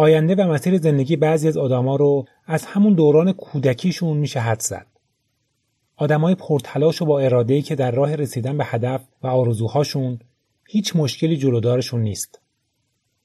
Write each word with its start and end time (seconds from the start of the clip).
آینده 0.00 0.34
و 0.34 0.52
مسیر 0.52 0.78
زندگی 0.78 1.16
بعضی 1.16 1.48
از 1.48 1.56
آدما 1.56 1.96
رو 1.96 2.24
از 2.46 2.64
همون 2.64 2.94
دوران 2.94 3.32
کودکیشون 3.32 4.16
میشه 4.16 4.40
حد 4.40 4.60
زد. 4.60 4.86
آدمای 5.96 6.34
پرتلاش 6.34 7.02
و 7.02 7.04
با 7.04 7.20
اراده‌ای 7.20 7.62
که 7.62 7.74
در 7.74 7.90
راه 7.90 8.14
رسیدن 8.14 8.58
به 8.58 8.64
هدف 8.64 9.08
و 9.22 9.26
آرزوهاشون 9.26 10.18
هیچ 10.68 10.96
مشکلی 10.96 11.36
جلودارشون 11.36 12.00
نیست. 12.00 12.40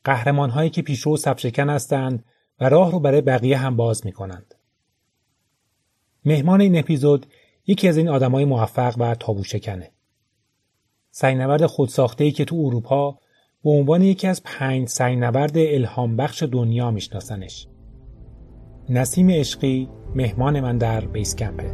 قهرمانهایی 0.04 0.70
که 0.70 0.82
پیشرو 0.82 1.18
سبشکن 1.18 1.70
هستند 1.70 2.26
و 2.60 2.70
راه 2.70 2.92
رو 2.92 3.00
برای 3.00 3.22
بقیه 3.22 3.58
هم 3.58 3.76
باز 3.76 4.06
می‌کنند. 4.06 4.56
مهمان 6.26 6.62
این 6.62 6.78
اپیزود 6.78 7.26
یکی 7.68 7.88
از 7.88 7.98
این 7.98 8.10
آدمای 8.10 8.46
موفق 8.46 8.96
و 8.98 9.16
تابوشکنه. 9.16 9.92
سینورد 11.12 11.66
خودساخته‌ای 11.66 12.32
که 12.32 12.46
تو 12.46 12.56
اروپا 12.56 13.20
به 13.66 13.72
عنوان 13.72 14.02
یکی 14.02 14.28
از 14.28 14.44
پنج 14.44 14.88
سینورد 14.88 15.58
الهام 15.58 16.16
بخش 16.16 16.44
دنیا 16.44 16.92
میشناسنش. 16.92 17.68
نسیم 18.90 19.30
عشقی 19.30 19.90
مهمان 20.16 20.60
من 20.60 20.78
در 20.78 21.06
بیس 21.06 21.36
کمپه. 21.36 21.74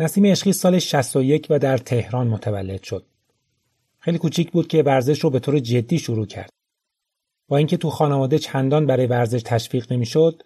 نسیم 0.00 0.26
عشقی 0.26 0.52
سال 0.52 0.78
61 0.78 1.46
و 1.50 1.58
در 1.58 1.78
تهران 1.78 2.28
متولد 2.28 2.82
شد. 2.82 3.06
خیلی 3.98 4.18
کوچیک 4.18 4.50
بود 4.50 4.68
که 4.68 4.82
ورزش 4.82 5.20
رو 5.20 5.30
به 5.30 5.38
طور 5.38 5.58
جدی 5.58 5.98
شروع 5.98 6.26
کرد. 6.26 6.50
با 7.48 7.56
اینکه 7.56 7.76
تو 7.76 7.90
خانواده 7.90 8.38
چندان 8.38 8.86
برای 8.86 9.06
ورزش 9.06 9.42
تشویق 9.44 9.92
نمی‌شد، 9.92 10.42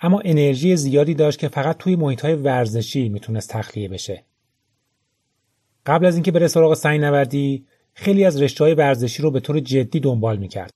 اما 0.00 0.20
انرژی 0.24 0.76
زیادی 0.76 1.14
داشت 1.14 1.38
که 1.38 1.48
فقط 1.48 1.76
توی 1.76 1.96
محیط 1.96 2.20
های 2.20 2.34
ورزشی 2.34 3.08
می‌تونست 3.08 3.50
تخلیه 3.50 3.88
بشه. 3.88 4.24
قبل 5.86 6.06
از 6.06 6.14
اینکه 6.14 6.32
بره 6.32 6.48
سراغ 6.48 6.74
سعی 6.74 6.98
نوردی، 6.98 7.66
خیلی 7.94 8.24
از 8.24 8.42
رشته 8.42 8.64
های 8.64 8.74
ورزشی 8.74 9.22
رو 9.22 9.30
به 9.30 9.40
طور 9.40 9.60
جدی 9.60 10.00
دنبال 10.00 10.36
می‌کرد. 10.36 10.70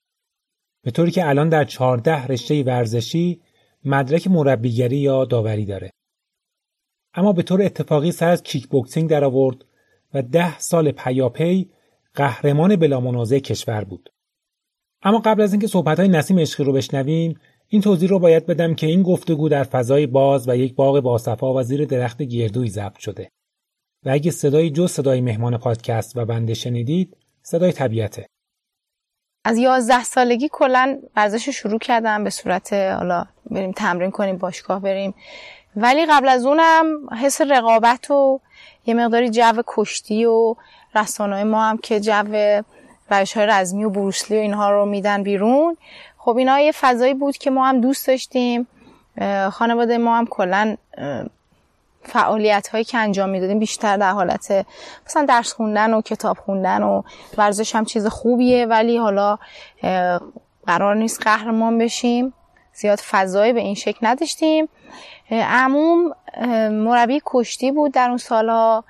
به 0.82 0.90
طوری 0.90 1.10
که 1.10 1.28
الان 1.28 1.48
در 1.48 1.64
14 1.64 2.26
رشته 2.26 2.62
ورزشی 2.62 3.40
مدرک 3.84 4.26
مربیگری 4.26 4.96
یا 4.96 5.24
داوری 5.24 5.64
داره. 5.64 5.90
اما 7.14 7.32
به 7.32 7.42
طور 7.42 7.62
اتفاقی 7.62 8.12
سر 8.12 8.28
از 8.28 8.42
کیک 8.42 8.68
بوکسینگ 8.68 9.10
در 9.10 9.24
آورد 9.24 9.64
و 10.14 10.22
ده 10.22 10.58
سال 10.58 10.90
پیاپی 10.90 11.70
قهرمان 12.14 12.76
بلامنازع 12.76 13.38
کشور 13.38 13.84
بود. 13.84 14.10
اما 15.02 15.18
قبل 15.18 15.42
از 15.42 15.52
اینکه 15.52 15.66
صحبت 15.66 15.98
های 15.98 16.08
نسیم 16.08 16.38
عشقی 16.38 16.64
رو 16.64 16.72
بشنویم 16.72 17.40
این 17.68 17.82
توضیح 17.82 18.08
رو 18.08 18.18
باید 18.18 18.46
بدم 18.46 18.74
که 18.74 18.86
این 18.86 19.02
گفتگو 19.02 19.48
در 19.48 19.64
فضای 19.64 20.06
باز 20.06 20.48
و 20.48 20.56
یک 20.56 20.74
باغ 20.74 21.00
باصفا 21.00 21.54
و 21.54 21.62
زیر 21.62 21.84
درخت 21.84 22.22
گردوی 22.22 22.68
ضبط 22.68 22.98
شده. 22.98 23.28
و 24.04 24.10
اگه 24.10 24.30
صدای 24.30 24.70
جز 24.70 24.90
صدای 24.90 25.20
مهمان 25.20 25.58
پادکست 25.58 26.16
و 26.16 26.24
بنده 26.24 26.54
شنیدید 26.54 27.16
صدای 27.42 27.72
طبیعته. 27.72 28.26
از 29.44 29.58
یازده 29.58 30.04
سالگی 30.04 30.48
کلا 30.52 30.98
ورزش 31.16 31.48
شروع 31.48 31.78
کردم 31.78 32.24
به 32.24 32.30
صورت 32.30 32.72
حالا 32.72 33.24
بریم 33.50 33.72
تمرین 33.72 34.10
کنیم 34.10 34.36
باشگاه 34.36 34.80
بریم. 34.80 35.14
ولی 35.76 36.06
قبل 36.06 36.28
از 36.28 36.46
اونم 36.46 36.86
حس 37.22 37.40
رقابت 37.40 38.10
و 38.10 38.40
یه 38.86 38.94
مقداری 38.94 39.30
جو 39.30 39.62
کشتی 39.66 40.24
و 40.24 40.54
رسانه 40.94 41.44
ما 41.44 41.64
هم 41.64 41.78
که 41.78 42.00
جو 42.00 42.22
روش 43.10 43.36
های 43.36 43.46
رزمی 43.46 43.84
و 43.84 43.90
بروسلی 43.90 44.36
و 44.36 44.40
اینها 44.40 44.70
رو 44.70 44.86
میدن 44.86 45.22
بیرون. 45.22 45.76
خب 46.18 46.36
اینا 46.36 46.60
یه 46.60 46.72
فضایی 46.72 47.14
بود 47.14 47.36
که 47.36 47.50
ما 47.50 47.66
هم 47.66 47.80
دوست 47.80 48.06
داشتیم. 48.06 48.66
خانواده 49.52 49.98
ما 49.98 50.16
هم 50.18 50.26
کلا 50.26 50.76
فعالیت 52.02 52.68
هایی 52.68 52.84
که 52.84 52.98
انجام 52.98 53.28
می‌دادیم 53.28 53.58
بیشتر 53.58 53.96
در 53.96 54.10
حالت 54.10 54.66
مثلا 55.06 55.24
درس 55.24 55.52
خوندن 55.52 55.94
و 55.94 56.00
کتاب 56.00 56.38
خوندن 56.38 56.82
و 56.82 57.02
ورزش 57.38 57.74
هم 57.74 57.84
چیز 57.84 58.06
خوبیه 58.06 58.66
ولی 58.66 58.98
حالا 58.98 59.38
قرار 60.66 60.96
نیست 60.96 61.22
قهرمان 61.22 61.78
بشیم. 61.78 62.32
زیاد 62.74 62.98
فضایی 62.98 63.52
به 63.52 63.60
این 63.60 63.74
شکل 63.74 64.06
نداشتیم. 64.06 64.68
عموم 65.30 66.14
مربی 66.70 67.22
کشتی 67.26 67.72
بود 67.72 67.92
در 67.92 68.08
اون 68.08 68.18
سالها 68.18 68.84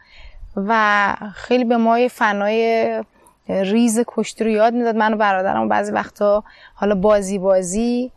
و 0.56 1.14
خیلی 1.34 1.64
به 1.64 1.76
ما 1.76 2.08
فنای 2.08 3.02
ریز 3.48 4.04
کشتی 4.06 4.44
رو 4.44 4.50
یاد 4.50 4.72
می‌داد. 4.74 4.96
من 4.96 5.14
و 5.14 5.16
برادرم 5.16 5.68
بعضی 5.68 5.92
وقتا 5.92 6.44
حالا 6.74 6.94
بازی 6.94 7.38
بازی 7.38 8.10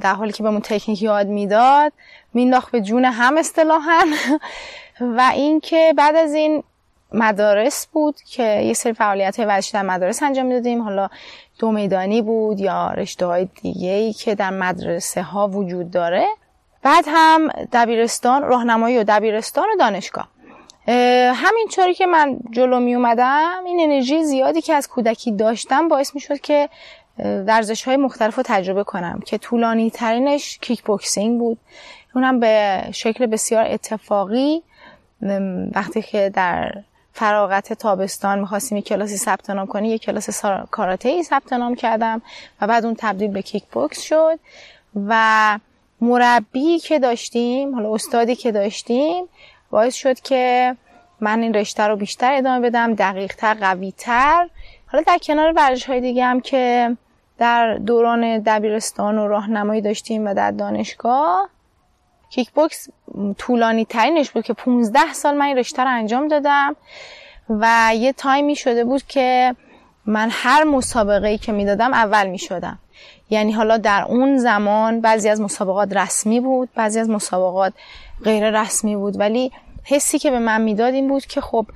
در 0.00 0.14
حالی 0.14 0.32
که 0.32 0.42
بهمون 0.42 0.60
تکنیک 0.60 1.02
یاد 1.02 1.26
می‌داد 1.26 1.92
مینداخت 2.34 2.72
به 2.72 2.80
جون 2.80 3.04
هم 3.04 3.38
اصطلاحا. 3.38 4.00
و 5.16 5.30
اینکه 5.34 5.94
بعد 5.96 6.16
از 6.16 6.34
این 6.34 6.62
مدارس 7.12 7.86
بود 7.86 8.20
که 8.20 8.42
یه 8.42 8.72
سری 8.72 8.92
فعالیت 8.92 9.36
های 9.36 9.48
ورزشی 9.48 9.72
در 9.72 9.82
مدارس 9.82 10.22
انجام 10.22 10.46
می‌دادیم. 10.46 10.82
حالا 10.82 11.08
دو 11.58 11.72
میدانی 11.72 12.22
بود 12.22 12.60
یا 12.60 12.90
رشته 12.90 13.26
های 13.26 13.48
دیگه 13.62 13.90
ای 13.90 14.12
که 14.12 14.34
در 14.34 14.50
مدرسه 14.50 15.22
ها 15.22 15.48
وجود 15.48 15.90
داره. 15.90 16.26
بعد 16.84 17.04
هم 17.08 17.48
دبیرستان 17.72 18.42
راهنمایی 18.42 18.98
و 18.98 19.04
دبیرستان 19.08 19.64
و 19.74 19.76
دانشگاه. 19.78 20.28
همینطوری 21.34 21.94
که 21.94 22.06
من 22.06 22.38
جلو 22.50 22.80
می 22.80 22.94
اومدم 22.94 23.62
این 23.66 23.80
انرژی 23.80 24.24
زیادی 24.24 24.60
که 24.60 24.74
از 24.74 24.88
کودکی 24.88 25.32
داشتم 25.32 25.88
باعث 25.88 26.14
می 26.14 26.20
شد 26.20 26.40
که 26.40 26.68
ورزش 27.18 27.84
های 27.84 27.96
مختلف 27.96 28.36
رو 28.36 28.42
تجربه 28.46 28.84
کنم 28.84 29.20
که 29.26 29.38
طولانی 29.38 29.90
ترینش 29.90 30.58
کیک 30.58 30.82
بوکسینگ 30.82 31.38
بود. 31.38 31.58
اونم 32.14 32.40
به 32.40 32.82
شکل 32.92 33.26
بسیار 33.26 33.64
اتفاقی 33.68 34.62
وقتی 35.74 36.02
که 36.02 36.30
در 36.34 36.72
فراغت 37.12 37.72
تابستان 37.72 38.38
می‌خواستیم 38.38 38.78
یک 38.78 38.88
کلاسی 38.88 39.16
ثبت 39.16 39.50
نام 39.50 39.66
کنی 39.66 39.88
یک 39.88 40.02
کلاس 40.02 40.44
کاراته 40.70 41.08
ای 41.08 41.22
ثبت 41.22 41.52
نام 41.52 41.74
کردم 41.74 42.22
و 42.60 42.66
بعد 42.66 42.84
اون 42.84 42.94
تبدیل 42.98 43.30
به 43.30 43.42
کیک 43.42 43.64
بوکس 43.64 44.00
شد 44.00 44.38
و 45.06 45.58
مربی 46.04 46.78
که 46.78 46.98
داشتیم 46.98 47.74
حالا 47.74 47.94
استادی 47.94 48.34
که 48.34 48.52
داشتیم 48.52 49.24
باعث 49.70 49.94
شد 49.94 50.20
که 50.20 50.76
من 51.20 51.42
این 51.42 51.54
رشته 51.54 51.82
رو 51.82 51.96
بیشتر 51.96 52.32
ادامه 52.32 52.60
بدم 52.60 52.94
دقیقتر 52.94 53.54
قویتر. 53.54 54.48
حالا 54.86 55.04
در 55.06 55.18
کنار 55.18 55.52
ورزش 55.52 55.84
های 55.84 56.00
دیگه 56.00 56.24
هم 56.24 56.40
که 56.40 56.96
در 57.38 57.74
دوران 57.74 58.38
دبیرستان 58.38 59.18
و 59.18 59.28
راهنمایی 59.28 59.80
داشتیم 59.80 60.26
و 60.26 60.34
در 60.34 60.50
دانشگاه 60.50 61.48
کیک 62.30 62.50
بوکس 62.50 62.88
طولانی 63.38 63.84
ترینش 63.84 64.30
بود 64.30 64.44
که 64.44 64.52
15 64.52 65.12
سال 65.12 65.36
من 65.36 65.46
این 65.46 65.58
رشته 65.58 65.82
رو 65.82 65.90
انجام 65.90 66.28
دادم 66.28 66.76
و 67.48 67.90
یه 67.94 68.12
تایمی 68.12 68.56
شده 68.56 68.84
بود 68.84 69.02
که 69.02 69.56
من 70.06 70.28
هر 70.32 70.64
مسابقه 70.64 71.28
ای 71.28 71.38
که 71.38 71.52
می‌دادم 71.52 71.92
اول 71.92 72.26
می 72.26 72.38
شدم 72.38 72.78
یعنی 73.30 73.52
حالا 73.52 73.76
در 73.76 74.04
اون 74.08 74.38
زمان 74.38 75.00
بعضی 75.00 75.28
از 75.28 75.40
مسابقات 75.40 75.96
رسمی 75.96 76.40
بود 76.40 76.68
بعضی 76.74 77.00
از 77.00 77.10
مسابقات 77.10 77.72
غیر 78.24 78.60
رسمی 78.60 78.96
بود 78.96 79.20
ولی 79.20 79.52
حسی 79.84 80.18
که 80.18 80.30
به 80.30 80.38
من 80.38 80.60
می‌داد 80.60 80.94
این 80.94 81.08
بود 81.08 81.26
که 81.26 81.40
خب 81.40 81.66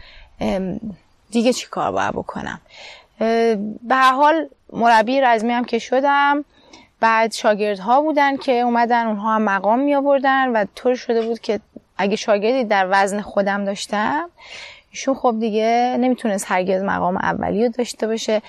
دیگه 1.30 1.52
چی 1.52 1.66
کار 1.66 1.92
باید 1.92 2.12
بکنم؟ 2.12 2.60
به 3.88 3.96
حال 3.96 4.48
مربی 4.72 5.20
رزمی 5.20 5.52
هم 5.52 5.64
که 5.64 5.78
شدم 5.78 6.44
بعد 7.00 7.32
شاگردها 7.32 8.00
بودن 8.00 8.36
که 8.36 8.52
اومدن 8.52 9.06
اونها 9.06 9.34
هم 9.34 9.42
مقام 9.42 9.78
می 9.78 9.94
آوردن 9.94 10.48
و 10.48 10.64
طور 10.74 10.94
شده 10.94 11.22
بود 11.22 11.40
که 11.40 11.60
اگه 11.98 12.16
شاگردی 12.16 12.64
در 12.64 12.86
وزن 12.90 13.20
خودم 13.20 13.64
داشتم 13.64 14.30
ایشون 14.90 15.14
خب 15.14 15.36
دیگه 15.40 15.96
نمی‌تونست 16.00 16.44
هرگز 16.48 16.82
مقام 16.82 17.16
اولی 17.16 17.66
رو 17.66 17.68
داشته 17.68 18.06
باشه. 18.06 18.42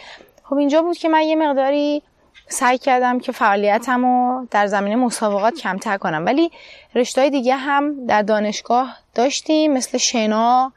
خب 0.43 0.55
اینجا 0.55 0.81
بود 0.81 0.97
که 0.97 1.09
من 1.09 1.21
یه 1.21 1.35
مقداری 1.35 2.03
سعی 2.49 2.77
کردم 2.77 3.19
که 3.19 3.31
فعالیتم 3.31 4.05
رو 4.05 4.47
در 4.51 4.67
زمینه 4.67 4.95
مسابقات 4.95 5.53
کمتر 5.53 5.97
کنم. 5.97 6.25
ولی 6.25 6.51
رشته 6.95 7.29
دیگه 7.29 7.55
هم 7.55 8.05
در 8.05 8.21
دانشگاه 8.21 8.97
داشتیم 9.15 9.73
مثل 9.73 9.97
شنا 9.97 10.73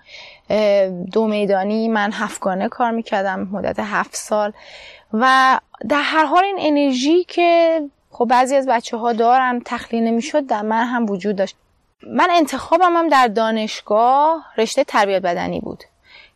دو 1.12 1.26
میدانی. 1.26 1.88
من 1.88 2.12
هفتگانه 2.12 2.68
کار 2.68 2.90
می‌کردم 2.90 3.48
مدت 3.52 3.78
هفت 3.78 4.16
سال. 4.16 4.52
و 5.12 5.58
در 5.88 6.02
هر 6.02 6.24
حال 6.24 6.44
این 6.44 6.56
انرژی 6.58 7.24
که 7.24 7.80
خب 8.10 8.24
بعضی 8.24 8.56
از 8.56 8.66
بچه 8.66 8.96
ها 8.96 9.12
دارن 9.12 9.62
تخلیه 9.64 10.00
نمی‌شد 10.00 10.46
در 10.46 10.62
من 10.62 10.84
هم 10.84 11.10
وجود 11.10 11.36
داشت. 11.36 11.56
من 12.06 12.28
انتخابم 12.30 12.96
هم 12.96 13.08
در 13.08 13.28
دانشگاه 13.28 14.44
رشته 14.58 14.84
تربیت 14.84 15.22
بدنی 15.22 15.60
بود. 15.60 15.84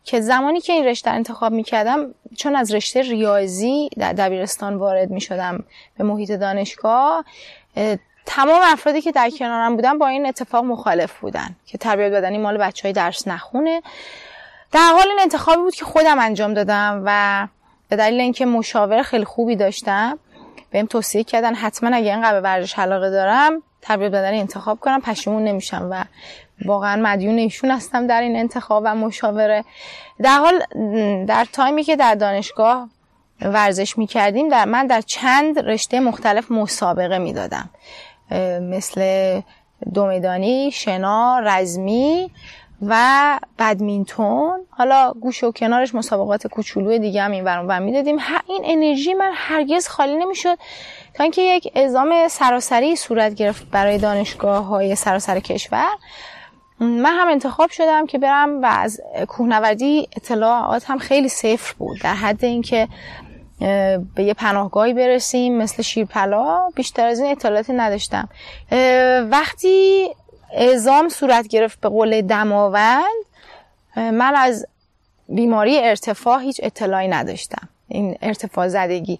که 0.07 0.21
زمانی 0.21 0.61
که 0.61 0.73
این 0.73 0.85
رشته 0.85 1.09
انتخاب 1.09 1.51
می 1.51 1.63
کردم 1.63 2.13
چون 2.37 2.55
از 2.55 2.73
رشته 2.73 3.01
ریاضی 3.01 3.89
در 3.97 4.13
دبیرستان 4.13 4.75
وارد 4.75 5.09
می 5.09 5.21
شدم 5.21 5.63
به 5.97 6.03
محیط 6.03 6.31
دانشگاه 6.31 7.25
تمام 8.25 8.61
افرادی 8.63 9.01
که 9.01 9.11
در 9.11 9.29
کنارم 9.29 9.75
بودن 9.75 9.97
با 9.97 10.07
این 10.07 10.25
اتفاق 10.25 10.63
مخالف 10.63 11.19
بودن 11.19 11.55
که 11.65 11.77
تربیت 11.77 12.11
بدنی 12.11 12.37
مال 12.37 12.57
بچه 12.57 12.83
های 12.83 12.93
درس 12.93 13.27
نخونه. 13.27 13.81
در 14.71 14.91
حال 14.91 15.07
این 15.09 15.19
انتخابی 15.19 15.61
بود 15.61 15.75
که 15.75 15.85
خودم 15.85 16.19
انجام 16.19 16.53
دادم 16.53 17.03
و 17.05 17.47
به 17.89 17.95
دلیل 17.95 18.21
اینکه 18.21 18.45
مشاور 18.45 19.01
خیلی 19.03 19.25
خوبی 19.25 19.55
داشتم 19.55 20.19
بهم 20.71 20.85
توصیه 20.85 21.23
کردن 21.23 21.55
حتما 21.55 21.95
اگه 21.95 22.11
اینقدر 22.11 22.33
به 22.33 22.41
ورزش 22.41 22.79
علاقه 22.79 23.09
دارم 23.09 23.61
تربیت 23.81 24.11
بدنی 24.11 24.39
انتخاب 24.39 24.79
کنم 24.79 25.01
پشیمون 25.01 25.43
نمیشم 25.43 25.87
و 25.91 26.03
واقعا 26.65 27.01
مدیون 27.01 27.37
ایشون 27.37 27.71
هستم 27.71 28.07
در 28.07 28.21
این 28.21 28.35
انتخاب 28.35 28.83
و 28.85 28.95
مشاوره. 28.95 29.63
در 30.19 30.37
حال 30.37 30.63
در 31.25 31.45
تایمی 31.53 31.83
که 31.83 31.95
در 31.95 32.15
دانشگاه 32.15 32.89
ورزش 33.41 33.97
می‌کردیم 33.97 34.49
در 34.49 34.65
من 34.65 34.87
در 34.87 35.01
چند 35.01 35.59
رشته 35.59 35.99
مختلف 35.99 36.51
مسابقه 36.51 37.17
می‌دادم. 37.17 37.69
مثل 38.61 39.01
دومیدانی، 39.93 40.71
شنا، 40.71 41.39
رزمی 41.39 42.31
و 42.81 43.39
بدمینتون. 43.59 44.59
حالا 44.69 45.13
گوش 45.21 45.43
و 45.43 45.51
کنارش 45.51 45.95
مسابقات 45.95 46.47
کوچولو 46.47 46.97
دیگه 46.97 47.21
هم 47.21 47.31
این 47.31 47.43
برون 47.43 47.79
می‌دادیم. 47.79 48.17
این 48.47 48.61
انرژی 48.65 49.13
من 49.13 49.31
هرگز 49.35 49.87
خالی 49.87 50.15
نمی‌شد. 50.15 50.57
تا 51.13 51.23
اینکه 51.23 51.41
یک 51.41 51.71
اعزام 51.75 52.27
سراسری 52.27 52.95
صورت 52.95 53.33
گرفت 53.33 53.69
برای 53.71 53.97
دانشگاه 53.97 54.65
های 54.65 54.95
سراسر 54.95 55.39
کشور. 55.39 55.89
من 56.79 57.13
هم 57.19 57.27
انتخاب 57.27 57.69
شدم 57.69 58.05
که 58.05 58.17
برم 58.17 58.61
و 58.61 58.65
از 58.65 59.01
کوهنوردی 59.27 60.09
اطلاعات 60.15 60.89
هم 60.89 60.97
خیلی 60.97 61.29
صفر 61.29 61.73
بود. 61.77 62.01
در 62.01 62.13
حد 62.13 62.45
اینکه 62.45 62.87
به 64.15 64.23
یه 64.23 64.33
پناهگاهی 64.33 64.93
برسیم 64.93 65.57
مثل 65.57 65.83
شیرپلا 65.83 66.69
بیشتر 66.75 67.07
از 67.07 67.19
این 67.19 67.31
اطلاعاتی 67.31 67.73
نداشتم. 67.73 68.29
وقتی 69.31 70.07
اعزام 70.53 71.09
صورت 71.09 71.47
گرفت 71.47 71.81
به 71.81 71.89
قول 71.89 72.21
دماوند 72.21 73.03
من 73.95 74.35
از 74.35 74.67
بیماری 75.29 75.79
ارتفاع 75.79 76.41
هیچ 76.41 76.59
اطلاعی 76.63 77.07
نداشتم. 77.07 77.69
این 77.87 78.17
ارتفاع 78.21 78.67
زدگی. 78.67 79.19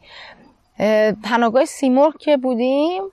پناهگاه 1.23 1.65
سیمرغ 1.65 2.17
که 2.17 2.37
بودیم 2.37 3.03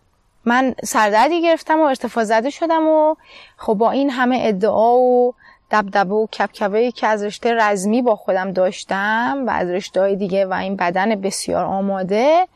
من 0.45 0.75
سردردی 0.85 1.43
گرفتم 1.43 1.81
و 1.81 1.83
ارتفاع 1.83 2.25
زده 2.25 2.51
شدم 2.51 2.89
و 2.89 3.15
خب 3.57 3.75
با 3.75 3.91
این 3.91 4.11
همه 4.11 4.39
ادعا 4.43 4.99
و 4.99 5.35
دبدبه 5.71 6.15
و 6.15 6.27
کبکبه 6.27 6.93
که 6.93 7.07
از 7.07 7.23
رشته 7.23 7.55
رزمی 7.55 8.03
با 8.03 8.17
خودم 8.17 8.53
داشتم 8.53 9.45
و 9.47 9.51
از 9.51 9.71
رشته 9.71 10.15
دیگه 10.15 10.47
و 10.47 10.53
این 10.53 10.77
بدن 10.77 11.21
بسیار 11.21 11.65
آماده 11.65 12.49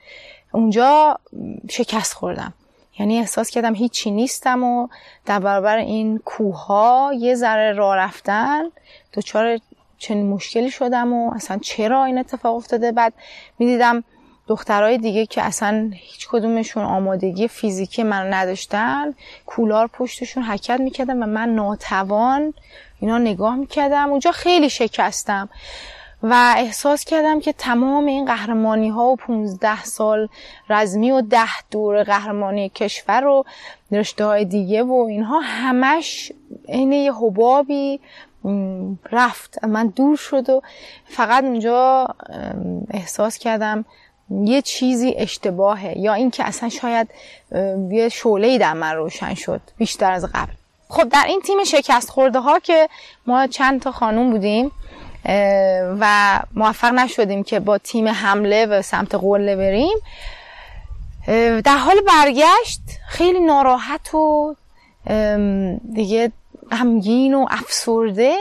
اونجا 0.52 1.18
شکست 1.70 2.14
خوردم. 2.14 2.54
یعنی 2.98 3.18
احساس 3.18 3.50
کردم 3.50 3.74
هیچی 3.74 4.10
نیستم 4.10 4.62
و 4.62 4.88
در 5.26 5.38
برابر 5.38 5.76
این 5.76 6.18
کوه 6.18 7.10
یه 7.14 7.34
ذره 7.34 7.72
راه 7.72 7.96
رفتن 7.96 8.62
دچار 9.14 9.58
چنین 9.98 10.26
مشکلی 10.26 10.70
شدم 10.70 11.12
و 11.12 11.34
اصلا 11.34 11.58
چرا 11.58 12.04
این 12.04 12.18
اتفاق 12.18 12.56
افتاده؟ 12.56 12.92
بعد 12.92 13.12
می‌دیدم 13.58 14.04
دخترای 14.48 14.98
دیگه 14.98 15.26
که 15.26 15.42
اصلا 15.42 15.90
هیچ 15.94 16.28
کدومشون 16.28 16.84
آمادگی 16.84 17.48
فیزیکی 17.48 18.02
من 18.02 18.34
نداشتن 18.34 19.14
کولار 19.46 19.86
پشتشون 19.86 20.42
حرکت 20.42 20.80
می‌کردم 20.80 21.22
و 21.22 21.26
من 21.26 21.48
ناتوان 21.48 22.54
اینا 23.00 23.18
نگاه 23.18 23.56
می‌کردم. 23.56 24.10
اونجا 24.10 24.32
خیلی 24.32 24.70
شکستم 24.70 25.48
و 26.22 26.54
احساس 26.56 27.04
کردم 27.04 27.40
که 27.40 27.52
تمام 27.52 28.06
این 28.06 28.24
قهرمانی 28.24 28.88
ها 28.88 29.04
و 29.04 29.16
15 29.16 29.84
سال 29.84 30.28
رزمی 30.70 31.10
و 31.10 31.20
ده 31.20 31.60
دور 31.70 32.02
قهرمانی 32.02 32.68
کشور 32.68 33.26
و 33.26 33.44
رشته 33.92 34.24
های 34.24 34.44
دیگه 34.44 34.82
و 34.82 34.92
اینها 34.92 35.40
همش 35.40 36.32
عین 36.68 36.92
یه 36.92 37.12
حبابی 37.12 38.00
رفت. 39.12 39.64
من 39.64 39.86
دور 39.86 40.16
شد 40.16 40.50
و 40.50 40.62
فقط 41.04 41.44
اونجا 41.44 42.08
احساس 42.90 43.38
کردم 43.38 43.84
یه 44.30 44.62
چیزی 44.62 45.14
اشتباهه. 45.16 45.98
یا 45.98 46.14
اینکه 46.14 46.44
اصلا 46.44 46.68
شاید 46.68 47.10
یه 47.90 48.08
شعله 48.08 48.58
در 48.58 48.72
من 48.72 48.94
روشن 48.94 49.34
شد 49.34 49.60
بیشتر 49.78 50.12
از 50.12 50.24
قبل. 50.24 50.52
خب 50.88 51.08
در 51.08 51.24
این 51.26 51.40
تیم 51.40 51.64
شکست 51.64 52.10
خورده 52.10 52.38
ها 52.38 52.58
که 52.58 52.88
ما 53.26 53.46
چند 53.46 53.80
تا 53.80 53.92
خانوم 53.92 54.30
بودیم 54.30 54.72
و 56.00 56.40
موفق 56.54 56.92
نشدیم 56.92 57.42
که 57.42 57.60
با 57.60 57.78
تیم 57.78 58.08
حمله 58.08 58.66
و 58.66 58.82
سمت 58.82 59.14
قله 59.14 59.56
بریم 59.56 59.98
در 61.60 61.76
حال 61.76 61.96
برگشت 62.00 62.80
خیلی 63.08 63.40
ناراحت 63.40 64.14
و 64.14 64.54
دیگه 65.94 66.32
غمگین 66.70 67.34
و 67.34 67.46
افسرده. 67.50 68.36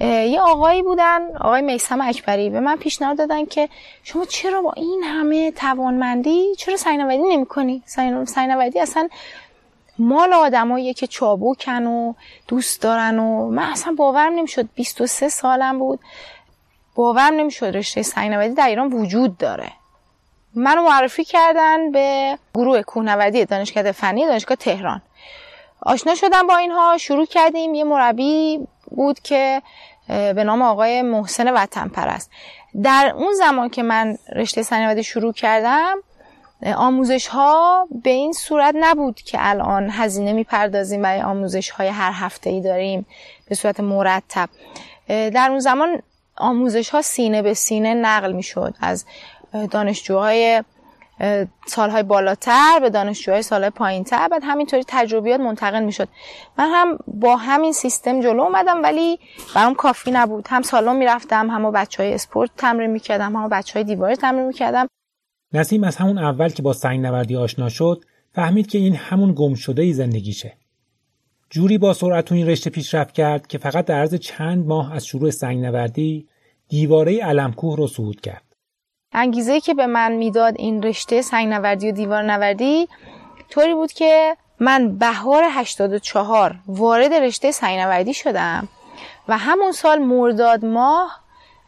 یه 0.00 0.40
آقایی 0.40 0.82
بودن 0.82 1.36
آقای 1.36 1.62
میسم 1.62 2.00
اکبری 2.00 2.50
به 2.50 2.60
من 2.60 2.76
پیشنهاد 2.76 3.18
دادن 3.18 3.44
که 3.44 3.68
شما 4.02 4.24
چرا 4.24 4.62
با 4.62 4.72
این 4.72 5.02
همه 5.04 5.50
توانمندی 5.50 6.54
چرا 6.58 6.76
سینوادی 6.76 7.22
نمی 7.22 7.46
کنی 7.46 7.82
سینوادی 8.26 8.80
اصلا 8.80 9.08
مال 9.98 10.32
آدمایی 10.32 10.94
که 10.94 11.06
چابوکن 11.06 11.86
و 11.86 12.14
دوست 12.48 12.82
دارن 12.82 13.18
و 13.18 13.50
من 13.50 13.62
اصلا 13.62 13.94
باورم 13.98 14.32
نمی‌شد 14.32 14.68
23 14.74 15.28
سالم 15.28 15.78
بود. 15.78 16.00
باورم 16.94 17.34
نمی‌شد 17.34 17.66
رشته 17.66 18.02
سینوادی 18.02 18.54
در 18.54 18.66
ایران 18.66 18.92
وجود 18.92 19.38
داره. 19.38 19.72
منو 20.54 20.82
معرفی 20.82 21.24
کردن 21.24 21.92
به 21.92 22.38
گروه 22.54 22.82
کوهنوردی 22.82 23.44
دانشکده 23.44 23.92
فنی 23.92 24.26
دانشگاه 24.26 24.56
تهران. 24.56 25.02
آشنا 25.82 26.14
شدم 26.14 26.46
با 26.46 26.56
اینها 26.56 26.98
شروع 26.98 27.26
کردیم. 27.26 27.74
یه 27.74 27.84
مربی 27.84 28.60
بود 28.90 29.20
که 29.20 29.62
به 30.10 30.44
نام 30.44 30.62
آقای 30.62 31.02
محسن 31.02 31.54
وطن 31.54 31.88
پرست 31.88 32.30
در 32.82 33.12
اون 33.16 33.32
زمان 33.32 33.68
که 33.68 33.82
من 33.82 34.16
رشته 34.36 34.62
سنوادی 34.62 35.02
شروع 35.02 35.32
کردم 35.32 35.96
آموزش 36.76 37.26
ها 37.26 37.88
به 38.02 38.10
این 38.10 38.32
صورت 38.32 38.74
نبود 38.78 39.16
که 39.16 39.38
الان 39.40 39.90
هزینه 39.90 40.32
می‌پردازیم 40.32 41.02
برای 41.02 41.22
آموزش 41.22 41.70
های 41.70 41.88
هر 41.88 42.12
هفته 42.14 42.50
ای 42.50 42.60
داریم 42.60 43.06
به 43.48 43.54
صورت 43.54 43.80
مرتب. 43.80 44.48
در 45.08 45.46
اون 45.50 45.58
زمان 45.58 46.02
آموزش 46.36 46.90
ها 46.90 47.02
سینه 47.02 47.42
به 47.42 47.54
سینه 47.54 47.94
نقل 47.94 48.32
می‌شد 48.32 48.74
از 48.80 49.04
دانشجوهای 49.70 50.62
سالهای 51.66 52.02
بالاتر 52.02 52.78
به 52.80 52.90
دانشجوهای 52.90 53.42
سالهای 53.42 53.70
پایینتر 53.70 54.28
بعد 54.28 54.42
همینطوری 54.44 54.84
تجربیات 54.88 55.40
منتقل 55.40 55.84
می‌شد. 55.84 56.08
من 56.58 56.70
هم 56.70 56.98
با 57.06 57.36
همین 57.36 57.72
سیستم 57.72 58.20
جلو 58.20 58.40
اومدم 58.42 58.82
ولی 58.82 59.18
برام 59.54 59.74
کافی 59.74 60.10
نبود. 60.10 60.46
هم 60.48 60.62
سالن 60.62 60.96
می‌رفتم 60.96 61.50
هم 61.50 61.62
با 61.62 61.70
بچه 61.70 62.02
های 62.02 62.14
اسپورت 62.14 62.50
تمرین 62.56 62.90
می‌کردم 62.90 63.36
هم 63.36 63.42
با 63.42 63.48
بچه 63.56 63.74
های 63.74 63.84
دیواری 63.84 64.16
تمرین 64.16 64.46
می‌کردم. 64.46 64.86
نسیم 65.52 65.84
از 65.84 65.96
همون 65.96 66.18
اول 66.18 66.48
که 66.48 66.62
با 66.62 66.72
سنگ 66.72 67.00
نوردی 67.00 67.36
آشنا 67.36 67.68
شد 67.68 68.04
فهمید 68.32 68.66
که 68.66 68.78
این 68.78 68.94
همون 68.94 69.34
گم 69.36 69.54
شده 69.54 69.92
زندگیشه. 69.92 70.56
جوری 71.50 71.78
با 71.78 71.92
سرعت 71.92 72.32
این 72.32 72.46
رشته 72.46 72.70
پیشرفت 72.70 73.14
کرد 73.14 73.46
که 73.46 73.58
فقط 73.58 73.84
در 73.84 73.94
عرض 73.94 74.14
چند 74.14 74.66
ماه 74.66 74.94
از 74.94 75.06
شروع 75.06 75.30
سنگ 75.30 75.64
نوردی 75.64 76.28
دیواره 76.68 77.18
علمکوه 77.18 77.76
رو 77.76 77.86
صعود 77.86 78.20
کرد. 78.20 78.49
انگیزه 79.12 79.60
که 79.60 79.74
به 79.74 79.86
من 79.86 80.12
می‌داد 80.12 80.54
این 80.58 80.82
رشته 80.82 81.22
سنگ 81.22 81.48
نوردی 81.48 81.88
و 81.88 81.92
دیوار 81.92 82.22
نوردی 82.22 82.88
طوری 83.48 83.74
بود 83.74 83.92
که 83.92 84.36
من 84.60 84.98
بهار 84.98 85.44
84 85.50 86.54
وارد 86.66 87.12
رشته 87.12 87.50
سنگ 87.50 87.78
نوردی 87.78 88.14
شدم 88.14 88.68
و 89.28 89.38
همون 89.38 89.72
سال 89.72 89.98
مرداد 89.98 90.64
ماه 90.64 91.20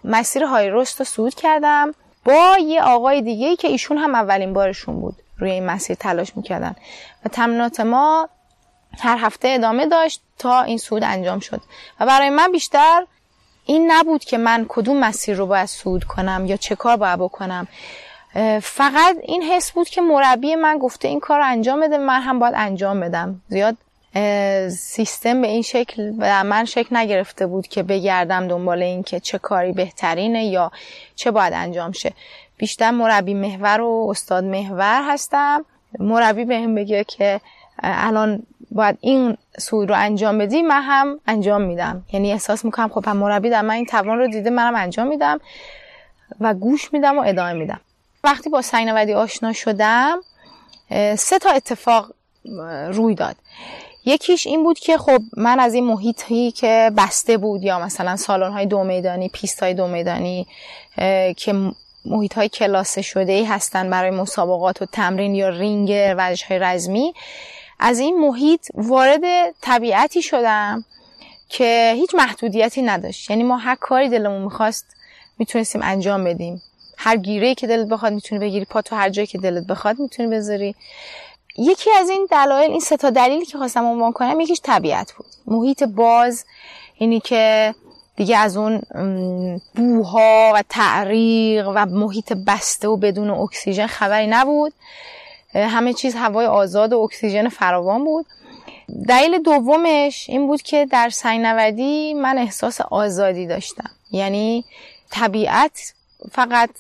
مسیر 0.05 0.45
های 0.45 0.71
رست 0.71 0.99
رو 0.99 1.05
صعود 1.05 1.35
کردم 1.35 1.95
با 2.25 2.57
یه 2.61 2.83
آقای 2.83 3.23
دیگه 3.23 3.57
که 3.57 3.69
ایشون 3.69 3.99
هم 3.99 4.15
اولین 4.15 4.53
بارشون 4.53 5.01
بود 5.01 5.17
روی 5.39 5.51
این 5.51 5.67
مسیر 5.67 5.97
تلاش 5.97 6.37
می‌کردن 6.37 6.77
و 7.25 7.29
تمنات 7.29 7.81
ما 7.81 8.29
هر 8.99 9.19
هفته 9.19 9.49
ادامه 9.49 9.87
داشت 9.87 10.23
تا 10.39 10.63
این 10.63 10.79
سود 10.79 11.05
انجام 11.05 11.41
شد 11.41 11.61
و 12.01 12.07
برای 12.07 12.31
من 12.31 12.53
بیشتر 12.53 13.07
این 13.65 13.93
نبود 13.93 14.25
که 14.25 14.39
من 14.39 14.67
کدوم 14.69 14.97
مسیر 14.97 15.37
رو 15.37 15.47
باید 15.47 15.67
سود 15.67 16.05
کنم 16.05 16.47
یا 16.47 16.57
چه 16.57 16.75
کار 16.75 16.97
باید 16.97 17.19
بکنم. 17.19 17.69
فقط 18.63 19.17
این 19.23 19.43
حس 19.43 19.73
بود 19.73 19.89
که 19.89 20.01
مربی 20.01 20.55
من 20.55 20.79
گفته 20.79 21.09
این 21.09 21.21
کار 21.21 21.39
رو 21.39 21.47
انجام 21.47 21.81
بده 21.81 21.99
من 21.99 22.21
هم 22.21 22.39
باید 22.39 22.55
انجام 22.57 23.01
بدم. 23.01 23.41
زیاد 23.49 23.77
سیستم 24.71 25.41
به 25.41 25.49
این 25.49 25.63
شکل 25.63 26.13
و 26.19 26.45
من 26.45 26.65
شکل 26.65 26.97
نگرفته 26.97 27.47
بود 27.47 27.67
که 27.67 27.83
بگردم 27.83 28.49
دنبال 28.49 28.83
این 28.83 29.03
که 29.03 29.21
چه 29.21 29.39
کاری 29.39 29.73
بهترینه 29.73 30.45
یا 30.45 30.73
چه 31.15 31.31
باید 31.31 31.53
انجام 31.53 31.93
شه. 31.93 32.13
بیشتر 32.57 32.91
مربی 32.91 33.35
محور 33.35 33.81
و 33.81 34.07
استاد 34.11 34.45
محور 34.45 35.03
هستم. 35.09 35.65
مربی 35.99 36.45
بهم 36.45 36.75
بگه 36.75 37.05
که 37.05 37.41
الان 37.83 38.43
باید 38.71 38.99
این 39.01 39.37
سوی 39.59 39.87
رو 39.87 39.95
انجام 39.99 40.39
بدی 40.39 40.63
من 40.63 40.83
هم 40.83 41.21
انجام 41.27 41.63
میدم. 41.63 42.05
یعنی 42.13 42.33
احساس 42.33 42.65
می‌کنم 42.65 42.89
خب 42.89 43.09
مربی 43.09 43.51
در 43.51 43.63
من 43.63 43.75
این 43.75 43.87
توان 43.87 44.19
رو 44.19 44.27
دیده 44.27 44.51
منم 44.51 44.77
انجام 44.77 45.07
میدم 45.07 45.41
و 46.41 46.55
گوش 46.55 46.93
میدم 46.93 47.19
و 47.19 47.23
ادامه 47.27 47.53
میدم. 47.53 47.81
وقتی 48.25 48.51
با 48.51 48.63
سینوادی 48.63 49.13
آشنا 49.13 49.53
شدم 49.53 50.21
سه 51.19 51.39
تا 51.39 51.51
اتفاق 51.51 52.13
روی 52.93 53.15
داد. 53.15 53.37
یکیش 54.05 54.47
این 54.47 54.65
بود 54.65 54.79
که 54.79 54.99
خب 54.99 55.19
من 55.37 55.61
از 55.61 55.75
این 55.75 55.85
محیطی 55.85 56.51
که 56.51 56.91
بسته 56.97 57.37
بود 57.37 57.63
یا 57.63 57.79
مثلا 57.79 58.17
سالن 58.17 58.51
های 58.53 58.67
دو 58.67 58.85
میدانی 58.85 59.29
پیست 59.29 59.63
های 59.63 59.75
دو 59.75 59.87
میدانی 59.87 60.47
که 61.37 61.73
محیط 62.05 62.35
های 62.35 62.49
کلاسه 62.49 63.03
شده 63.03 63.33
ای 63.33 63.45
هستن 63.45 63.91
برای 63.91 64.11
مسابقات 64.11 64.83
و 64.83 64.87
تمرین 64.87 65.35
یا 65.35 65.49
رینگ 65.49 65.91
ورزش 65.91 66.43
های 66.43 66.59
رزمی 66.59 67.15
از 67.85 67.99
این 67.99 68.19
محیط 68.21 68.69
وارد 68.75 69.21
طبیعتی 69.61 70.23
شدم 70.23 70.85
که 71.49 71.93
هیچ 71.97 72.15
محدودیتی 72.15 72.83
نداشت. 72.83 73.31
یعنی 73.31 73.43
ما 73.43 73.57
هر 73.57 73.75
کاری 73.75 74.09
دلمون 74.09 74.43
می‌خواست 74.43 74.87
می‌تونستیم 75.39 75.81
انجام 75.85 76.25
بدیم. 76.25 76.63
هر 76.99 77.17
گیره 77.17 77.55
که 77.55 77.67
دلت 77.67 77.89
بخواد 77.89 78.13
می‌تونی 78.13 78.41
بگیری 78.41 78.65
پا 78.65 78.83
تو 78.83 78.97
هر 78.97 79.09
جایی 79.09 79.27
که 79.27 79.39
دلت 79.39 79.67
بخواد 79.67 79.99
می‌تونی 79.99 80.29
بذاری. 80.29 80.75
یکی 81.59 81.91
از 82.01 82.11
این 82.11 82.27
دلایل 82.31 82.71
این 82.71 82.81
سه 82.81 82.97
تا 82.97 83.11
دلیلی 83.11 83.47
که 83.47 83.59
خواستم 83.59 83.85
عنوان 83.85 84.13
کنم 84.13 84.41
یکیش 84.41 84.61
طبیعت 84.63 85.13
بود. 85.13 85.27
محیط 85.47 85.83
باز 85.83 86.45
اینی 86.99 87.21
که 87.21 87.75
دیگه 88.17 88.37
از 88.37 88.57
اون 88.57 88.83
بوها 89.75 90.53
و 90.55 90.63
تعریق 90.69 91.69
و 91.69 91.87
محیط 91.87 92.33
بسته 92.33 92.89
و 92.89 92.97
بدون 92.97 93.31
اکسیژن 93.31 93.87
خبری 93.87 94.27
نبود. 94.27 94.73
همه 95.55 95.93
چیز 95.93 96.15
هوای 96.15 96.47
آزاد 96.47 96.93
و 96.93 96.99
اکسیژن 96.99 97.49
فراوان 97.49 98.05
بود. 98.05 98.27
دلیل 99.09 99.43
دومش 99.43 100.31
این 100.31 100.47
بود 100.47 100.63
که 100.63 100.87
در 100.87 101.09
سنگنوردی 101.09 102.15
من 102.15 102.39
احساس 102.39 102.81
آزادی 102.81 103.47
داشتم. 103.47 103.91
یعنی 104.11 104.65
طبیعت 105.11 105.95
فقط 106.33 106.71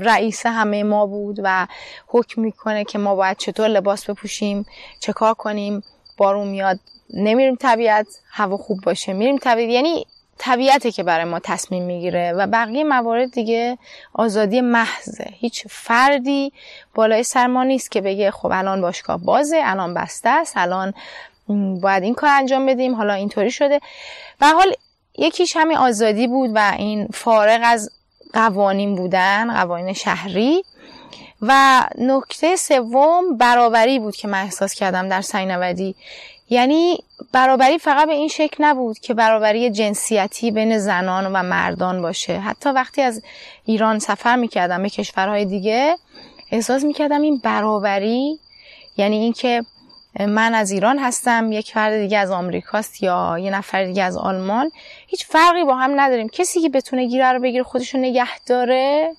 رئیس 0.00 0.46
همه 0.46 0.82
ما 0.82 1.06
بود 1.06 1.40
و 1.42 1.66
حکم 2.06 2.42
می‌کنه 2.42 2.84
که 2.84 2.98
ما 2.98 3.14
باید 3.14 3.36
چطور 3.36 3.68
لباس 3.68 4.10
بپوشیم 4.10 4.66
چه 5.00 5.12
کار 5.12 5.34
کنیم 5.34 5.82
بارون 6.16 6.48
میاد 6.48 6.78
نمیریم 7.14 7.56
طبیعت 7.56 8.06
هوا 8.30 8.56
خوب 8.56 8.80
باشه 8.80 9.12
میریم 9.12 9.38
طبیعت. 9.38 9.70
یعنی 9.70 10.06
طبیعته 10.38 10.92
که 10.92 11.02
برای 11.02 11.24
ما 11.24 11.38
تصمیم 11.38 11.82
می‌گیره 11.82 12.32
و 12.32 12.46
بقیه 12.46 12.84
موارد 12.84 13.30
دیگه 13.30 13.78
آزادی 14.12 14.60
محضه. 14.60 15.28
هیچ 15.32 15.66
فردی 15.70 16.52
بالای 16.94 17.22
سر 17.22 17.46
ما 17.46 17.64
نیست 17.64 17.90
که 17.90 18.00
بگه 18.00 18.30
خب 18.30 18.50
الان 18.52 18.80
باشگاه 18.80 19.16
بازه 19.16 19.60
الان 19.64 19.94
بسته 19.94 20.28
است 20.28 20.52
الان 20.56 20.94
باید 21.82 22.02
این 22.02 22.14
کار 22.14 22.30
انجام 22.30 22.66
بدیم 22.66 22.94
حالا 22.94 23.14
اینطوری 23.14 23.50
شده. 23.50 23.80
و 24.40 24.46
حال 24.46 24.74
یکیش 25.18 25.56
همین 25.56 25.76
آزادی 25.76 26.26
بود 26.26 26.50
و 26.54 26.74
این 26.78 27.08
فارغ 27.14 27.60
از 27.64 27.90
قوانین 28.32 28.94
بودن 28.94 29.54
قوانین 29.54 29.94
شهری. 29.94 30.64
و 31.42 31.82
نکته 31.98 32.56
سوم 32.56 33.36
برابری 33.36 33.98
بود 33.98 34.16
که 34.16 34.28
من 34.28 34.42
احساس 34.42 34.74
کردم 34.74 35.08
در 35.08 35.20
سینوادی 35.20 35.94
یعنی 36.54 36.98
برابری 37.32 37.78
فقط 37.78 38.06
به 38.06 38.12
این 38.12 38.28
شکل 38.28 38.64
نبود 38.64 38.98
که 38.98 39.14
برابری 39.14 39.70
جنسیتی 39.70 40.50
بین 40.50 40.78
زنان 40.78 41.26
و 41.26 41.42
مردان 41.42 42.02
باشه. 42.02 42.38
حتی 42.38 42.70
وقتی 42.70 43.02
از 43.02 43.22
ایران 43.64 43.98
سفر 43.98 44.36
می‌کردم 44.36 44.82
به 44.82 44.90
کشورهای 44.90 45.44
دیگه 45.44 45.96
احساس 46.50 46.84
می‌کردم 46.84 47.22
این 47.22 47.40
برابری 47.44 48.38
یعنی 48.96 49.16
اینکه 49.16 49.64
من 50.20 50.54
از 50.54 50.70
ایران 50.70 50.98
هستم 50.98 51.52
یک 51.52 51.72
فرد 51.72 52.00
دیگه 52.00 52.18
از 52.18 52.30
آمریکاست 52.30 53.02
یا 53.02 53.38
یه 53.38 53.50
نفر 53.50 53.84
دیگه 53.84 54.02
از 54.02 54.16
آلمان 54.16 54.70
هیچ 55.06 55.26
فرقی 55.26 55.64
با 55.64 55.74
هم 55.74 56.00
نداریم. 56.00 56.28
کسی 56.28 56.60
که 56.60 56.68
بتونه 56.68 57.06
گیره 57.06 57.32
رو 57.32 57.40
بگیره 57.40 57.64
خودشو 57.64 57.98
نگه 57.98 58.38
داره 58.46 59.12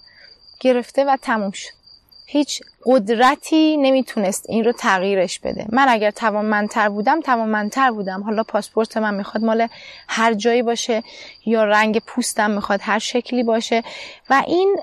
گرفته 0.60 1.06
و 1.06 1.18
تموم 1.22 1.52
شد. 1.52 1.85
هیچ 2.28 2.62
قدرتی 2.86 3.78
نمی‌تونست 3.78 4.46
این 4.50 4.64
رو 4.66 4.72
تغییرش 4.72 5.40
بده. 5.40 5.66
من 5.70 5.86
اگر 5.90 6.12
توانمندتر 6.12 6.90
بودم 6.90 7.22
توانمندتر 7.22 7.92
بودم. 7.92 8.24
حالا 8.24 8.44
پاسپورت 8.44 8.98
من 8.98 9.14
می‌خواد 9.14 9.44
مال 9.44 9.68
هر 10.08 10.34
جایی 10.34 10.62
باشه 10.62 11.04
یا 11.46 11.64
رنگ 11.64 12.00
پوستم 12.00 12.52
می‌خواد 12.52 12.80
هر 12.84 13.00
شکلی 13.00 13.44
باشه. 13.44 13.84
و 14.30 14.44
این 14.48 14.78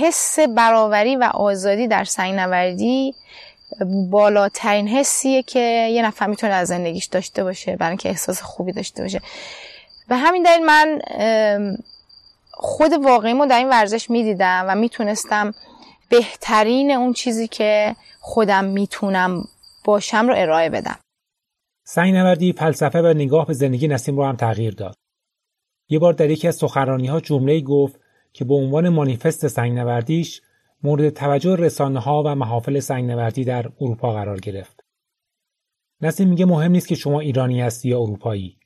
حس 0.00 0.38
برابری 0.38 1.16
و 1.16 1.24
آزادی 1.24 1.88
در 1.88 2.04
سنگ 2.04 2.34
نوردی 2.34 3.14
بالاترین 4.10 4.88
حسیه 4.88 5.42
که 5.42 5.88
یه 5.92 6.02
نفر 6.02 6.26
می‌تونه 6.26 6.52
از 6.52 6.68
زندگیش 6.68 7.04
داشته 7.04 7.44
باشه 7.44 7.76
برای 7.76 7.90
اینکه 7.90 8.08
احساس 8.08 8.42
خوبی 8.42 8.72
داشته 8.72 9.02
باشه. 9.02 9.20
به 10.08 10.16
همین 10.16 10.42
دلیل 10.42 10.66
من 10.66 11.00
خود 12.50 12.92
واقعیمو 12.92 13.46
در 13.46 13.58
این 13.58 13.68
ورزش 13.68 14.10
می‌دیدم 14.10 14.64
و 14.68 14.74
می‌تونستم 14.74 15.54
بهترین 16.18 16.90
اون 16.90 17.12
چیزی 17.12 17.48
که 17.48 17.96
خودم 18.20 18.64
می‌تونم 18.64 19.44
باشم 19.84 20.28
رو 20.28 20.34
ارائه 20.36 20.70
بدم 20.70 20.98
سعی 21.84 22.12
نوردی 22.12 22.52
فلسفه 22.52 23.02
و 23.02 23.06
نگاه 23.06 23.46
به 23.46 23.52
زندگی 23.52 23.88
نسیم 23.88 24.16
رو 24.16 24.24
هم 24.24 24.36
تغییر 24.36 24.74
داد 24.74 24.94
یه 25.88 25.98
بار 25.98 26.12
در 26.12 26.30
یکی 26.30 26.48
از 26.48 26.56
سخنرانی 26.56 27.06
ها 27.06 27.20
جمله 27.20 27.60
گفت 27.60 28.00
که 28.32 28.44
به 28.44 28.54
عنوان 28.54 28.88
مانیفست 28.88 29.48
سنگ 29.48 29.78
نوردیش 29.78 30.42
مورد 30.82 31.10
توجه 31.10 31.56
رسانه 31.56 32.00
ها 32.00 32.22
و 32.26 32.34
محافل 32.34 32.80
سنگ 32.80 33.10
نوردی 33.10 33.44
در 33.44 33.70
اروپا 33.80 34.12
قرار 34.12 34.40
گرفت. 34.40 34.84
نسیم 36.00 36.28
میگه 36.28 36.44
مهم 36.44 36.72
نیست 36.72 36.88
که 36.88 36.94
شما 36.94 37.20
ایرانی 37.20 37.60
هستی 37.60 37.88
یا 37.88 38.00
اروپایی، 38.00 38.58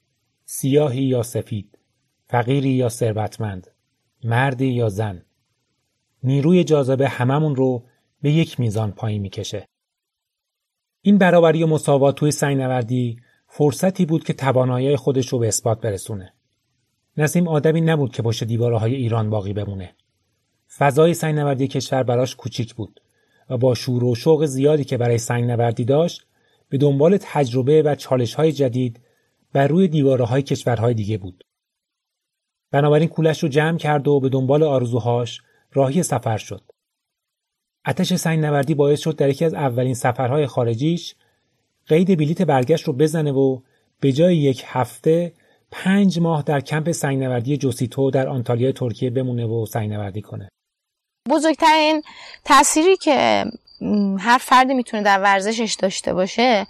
سیاهی 0.45 1.03
یا 1.03 1.23
سفید، 1.23 1.79
فقیری 2.27 2.71
یا 2.71 2.89
ثروتمند، 2.89 3.67
مردی 4.25 4.67
یا 4.67 4.89
زن. 4.89 5.25
نیروی 6.23 6.65
جاذبه 6.65 7.09
هممون 7.09 7.57
رو 7.57 7.85
به 8.23 8.31
یک 8.31 8.61
میزان 8.61 8.93
پایین 8.93 9.23
می‌کشه. 9.23 9.69
این 11.03 11.19
برابری 11.19 11.63
و 11.63 11.67
مساوات 11.67 12.17
توی 12.17 12.31
سنگ 12.31 12.57
نوردی 12.57 13.17
فرصتی 13.47 14.07
بود 14.07 14.25
که 14.25 14.33
توانایی 14.33 14.97
خودش 14.97 15.29
رو 15.29 15.39
به 15.39 15.49
اثبات 15.49 15.81
برسونه. 15.81 16.33
نسیم 17.17 17.49
آدمی 17.49 17.81
نبود 17.81 18.13
که 18.13 18.23
پشت 18.23 18.45
دیوارهای 18.45 18.95
ایران 18.95 19.31
باقی 19.31 19.53
بمونه. 19.53 19.95
فضای 20.79 21.15
سنگنوردی 21.15 21.69
کشور 21.69 22.03
براش 22.03 22.37
کوچیک 22.37 22.75
بود 22.75 23.01
و 23.51 23.57
با 23.57 23.75
شور 23.75 24.05
و 24.05 24.15
شوق 24.15 24.45
زیادی 24.45 24.85
که 24.85 24.97
برای 24.97 25.19
سنگنوردی 25.19 25.85
داشت 25.85 26.27
به 26.69 26.79
دنبال 26.79 27.19
تجربه 27.21 27.83
و 27.83 27.95
چالش 27.95 28.35
های 28.35 28.53
جدید 28.53 29.01
بر 29.53 29.67
روی 29.67 29.89
دیواره 29.89 30.25
های 30.25 30.43
کشورهای 30.43 30.95
دیگه 30.95 31.19
بود. 31.19 31.45
بنابراین 32.71 33.09
کولش 33.09 33.43
رو 33.43 33.49
جمع 33.49 33.79
کرد 33.79 34.09
و 34.09 34.21
به 34.21 34.29
دنبال 34.29 34.63
آرزوهاش 34.63 35.43
راهی 35.73 36.03
سفر 36.03 36.37
شد. 36.37 36.63
اتش 37.87 38.15
سنگنوردی 38.15 38.75
باعث 38.75 39.01
شد 39.01 39.17
در 39.17 39.29
یکی 39.29 39.45
از 39.45 39.55
اولین 39.55 39.95
سفرهای 39.95 40.47
خارجیش 40.47 41.15
قید 41.87 42.19
بلیت 42.19 42.43
برگشت 42.43 42.85
رو 42.85 42.93
بزنه 42.93 43.33
و 43.33 43.61
به 44.01 44.13
جای 44.13 44.37
یک 44.37 44.65
هفته 44.67 45.33
پنج 45.71 46.19
ماه 46.21 46.43
در 46.43 46.61
کمپ 46.61 46.91
سنگنوردی 46.91 47.57
جوسیتو 47.57 48.11
در 48.11 48.29
آنتالیا 48.29 48.73
ترکیه 48.73 49.11
بمونه 49.11 49.47
و 49.47 49.67
سنگنوردی 49.67 50.23
کنه. 50.23 50.49
بزرگترین 51.31 52.03
تأثیری 52.45 52.97
که 52.97 53.45
هر 54.19 54.39
فردی 54.39 54.75
می‌تونه 54.75 55.03
در 55.03 55.21
ورزشش 55.21 55.77
داشته 55.79 56.15
باشه 56.15 56.67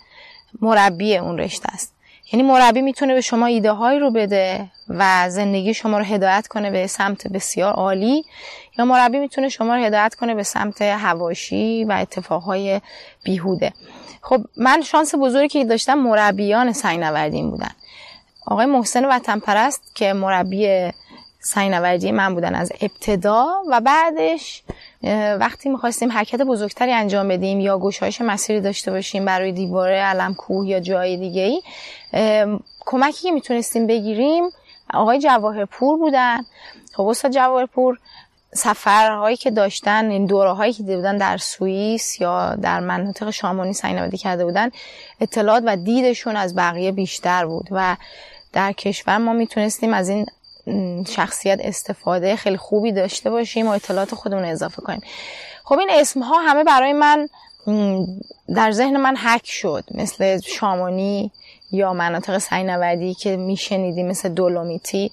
مربی 0.61 1.17
اون 1.17 1.38
رشته 1.38 1.69
است 1.73 1.95
یعنی 2.33 2.47
مربی 2.47 2.83
می‌تونه 2.83 3.14
به 3.14 3.21
شما 3.21 3.47
ایده 3.47 3.73
هایی 3.73 3.99
رو 3.99 4.11
بده 4.11 4.71
و 4.88 5.31
زندگی 5.31 5.75
شما 5.75 5.99
رو 5.99 6.05
هدایت 6.05 6.47
کنه 6.47 6.71
به 6.71 6.87
سمت 6.87 7.28
بسیار 7.28 7.73
عالی 7.73 8.25
یا 8.78 8.85
مربی 8.85 9.18
می‌تونه 9.18 9.49
شما 9.49 9.76
رو 9.76 9.82
هدایت 9.82 10.14
کنه 10.14 10.35
به 10.35 10.42
سمت 10.42 10.82
هواشی 10.82 11.85
و 11.85 11.92
اتفاقهای 11.92 12.80
بیهوده. 13.25 13.73
خب 14.23 14.40
من 14.56 14.80
شانس 14.82 15.14
بزرگی 15.14 15.49
که 15.49 15.64
داشتم 15.64 15.94
مربیان 15.94 16.73
سینوردین 16.73 17.50
بودن. 17.50 17.70
آقای 18.47 18.66
محسن 18.66 19.04
وطن 19.04 19.38
پرست 19.38 19.94
که 19.94 20.12
مربی 20.12 20.90
سینوردی 21.40 22.12
من 22.12 22.35
بودن 22.35 22.54
از 22.54 22.73
ابتدا 22.80 23.49
و 23.68 23.80
بعدش 23.80 24.62
وقتی 25.40 25.68
می‌خواستیم 25.68 26.12
حرکت 26.12 26.40
بزرگتری 26.40 26.92
انجام 26.92 27.28
بدیم 27.28 27.61
یا 27.61 27.78
گشایش 27.78 28.20
مسیری 28.20 28.61
داشته 28.61 28.90
باشیم 28.90 29.25
برای 29.25 29.52
دیواره 29.52 29.97
علم 29.97 30.35
کوه 30.35 30.68
یا 30.68 30.80
جای 30.80 31.16
دیگه 31.16 31.42
ای 31.42 31.62
کمکی 32.80 33.23
که 33.23 33.30
می‌تونستیم 33.30 33.87
بگیریم 33.87 34.44
آقای 34.94 35.18
جواهرپور 35.18 35.99
بودن. 35.99 36.40
خب 36.94 37.06
استاد 37.06 37.32
جواهرپور 37.32 37.99
سفرهایی 38.55 39.37
که 39.37 39.50
داشتن 39.50 40.11
این 40.11 40.26
دوره 40.26 40.52
هایی 40.52 40.73
که 40.73 40.83
بودن 40.83 41.17
در 41.17 41.37
سوئیس 41.37 42.21
یا 42.21 42.55
در 42.55 42.81
مناطق 42.81 43.31
شامانی 43.31 43.73
سینوادی 43.73 44.17
کرده 44.17 44.45
بودن 44.45 44.71
اطلاعات 45.21 45.62
و 45.67 45.76
دیدشون 45.76 46.37
از 46.37 46.57
بقیه 46.57 46.93
بیشتر 46.93 47.47
بود 47.47 47.69
و 47.71 47.97
در 48.52 48.73
کشور 48.73 49.19
ما 49.19 49.33
می‌تونستیم 49.33 49.95
از 49.95 50.09
این 50.09 50.26
شخصیت 51.09 51.59
استفاده 51.62 52.37
خیلی 52.37 52.57
خوبی 52.57 52.93
داشته 52.93 53.31
باشیم 53.31 53.67
و 53.67 53.71
اطلاعات 53.71 54.14
خودمون 54.14 54.45
اضافه 54.45 54.83
کنیم. 54.83 55.00
خب 55.64 55.78
این 55.78 55.88
اسم 55.93 56.21
ها 56.21 56.38
همه 56.40 56.64
برای 56.64 56.93
من 56.93 57.28
در 58.55 58.73
ذهن 58.73 58.97
من 58.97 59.17
حک 59.17 59.47
شد 59.47 59.85
مثل 59.95 60.40
شامانی 60.40 61.33
یا 61.71 61.93
مناطق 61.93 62.38
سینوردی 62.38 63.14
که 63.14 63.37
میشنیدیم 63.37 64.09
مثل 64.09 64.28
دولومیتی. 64.28 65.11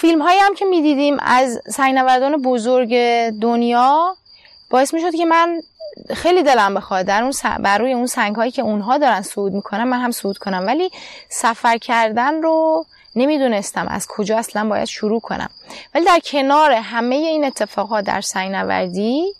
فیلم 0.00 0.22
هایی 0.22 0.38
هم 0.38 0.54
که 0.54 0.64
می‌دیدیم 0.64 1.16
از 1.20 1.60
سینوردان 1.68 2.42
بزرگ 2.42 2.94
دنیا 3.30 4.16
باعث 4.70 4.94
می‌شد 4.94 5.14
که 5.14 5.24
من 5.24 5.60
خیلی 6.14 6.42
دلم 6.42 6.74
بخواد 6.74 7.06
در 7.06 7.22
اون 7.22 7.32
بر 7.60 7.78
روی 7.78 7.92
اون 7.92 8.06
سنگ 8.06 8.36
هایی 8.36 8.50
که 8.50 8.62
اونها 8.62 8.98
دارن 8.98 9.22
صعود 9.22 9.52
می‌کنن 9.52 9.84
من 9.84 10.00
هم 10.00 10.10
صعود 10.10 10.38
کنم. 10.38 10.64
ولی 10.66 10.90
سفر 11.28 11.78
کردن 11.78 12.42
رو 12.42 12.86
نمی‌دونستم 13.16 13.88
از 13.88 14.06
کجا 14.06 14.38
اصلا 14.38 14.68
باید 14.68 14.84
شروع 14.84 15.20
کنم. 15.20 15.50
ولی 15.94 16.04
در 16.04 16.20
کنار 16.24 16.72
همه 16.72 17.14
این 17.14 17.44
اتفاقات 17.44 18.04
در 18.04 18.20
سینوردی 18.20 19.32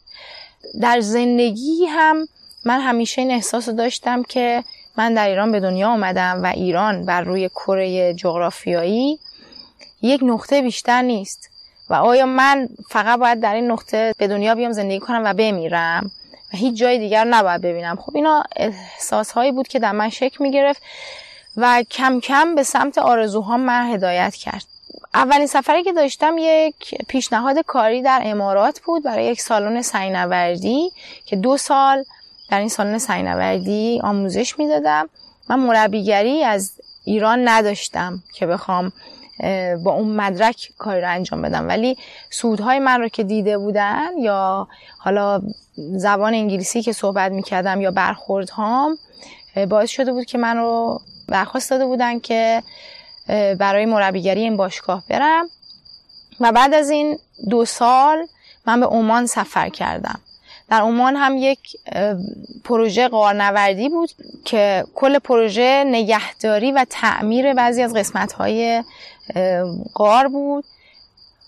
در 0.81 1.01
زندگی 1.01 1.87
هم 1.89 2.29
من 2.65 2.81
همیشه 2.81 3.23
این 3.23 3.31
احساس 3.31 3.69
داشتم 3.69 4.23
که 4.23 4.65
من 4.97 5.15
در 5.15 5.29
ایران 5.29 5.53
به 5.53 5.61
دنیا 5.61 5.89
آمدم 5.89 6.41
و 6.43 6.47
ایران 6.47 7.05
بر 7.05 7.21
روی 7.21 7.49
کره 7.49 8.15
جغرافیایی 8.15 9.19
یک 10.03 10.21
نقطه 10.25 10.63
بیشتر 10.63 11.03
نیست. 11.03 11.51
و 11.91 11.95
آیا 11.95 12.27
من 12.27 12.69
فقط 12.89 13.19
باید 13.19 13.41
در 13.41 13.55
این 13.55 13.71
نقطه 13.71 14.15
به 14.19 14.29
دنیا 14.29 14.55
بیام 14.55 14.73
زندگی 14.73 14.99
کنم 14.99 15.23
و 15.25 15.35
بمیرم؟ 15.35 16.11
و 16.55 16.57
هیچ 16.57 16.75
جای 16.75 16.99
دیگر 16.99 17.25
نباید 17.25 17.63
ببینم. 17.63 17.97
خب 17.97 18.17
اینا 18.17 18.45
احساس 18.57 19.31
هایی 19.31 19.53
بود 19.53 19.69
که 19.69 19.79
در 19.79 19.93
من 19.93 20.11
شکل 20.11 20.45
می 20.45 20.51
گرفت 20.51 20.83
و 21.57 21.85
کم 21.91 22.21
کم 22.21 22.55
به 22.55 22.63
سمت 22.63 22.99
آرزوها 22.99 23.57
من 23.57 23.95
هدایت 23.95 24.35
کرد. 24.35 24.65
اولین 25.15 25.47
سفری 25.47 25.83
که 25.83 25.93
داشتم 25.93 26.37
یک 26.39 26.95
پیشنهاد 27.09 27.59
کاری 27.59 28.03
در 28.03 28.23
امارات 28.25 28.81
بود 28.81 29.03
برای 29.03 29.25
یک 29.25 29.41
سالن 29.41 29.83
سنگنوردی 29.83 30.91
که 31.27 31.37
دو 31.37 31.57
سال 31.57 32.05
در 32.51 32.59
این 32.59 32.69
سالن 32.69 32.99
سنگنوردی 32.99 34.01
آموزش 34.05 34.59
می‌دادم. 34.59 35.09
من 35.49 35.59
مربیگری 35.59 36.45
از 36.45 36.73
ایران 37.05 37.49
نداشتم 37.49 38.23
که 38.35 38.47
بخوام 38.47 38.93
با 39.85 39.93
اون 39.93 40.17
مدرک 40.17 40.69
کاری 40.79 41.01
رو 41.01 41.11
انجام 41.11 41.43
بدم. 41.43 41.69
ولی 41.69 41.97
صعودهای 42.31 42.79
من 42.79 43.01
رو 43.01 43.09
که 43.09 43.25
دیده 43.25 43.59
بودن 43.59 44.19
یا 44.19 44.69
حالا 44.99 45.43
زبان 45.77 46.35
انگلیسی 46.35 46.83
که 46.83 46.93
صحبت 46.93 47.33
می‌کردم 47.33 47.81
یا 47.81 47.91
برخوردهام 47.91 48.99
باعث 49.69 49.91
شده 49.91 50.13
بود 50.13 50.27
که 50.27 50.39
من 50.39 50.57
رو 50.57 51.01
درخواست 51.29 51.71
داده 51.71 51.87
بودن 51.87 52.19
که 52.19 52.63
برای 53.59 53.87
مربیگری 53.87 54.41
این 54.41 54.57
باشگاه 54.57 55.03
برم. 55.09 55.49
و 56.41 56.53
بعد 56.53 56.75
از 56.75 56.91
این 56.91 57.19
دو 57.51 57.65
سال 57.65 58.27
من 58.67 58.81
به 58.81 58.87
عمان 58.87 59.27
سفر 59.27 59.69
کردم. 59.69 60.21
در 60.71 60.81
عمان 60.81 61.17
هم 61.17 61.37
یک 61.37 61.59
پروژه 62.65 63.09
قارنوردی 63.09 63.89
بود 63.89 64.11
که 64.45 64.85
کل 64.95 65.19
پروژه 65.19 65.85
نگهداری 65.87 66.73
و 66.73 66.87
تعمیر 66.91 67.55
بعضی 67.55 67.83
از 67.83 67.95
قسمت 67.95 68.33
های 68.33 68.85
قار 69.95 70.29
بود 70.29 70.65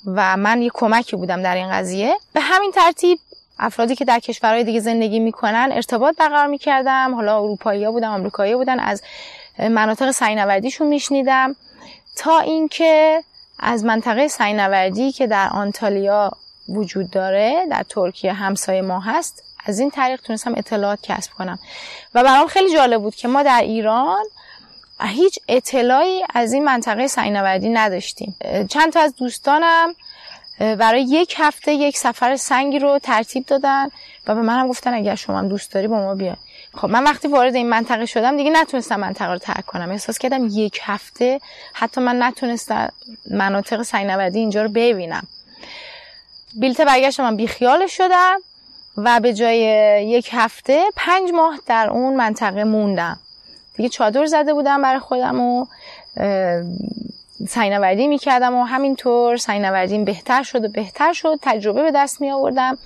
و 0.06 0.36
من 0.36 0.62
یک 0.62 0.72
کمکی 0.74 1.16
بودم 1.16 1.42
در 1.42 1.54
این 1.54 1.72
قضیه. 1.72 2.14
به 2.32 2.40
همین 2.40 2.72
ترتیب 2.72 3.18
افرادی 3.58 3.94
که 3.94 4.04
در 4.04 4.18
کشورهای 4.18 4.64
دیگه 4.64 4.80
زندگی 4.80 5.18
می‌کنن 5.18 5.70
ارتباط 5.72 6.16
برقرار 6.16 6.46
می‌کردم. 6.46 7.14
حالا 7.14 7.38
اروپایی 7.38 7.84
ها 7.84 7.92
بودن 7.92 8.08
آمریکایی 8.08 8.54
بودن. 8.54 8.80
از 8.80 9.02
مناطق 9.58 10.10
سنگنوردیشون 10.10 10.86
میشنیدم. 10.86 11.56
تا 12.16 12.38
اینکه 12.38 13.22
از 13.58 13.84
منطقه 13.84 14.28
سنگنوردی 14.28 15.12
که 15.12 15.26
در 15.26 15.48
آنتالیا 15.52 16.30
وجود 16.68 17.10
داره 17.10 17.66
در 17.70 17.82
ترکیه 17.82 18.32
همسایه 18.32 18.82
ما 18.82 19.00
هست 19.00 19.42
از 19.66 19.78
این 19.78 19.90
طریق 19.90 20.20
تونستم 20.20 20.54
اطلاعات 20.56 20.98
کسب 21.02 21.32
کنم. 21.32 21.58
و 22.14 22.24
برام 22.24 22.46
خیلی 22.46 22.72
جالب 22.72 23.02
بود 23.02 23.14
که 23.14 23.28
ما 23.28 23.42
در 23.42 23.60
ایران 23.60 24.24
هیچ 25.06 25.38
اطلاعی 25.48 26.24
از 26.34 26.52
این 26.52 26.64
منطقه 26.64 27.06
سنگنوردی 27.06 27.68
نداشتیم. 27.68 28.36
چند 28.68 28.92
تا 28.92 29.00
از 29.00 29.14
دوستانم 29.14 29.94
برای 30.58 31.02
یک 31.02 31.34
هفته 31.38 31.72
یک 31.72 31.96
سفر 31.96 32.36
سنگی 32.36 32.78
رو 32.78 32.98
ترتیب 32.98 33.46
دادن 33.46 33.88
و 34.26 34.34
به 34.34 34.42
منم 34.42 34.68
گفتن 34.68 34.94
اگر 34.94 35.14
شما 35.14 35.38
هم 35.38 35.48
دوست 35.48 35.72
داری 35.72 35.88
با 35.88 35.96
ما 35.96 36.14
بیا 36.14 36.36
خب 36.74 36.88
من 36.88 37.04
وقتی 37.04 37.28
وارد 37.28 37.54
این 37.54 37.68
منطقه 37.68 38.06
شدم 38.06 38.36
دیگه 38.36 38.50
نتونستم 38.50 39.00
منطقه 39.00 39.32
رو 39.32 39.38
ترک 39.38 39.66
کنم. 39.66 39.90
احساس 39.90 40.18
کردم 40.18 40.48
یک 40.50 40.80
هفته 40.82 41.40
حتی 41.72 42.00
من 42.00 42.22
نتونستم 42.22 42.92
مناطق 43.30 43.82
سینوردی 43.82 44.38
اینجا 44.38 44.62
رو 44.62 44.68
ببینم. 44.68 45.26
بیلت 46.54 46.80
برگشت 46.80 47.20
من 47.20 47.36
بیخیال 47.36 47.86
شدم 47.86 48.38
و 48.96 49.20
به 49.20 49.34
جای 49.34 49.58
یک 50.08 50.28
هفته 50.32 50.84
پنج 50.96 51.30
ماه 51.30 51.58
در 51.66 51.90
اون 51.90 52.16
منطقه 52.16 52.64
موندم. 52.64 53.18
دیگه 53.80 53.88
چادر 53.88 54.26
زده 54.26 54.54
بودم 54.54 54.82
برای 54.82 54.98
خودم 54.98 55.40
و 55.40 55.66
سنگنوردی 57.48 58.08
می‌کردم 58.08 58.54
و 58.54 58.64
همینطور 58.64 59.36
سنگنوردیم 59.36 60.04
بهتر 60.04 60.42
شد 60.42 60.64
و 60.64 60.68
بهتر 60.68 61.12
شد. 61.12 61.38
تجربه 61.42 61.82
به 61.82 61.90
دست 61.90 62.20
می 62.20 62.30
آوردم 62.30 62.78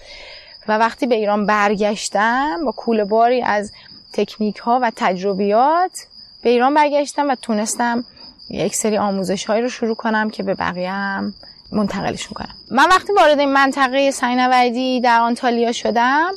و 0.69 0.79
وقتی 0.79 1.07
به 1.07 1.15
ایران 1.15 1.47
برگشتم 1.47 2.65
با 2.65 2.73
کول 2.73 3.05
باری 3.05 3.43
از 3.43 3.73
تکنیک 4.13 4.57
ها 4.57 4.79
و 4.83 4.93
تجربیات 4.97 6.07
به 6.43 6.51
ایران 6.51 6.75
برگشتم 6.75 7.31
و 7.31 7.35
تونستم 7.35 8.05
یک 8.51 8.75
سری 8.75 8.99
آموزش 8.99 9.45
هایی 9.45 9.63
رو 9.63 9.69
شروع 9.69 9.95
کنم 9.95 10.31
که 10.31 10.43
به 10.43 10.55
بقیه 10.55 10.91
هم 10.91 11.35
منتقلش 11.73 12.29
می‌کنم. 12.29 12.55
من 12.71 12.89
وقتی 12.89 13.13
وارد 13.13 13.39
این 13.39 13.53
منطقه 13.53 14.11
سنگنوردی 14.11 15.01
در 15.01 15.21
آنتالیا 15.21 15.73
شدم 15.73 16.33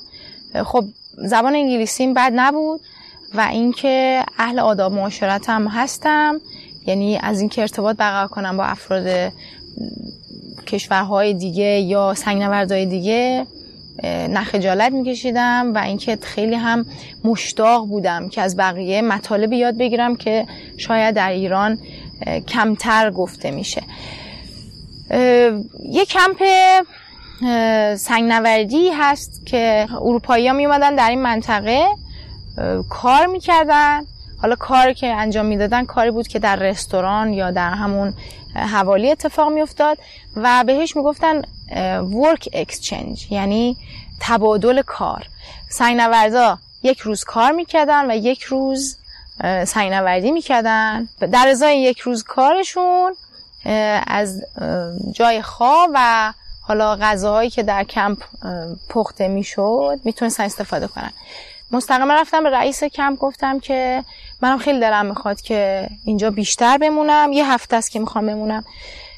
خب 0.66 0.84
زبان 1.18 1.56
انگلیسیم 1.56 2.14
بد 2.14 2.32
نبود. 2.36 2.82
و 3.34 3.42
اینکه 3.42 4.24
اهل 4.38 4.60
آداب 4.60 4.94
معاشرت 4.94 5.50
هم 5.50 5.68
هستم. 5.68 6.42
یعنی 6.88 7.18
از 7.18 7.40
اینکه 7.40 7.62
ارتباط 7.62 7.98
برقرار 7.98 8.28
کنم 8.28 8.58
با 8.58 8.64
افراد 8.64 9.34
کشورهای 10.68 11.34
دیگه 11.34 11.80
یا 11.80 12.14
سنگنوردهای 12.14 12.86
دیگه 12.86 13.46
نخجالت 14.30 14.92
میکشیدم 14.92 15.74
و 15.76 15.78
اینکه 15.78 16.18
خیلی 16.22 16.56
هم 16.56 16.86
مشتاق 17.24 17.88
بودم 17.88 18.30
که 18.30 18.42
از 18.42 18.58
بقیه 18.58 19.02
مطالب 19.02 19.54
یاد 19.54 19.78
بگیرم 19.78 20.16
که 20.16 20.46
شاید 20.78 21.16
در 21.16 21.32
ایران 21.32 21.78
کمتر 22.48 23.12
گفته 23.12 23.52
میشه. 23.52 23.84
یه 25.90 26.06
کمپ 26.10 26.44
سنگنوردی 27.96 28.90
هست 28.90 29.46
که 29.46 29.88
اروپایی 29.92 30.48
ها 30.48 30.54
می 30.54 30.68
در 30.98 31.10
این 31.10 31.22
منطقه. 31.22 31.86
کار 32.90 33.26
می‌کردن. 33.26 34.02
حالا 34.42 34.56
کاری 34.56 34.94
که 34.94 35.08
انجام 35.08 35.46
می‌دادن 35.46 35.86
کاری 35.86 36.12
بود 36.12 36.28
که 36.28 36.40
در 36.40 36.56
رستوران 36.56 37.34
یا 37.34 37.52
در 37.52 37.70
همون 37.70 38.14
حوالی 38.56 39.12
اتفاق 39.12 39.52
میافتاد 39.52 39.98
و 40.36 40.64
بهش 40.68 40.96
می‌گفتن 40.96 41.42
work 42.24 42.44
exchange 42.56 43.32
یعنی 43.32 43.78
تبادل 44.20 44.82
کار. 44.82 45.28
سینوردا 45.70 46.58
یک 46.84 47.00
روز 47.00 47.24
کار 47.24 47.52
می‌کردن 47.52 48.12
و 48.12 48.16
یک 48.16 48.44
روز 48.44 48.98
سینوردی 49.66 50.32
می‌کردن. 50.32 51.10
در 51.20 51.48
ازای 51.48 51.82
یک 51.82 52.00
روز 52.00 52.24
کارشون 52.24 53.16
از 54.08 54.44
جای 55.12 55.42
خواب 55.42 55.90
و 55.94 56.34
حالا 56.62 56.96
غذاهایی 56.96 57.50
که 57.50 57.64
در 57.64 57.84
کمپ 57.84 58.24
پخته 58.90 59.28
می‌شد 59.28 60.00
می‌تونستن 60.04 60.44
استفاده 60.44 60.88
کنن. 60.88 61.12
مستقیما 61.72 62.14
رفتم 62.14 62.44
به 62.44 62.50
رئیس 62.50 62.84
کمپ 62.84 63.20
گفتم 63.20 63.60
که 63.60 64.04
منم 64.42 64.58
خیلی 64.58 64.80
دلم 64.80 65.06
می‌خواد 65.06 65.42
که 65.42 65.90
اینجا 66.06 66.32
بیشتر 66.32 66.78
بمونم. 66.78 67.32
یه 67.32 67.52
هفته 67.52 67.76
است 67.76 67.92
که 67.92 68.00
می‌خوام 68.00 68.28
بمونم. 68.28 68.66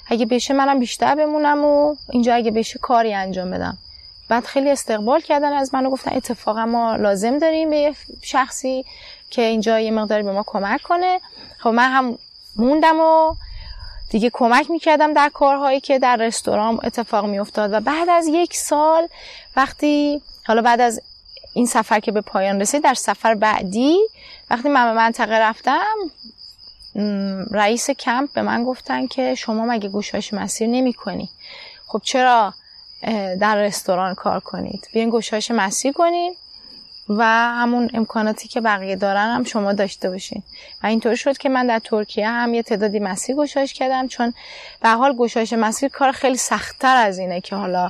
اگه 0.08 0.26
بشه 0.26 0.54
منم 0.54 0.80
بیشتر 0.80 1.16
بمونم 1.16 1.66
و 1.66 1.96
اینجا 2.10 2.34
اگه 2.34 2.52
بشه 2.52 2.80
کاری 2.80 3.14
انجام 3.14 3.52
بدم. 3.52 3.78
بعد 4.30 4.46
خیلی 4.46 4.70
استقبال 4.70 5.22
کردن 5.22 5.54
از 5.54 5.74
من 5.74 5.86
و 5.86 5.90
گفتن 5.90 6.16
اتفاقا 6.16 6.66
ما 6.66 6.96
لازم 6.96 7.38
داریم 7.38 7.70
به 7.70 7.96
شخصی 8.22 8.86
که 9.30 9.42
اینجا 9.42 9.80
یه 9.80 9.92
مقداری 9.92 10.24
به 10.24 10.32
ما 10.32 10.44
کمک 10.48 10.82
کنه. 10.82 11.20
خب 11.58 11.70
من 11.70 11.92
هم 11.92 12.18
موندم 12.56 13.00
و 13.00 13.36
دیگه 14.10 14.30
کمک 14.34 14.72
می‌کردم 14.72 15.14
در 15.14 15.30
کارهایی 15.30 15.80
که 15.80 16.00
در 16.00 16.16
رستوران 16.16 16.80
اتفاق 16.84 17.26
میافتاد. 17.26 17.74
و 17.74 17.80
بعد 17.80 18.10
از 18.10 18.28
یک 18.28 18.56
سال 18.56 19.08
وقتی 19.56 20.22
حالا 20.46 20.62
بعد 20.62 20.82
از 20.82 21.02
این 21.54 21.66
سفر 21.66 22.00
که 22.00 22.12
به 22.12 22.22
پایان 22.22 22.62
رسید 22.62 22.84
در 22.84 22.94
سفر 22.94 23.36
بعدی 23.36 23.98
وقتی 24.50 24.70
من 24.70 24.86
به 24.86 24.94
منطقه 24.94 25.40
رفتم 25.40 25.96
رئیس 27.52 27.90
کمپ 27.90 28.34
به 28.34 28.42
من 28.42 28.64
گفتن 28.64 29.08
که 29.08 29.36
شما 29.36 29.66
مگه 29.66 29.90
گوشایش 29.90 30.34
مسیر 30.34 30.68
نمی 30.68 30.94
کنی 30.94 31.30
خب 31.88 32.02
چرا 32.04 32.54
در 33.40 33.56
رستوران 33.56 34.16
کار 34.16 34.40
کنید؟ 34.40 34.88
بیاین 34.94 35.10
گوشایش 35.10 35.52
مسیر 35.52 35.92
کنید 35.92 36.38
و 37.10 37.24
همون 37.26 37.90
امکاناتی 37.94 38.48
که 38.48 38.62
بقیه 38.62 38.96
دارن 38.96 39.36
هم 39.36 39.44
شما 39.44 39.74
داشته 39.74 40.10
باشین. 40.10 40.44
و 40.84 40.88
اینطور 40.88 41.16
شد 41.16 41.38
که 41.38 41.50
من 41.50 41.68
در 41.68 41.80
ترکیه 41.80 42.28
هم 42.28 42.54
یه 42.54 42.64
تعدادی 42.64 43.00
مسیر 43.00 43.36
گشایش 43.36 43.74
کردم 43.74 44.08
چون 44.08 44.34
به 44.82 44.90
حال 44.90 45.14
گشایش 45.14 45.54
مسیر 45.54 45.90
کار 45.90 46.12
خیلی 46.12 46.38
سختتر 46.38 46.96
از 46.96 47.20
اینه 47.20 47.42
که 47.42 47.56
حالا 47.56 47.90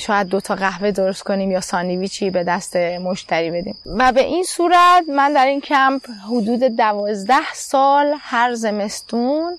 شاید 0.00 0.26
دوتا 0.26 0.54
قهوه 0.54 0.90
درست 0.90 1.22
کنیم 1.22 1.50
یا 1.50 1.60
ساندویچی 1.60 2.30
به 2.30 2.44
دست 2.44 2.76
مشتری 2.76 3.50
بدیم. 3.50 3.74
و 3.86 4.12
به 4.12 4.24
این 4.24 4.44
صورت 4.44 5.04
من 5.08 5.32
در 5.32 5.46
این 5.46 5.60
کمپ 5.60 6.02
حدود 6.26 6.62
دوازده 6.62 7.52
سال 7.54 8.14
هر 8.20 8.54
زمستون 8.54 9.58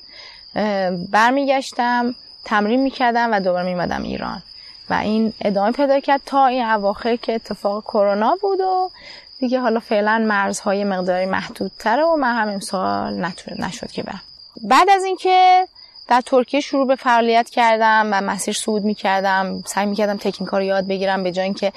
برمیگشتم 1.11 2.15
تمرین 2.45 2.83
می‌کردم 2.83 3.31
و 3.31 3.39
دوباره 3.39 3.65
میمدم 3.65 4.03
ایران. 4.03 4.43
و 4.89 4.93
این 4.93 5.33
ادامه 5.41 5.71
پیدا 5.71 5.99
کرد 5.99 6.21
تا 6.25 6.45
این 6.45 6.65
اواخر 6.65 7.15
که 7.15 7.33
اتفاق 7.33 7.83
کرونا 7.83 8.37
بود 8.41 8.59
و 8.59 8.91
دیگه 9.39 9.59
حالا 9.59 9.79
فعلا 9.79 10.17
مرزهای 10.17 10.83
مقداری 10.83 11.25
محدودتره 11.25 12.03
و 12.03 12.15
من 12.15 12.35
هم 12.35 12.47
امسال 12.47 13.31
نشد 13.59 13.91
که 13.91 14.03
برم. 14.03 14.21
بعد 14.63 14.89
از 14.89 15.03
اینکه 15.03 15.67
در 16.07 16.21
ترکیه 16.21 16.59
شروع 16.59 16.87
به 16.87 16.95
فعالیت 16.95 17.49
کردم 17.49 18.09
و 18.11 18.21
مسیر 18.21 18.53
صعود 18.53 18.83
می‌کردم. 18.83 19.63
سعی 19.65 19.85
می‌کردم 19.85 20.17
تکنیک 20.17 20.49
رو 20.49 20.61
یاد 20.61 20.87
بگیرم 20.87 21.23
به 21.23 21.31
جای 21.31 21.45
اینکه 21.45 21.71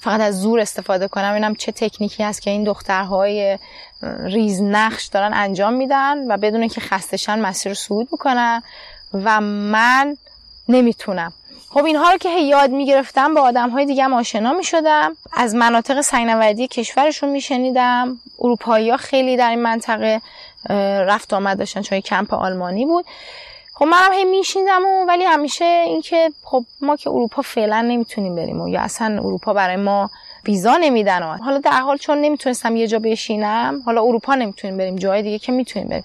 فقط 0.00 0.20
از 0.20 0.40
زور 0.40 0.60
استفاده 0.60 1.08
کنم. 1.08 1.34
اینم 1.34 1.54
چه 1.54 1.72
تکنیکی 1.72 2.22
هست 2.22 2.42
که 2.42 2.50
این 2.50 2.64
دخترهای 2.64 3.58
ریز 4.24 4.62
نقش 4.62 5.06
دارن 5.06 5.34
انجام 5.34 5.74
میدن 5.74 6.32
و 6.32 6.36
بدون 6.36 6.68
که 6.68 6.80
خستشن 6.80 7.38
مسیر 7.38 7.74
صعود 7.74 8.08
می‌کنن 8.12 8.62
و 9.14 9.40
من 9.40 10.16
نمی‌تونم. 10.68 11.32
خب 11.70 11.84
اینها 11.84 12.10
رو 12.10 12.18
که 12.18 12.28
یاد 12.28 12.70
می‌گرفتم 12.70 13.34
با 13.34 13.40
آدم 13.40 13.70
های 13.70 13.86
دیگه 13.86 14.08
آشنا 14.08 14.52
می‌شدم. 14.52 15.16
از 15.32 15.54
مناطق 15.54 16.00
سینوردی 16.00 16.68
کشورشون 16.68 17.28
میشنیدم. 17.28 18.18
اروپایی 18.38 18.90
ها 18.90 18.96
خیلی 18.96 19.36
در 19.36 19.50
این 19.50 19.62
منطقه 19.62 20.20
رفت 21.08 21.34
آمد 21.34 21.58
داشتن 21.58 21.82
چون 21.82 22.00
کمپ 22.00 22.34
آلمانی 22.34 22.86
بود. 22.86 23.04
خب 23.78 23.84
منم 23.84 24.12
هی 24.12 24.24
میشیندم 24.24 24.86
و 24.86 25.04
ولی 25.08 25.24
همیشه 25.24 25.64
اینکه 25.64 26.30
خب 26.42 26.64
ما 26.80 26.96
که 26.96 27.10
اروپا 27.10 27.42
فعلا 27.42 27.80
نمی‌تونیم 27.80 28.36
بریم 28.36 28.60
و 28.60 28.68
یا 28.68 28.80
اصلا 28.80 29.06
اروپا 29.18 29.52
برای 29.52 29.76
ما 29.76 30.10
ویزا 30.46 30.76
نمیدن 30.76 31.22
و 31.22 31.36
حالا 31.36 31.58
در 31.58 31.80
حال 31.80 31.96
چون 31.96 32.20
نمی‌تونستم 32.20 32.76
یه 32.76 32.86
جا 32.86 32.98
بشینم 32.98 33.82
حالا 33.86 34.02
اروپا 34.02 34.34
نمی‌تونیم 34.34 34.76
بریم 34.76 34.96
جای 34.96 35.22
دیگه 35.22 35.38
که 35.38 35.52
می‌تونیم 35.52 35.88
بریم. 35.88 36.04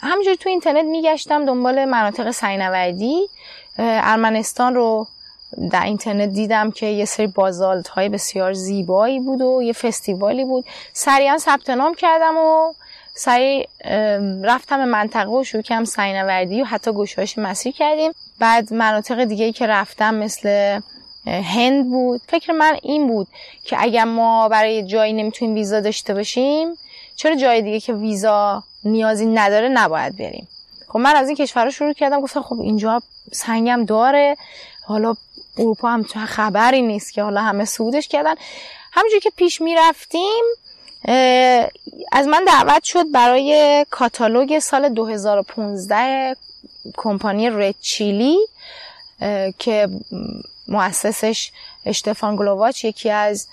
همینجوری 0.00 0.36
تو 0.36 0.48
اینترنت 0.48 0.84
میگشتم 0.84 1.46
دنبال 1.46 1.84
مناطق 1.84 2.30
سنگنوردی. 2.30 3.26
ارمنستان 3.78 4.74
رو 4.74 5.06
در 5.72 5.84
اینترنت 5.84 6.28
دیدم 6.28 6.70
که 6.70 6.86
یه 6.86 7.04
سری 7.04 7.26
بازالت 7.26 7.88
های 7.88 8.08
بسیار 8.08 8.52
زیبایی 8.52 9.20
بود 9.20 9.40
و 9.42 9.62
یه 9.62 9.72
فستیوالی 9.72 10.44
بود. 10.44 10.64
سریعا 10.92 11.38
ثبت 11.38 11.70
نام 11.70 11.94
کردم 11.94 12.36
و 12.36 12.72
سریع 13.14 13.68
رفتم 14.42 14.84
منطقه 14.84 15.30
و 15.30 15.44
شروع 15.44 15.62
کردم 15.62 15.84
سنگنوردی 15.84 16.62
و 16.62 16.64
حتی 16.64 16.92
گشایش 16.92 17.38
مسیر 17.38 17.72
کردیم. 17.72 18.12
بعد 18.38 18.72
مناطق 18.72 19.24
دیگه 19.24 19.52
که 19.52 19.66
رفتم 19.66 20.14
مثل 20.14 20.80
هند 21.26 21.90
بود. 21.90 22.20
فکر 22.28 22.52
من 22.52 22.76
این 22.82 23.06
بود 23.06 23.26
که 23.64 23.76
اگر 23.80 24.04
ما 24.04 24.48
برای 24.48 24.86
جایی 24.86 25.12
نمی‌تونیم 25.12 25.54
ویزا 25.54 25.80
داشته 25.80 26.14
باشیم 26.14 26.68
چرا 27.16 27.34
جای 27.34 27.62
دیگه 27.62 27.80
که 27.80 27.92
ویزا 27.92 28.62
نیازی 28.84 29.26
نداره 29.26 29.68
نباید 29.68 30.16
بریم؟ 30.16 30.48
خب 30.88 30.98
من 30.98 31.16
از 31.16 31.28
این 31.28 31.36
کشورها 31.36 31.70
شروع 31.70 31.92
کردم 31.92 32.20
گفتم 32.20 32.42
خب 32.42 32.60
اینجا 32.60 33.02
سنگم 33.32 33.84
داره. 33.84 34.36
حالا 34.86 35.14
اروپا 35.58 35.88
هم 35.88 36.02
خبری 36.02 36.82
نیست 36.82 37.12
که 37.12 37.22
حالا 37.22 37.40
همه 37.40 37.64
سودش 37.64 38.08
کردن. 38.08 38.34
همینجور 38.92 39.20
که 39.20 39.30
پیش 39.36 39.60
می‌رفتیم 39.60 40.44
از 42.12 42.26
من 42.26 42.44
دعوت 42.46 42.84
شد 42.84 43.10
برای 43.12 43.86
کاتالوگ 43.90 44.58
سال 44.58 44.88
2015 44.88 46.36
کمپانی 46.96 47.50
رد 47.50 47.74
چیلی 47.80 48.38
که 49.58 49.88
مؤسسش 50.68 51.52
اشتفان 51.84 52.36
گلوواچ 52.36 52.84
یکی 52.84 53.10
از 53.10 53.48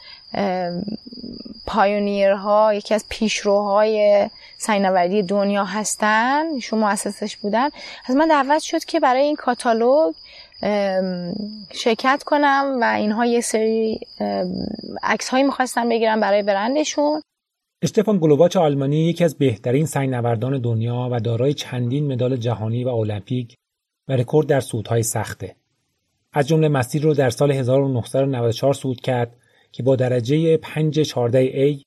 pioneer 1.67 2.60
ها 2.60 2.74
یکی 2.74 2.94
از 2.94 3.06
پیشروهای 3.10 4.30
سنگنوردی 4.58 5.24
دنیا 5.24 5.64
هستن 5.64 6.46
ایشون 6.54 6.80
مؤسسش 6.80 7.38
بودن. 7.38 7.70
از 8.06 8.16
من 8.16 8.28
دعوت 8.28 8.62
شد 8.62 8.86
که 8.86 9.00
برای 9.00 9.24
این 9.24 9.36
کاتالوگ 9.36 10.16
شرکت 11.74 12.24
کنم 12.26 12.78
و 12.82 12.84
اینها 12.84 13.26
یه 13.26 13.42
سری 13.42 14.00
عکس 15.04 15.30
هایی 15.30 15.44
می‌خواستم 15.44 15.90
بگیرم 15.90 16.20
برای 16.20 16.44
برندشون. 16.44 17.22
استفان 17.84 18.17
گلوواچ 18.17 18.58
آلمانی 18.58 19.10
یکی 19.10 19.24
از 19.24 19.38
بهترین 19.38 19.86
سنگنوردان 19.86 20.62
دنیا 20.62 21.10
و 21.12 21.20
دارای 21.20 21.54
چندین 21.54 22.13
مدال 22.13 22.38
جهانی 22.38 22.84
و 22.84 22.89
المپیک 22.89 23.56
و 24.08 24.13
رکورد 24.13 24.48
در 24.48 24.60
صعودهای 24.60 25.04
سخته. 25.04 25.56
از 26.34 26.48
جمله 26.48 26.67
مسیر 26.67 27.04
رو 27.04 27.13
در 27.13 27.30
سال 27.30 27.52
1994 27.52 28.74
صعود 28.74 29.02
کرد 29.02 29.36
که 29.72 29.84
با 29.84 29.96
درجه 29.96 30.58
5 30.58 31.00
14 31.00 31.74
A 31.74 31.84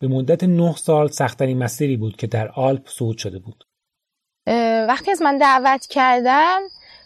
به 0.00 0.08
مدت 0.08 0.44
9 0.44 0.72
سال 0.76 1.08
سختترین 1.08 1.58
مسیری 1.58 1.96
بود 1.96 2.16
که 2.16 2.26
در 2.26 2.48
آلپ 2.48 2.88
صعود 2.88 3.18
شده 3.18 3.38
بود. 3.38 3.64
وقتی 4.88 5.10
از 5.10 5.22
من 5.22 5.38
دعوت 5.38 5.86
کردن 5.86 6.58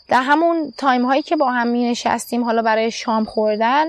در 0.08 0.22
همون 0.22 0.72
time 0.78 1.04
هایی 1.04 1.22
که 1.22 1.36
با 1.36 1.50
هم 1.50 1.68
می 1.68 1.90
نشستیم 1.90 2.44
حالا 2.44 2.62
برای 2.62 2.90
شام 2.90 3.24
خوردن 3.24 3.86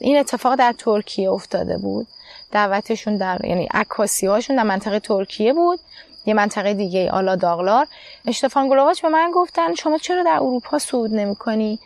این 0.00 0.18
اتفاق 0.18 0.54
در 0.54 0.74
ترکیه 0.78 1.30
افتاده 1.30 1.78
بود 1.78 2.06
دعوتشون 2.52 3.16
در 3.16 3.38
یعنی 3.44 3.68
عکاسی 3.74 4.26
هاشون 4.26 4.56
در 4.56 4.62
منطقه 4.62 5.00
ترکیه 5.00 5.52
بود 5.52 5.80
یه 6.26 6.34
منطقه 6.34 6.74
دیگه 6.74 7.10
آلا 7.10 7.36
داغلار. 7.36 7.86
اشتفان 8.26 8.68
گلوواچ 8.68 9.02
به 9.02 9.08
من 9.08 9.30
گفتن 9.34 9.74
شما 9.74 9.98
چرا 9.98 10.22
در 10.22 10.36
اروپا 10.36 10.78
صعود 10.78 11.14
نمی‌کنی؟ 11.14 11.78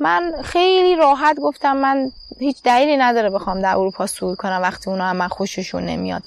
من 0.00 0.32
خیلی 0.44 0.96
راحت 0.96 1.36
گفتم 1.36 1.76
من 1.76 2.12
هیچ 2.38 2.62
دلیلی 2.62 2.96
نداره 2.96 3.30
بخوام 3.30 3.62
در 3.62 3.76
اروپا 3.76 4.06
صعود 4.06 4.38
کنم 4.38 4.60
وقتی 4.62 4.90
اونا 4.90 5.04
هم 5.04 5.16
من 5.16 5.28
خوششون 5.28 5.84
نمیاد. 5.84 6.22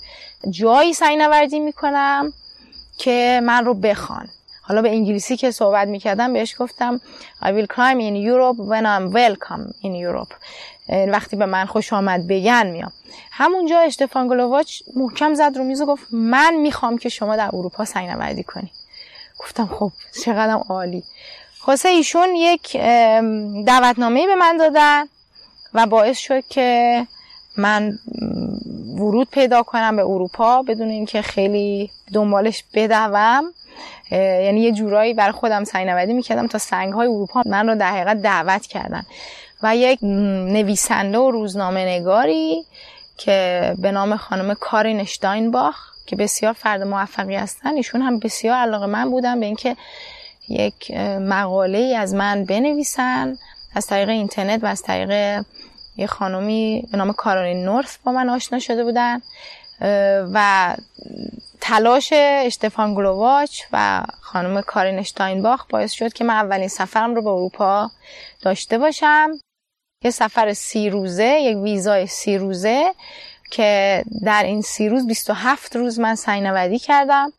جایی 0.49 0.93
سنگنوردی 0.93 1.59
می‌کنم 1.59 2.33
که 2.97 3.41
من 3.43 3.65
رو 3.65 3.73
بخوان. 3.73 4.27
حالا 4.61 4.81
به 4.81 4.89
انگلیسی 4.89 5.37
که 5.37 5.51
صحبت 5.51 5.87
می‌کردم 5.87 6.33
بهش 6.33 6.55
گفتم 6.59 7.01
I 7.41 7.45
will 7.45 7.67
climb 7.75 7.99
in 7.99 8.15
Europe 8.15 8.57
when 8.57 8.85
I'm 8.85 9.13
welcome 9.13 9.73
in 9.83 9.95
Europe. 9.95 10.33
وقتی 10.89 11.35
به 11.35 11.45
من 11.45 11.65
خوش 11.65 11.93
آمد 11.93 12.27
بگن 12.27 12.67
میام. 12.67 12.91
همونجا 13.31 13.79
اشتفان 13.79 14.27
گلوواچ 14.27 14.81
محکم 14.95 15.33
زد 15.33 15.51
رو 15.55 15.63
میز 15.63 15.81
و 15.81 15.85
گفت 15.85 16.07
من 16.11 16.53
می‌خوام 16.53 16.97
که 16.97 17.09
شما 17.09 17.35
در 17.35 17.49
اروپا 17.53 17.85
سنگنوردی 17.85 18.43
کنی. 18.43 18.71
گفتم 19.39 19.65
خب 19.65 19.91
چقدر 20.25 20.53
عالی. 20.53 21.03
خلاصه 21.59 21.89
ایشون 21.89 22.35
یک 22.35 22.77
دعوتنامه 23.65 24.27
به 24.27 24.35
من 24.35 24.57
دادن 24.57 25.03
و 25.73 25.85
باعث 25.85 26.17
شد 26.17 26.43
که 26.49 27.07
من 27.57 27.99
ورود 28.97 29.27
پیدا 29.31 29.63
کنم 29.63 29.95
به 29.95 30.01
اروپا 30.01 30.61
بدون 30.61 30.89
اینکه 30.89 31.21
خیلی 31.21 31.91
دنبالش 32.13 32.63
بدوم. 32.73 33.43
یعنی 34.11 34.61
یه 34.61 34.71
جورایی 34.71 35.13
بر 35.13 35.31
خودم 35.31 35.63
سینوردی 35.63 36.13
می‌کردم 36.13 36.47
تا 36.47 36.57
سنگ 36.57 36.93
های 36.93 37.07
اروپا 37.07 37.41
من 37.45 37.69
رو 37.69 37.75
در 37.75 37.91
حقیقت 37.91 38.21
دعوت 38.21 38.65
کردن. 38.65 39.03
و 39.63 39.75
یک 39.75 39.99
نویسنده 40.03 41.17
و 41.17 41.31
روزنامه 41.31 41.85
نگاری 41.85 42.65
که 43.17 43.75
به 43.77 43.91
نام 43.91 44.15
خانم 44.15 44.53
کارین 44.53 44.99
اشتاینباخ 44.99 45.75
که 46.05 46.15
بسیار 46.15 46.53
فرد 46.53 46.81
موفقی 46.81 47.35
هستن. 47.35 47.75
ایشون 47.75 48.01
هم 48.01 48.19
بسیار 48.19 48.57
علاقه 48.57 48.85
من 48.85 49.11
بودن 49.11 49.39
به 49.39 49.45
اینکه 49.45 49.75
یک 50.49 50.91
مقاله 51.19 51.77
ای 51.77 51.95
از 51.95 52.13
من 52.13 52.45
بنویسن. 52.45 53.37
از 53.75 53.87
طریق 53.87 54.09
اینترنت 54.09 54.63
و 54.63 54.67
از 54.67 54.81
طریق 54.81 55.43
یه 55.97 56.07
خانمی 56.07 56.87
به 56.91 56.97
نام 56.97 57.13
کارولین 57.13 57.65
نورث 57.65 57.97
با 57.97 58.11
من 58.11 58.29
آشنا 58.29 58.59
شده 58.59 58.83
بودن. 58.83 59.21
و 60.33 60.75
تلاش 61.61 62.13
اشتفان 62.15 62.95
گلوواچ 62.95 63.61
و 63.73 64.03
خانم 64.21 64.61
کارین 64.61 64.99
اشتاینباخ 64.99 65.65
باعث 65.69 65.91
شد 65.91 66.13
که 66.13 66.23
من 66.23 66.33
اولین 66.33 66.67
سفرم 66.67 67.15
رو 67.15 67.21
به 67.21 67.29
اروپا 67.29 67.91
داشته 68.41 68.77
باشم. 68.77 69.31
یه 70.03 70.11
سفر 70.11 70.53
سی 70.53 70.89
روزه 70.89 71.39
یک 71.41 71.57
ویزای 71.57 72.07
سی 72.07 72.37
روزه 72.37 72.93
که 73.51 74.03
در 74.23 74.43
این 74.43 74.61
سی 74.61 74.89
روز 74.89 75.07
27 75.07 75.75
روز 75.75 75.99
من 75.99 76.15
سنگنوردی 76.15 76.79
کردم 76.79 77.33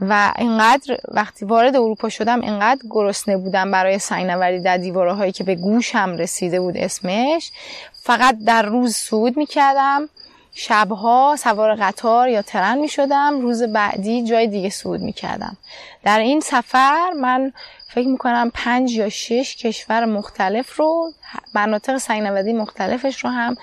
و 0.00 0.32
اینقدر 0.38 0.98
وقتی 1.08 1.44
وارد 1.44 1.76
اروپا 1.76 2.08
شدم 2.08 2.40
اینقدر 2.40 2.80
گرسنه 2.90 3.36
بودم 3.36 3.70
برای 3.70 3.98
سنگنوردی 3.98 4.60
در 4.60 4.76
دیواره 4.76 5.12
هایی 5.12 5.32
که 5.32 5.44
به 5.44 5.54
گوشم 5.54 6.16
رسیده 6.16 6.60
بود 6.60 6.76
اسمش. 6.76 7.50
فقط 7.92 8.36
در 8.44 8.62
روز 8.62 8.96
صعود 8.96 9.36
می‌کردم. 9.36 10.08
شبها 10.54 11.36
سوار 11.38 11.74
قطار 11.74 12.28
یا 12.28 12.42
ترن 12.42 12.78
می 12.78 12.88
شدم 12.88 13.40
روز 13.40 13.62
بعدی 13.62 14.24
جای 14.24 14.46
دیگه 14.46 14.70
صعود 14.70 15.00
می 15.00 15.12
کردم 15.12 15.56
در 16.04 16.18
این 16.18 16.40
سفر 16.40 17.10
من 17.10 17.52
فکر 17.94 18.08
می 18.08 18.18
کنم 18.18 18.50
پنج 18.54 18.92
یا 18.92 19.08
شش 19.08 19.56
کشور 19.56 20.04
مختلف 20.04 20.76
رو 20.76 21.12
مناطق 21.54 21.98
سنگنودی 21.98 22.52
مختلفش 22.52 23.24
رو 23.24 23.30
هم 23.30 23.56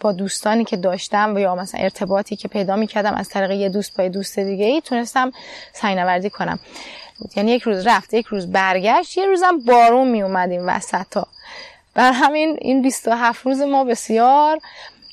با 0.00 0.12
دوستانی 0.12 0.64
که 0.64 0.76
داشتم 0.76 1.34
و 1.34 1.38
یا 1.38 1.54
مثلا 1.54 1.80
ارتباطی 1.80 2.36
که 2.36 2.48
پیدا 2.48 2.76
می 2.76 2.86
کردم 2.86 3.14
از 3.14 3.28
طریق 3.28 3.50
یه 3.50 3.68
دوست 3.68 3.96
با 3.96 4.08
دوست 4.08 4.38
دیگه 4.38 4.64
ای 4.64 4.80
تونستم 4.80 5.32
سنگنوردی 5.72 6.30
کنم. 6.30 6.58
یعنی 7.36 7.52
یک 7.52 7.62
روز 7.62 7.86
رفت 7.86 8.14
یک 8.14 8.26
روز 8.26 8.52
برگشت 8.52 9.18
یه 9.18 9.26
روزم 9.26 9.58
بارون 9.58 10.08
می 10.08 10.22
اومد 10.22 10.50
این 10.50 10.66
وسط 10.66 11.16
ها 11.16 11.26
بر 11.94 12.12
همین 12.12 12.58
این 12.60 12.82
27 12.82 13.46
روز 13.46 13.60
ما 13.60 13.84
بسیار 13.84 14.58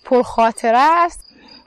پرخاطره 0.05 0.77
است. 0.77 1.19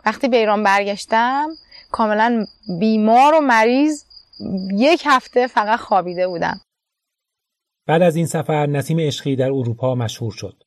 وقتی 0.07 0.29
به 0.29 0.37
ایران 0.37 0.63
برگشتم 0.63 1.49
کاملا 1.93 2.47
بیمار 2.79 3.35
و 3.35 3.41
مریض 3.41 4.06
یک 4.75 5.03
هفته 5.07 5.46
فقط 5.46 5.79
خوابیده 5.79 6.29
بودم 6.29 6.61
بعد 7.87 8.03
از 8.03 8.16
این 8.16 8.27
سفر 8.27 8.66
نسیم 8.66 9.01
عشقی 9.01 9.37
در 9.37 9.51
اروپا 9.53 9.94
مشهور 9.94 10.33
شد 10.33 10.62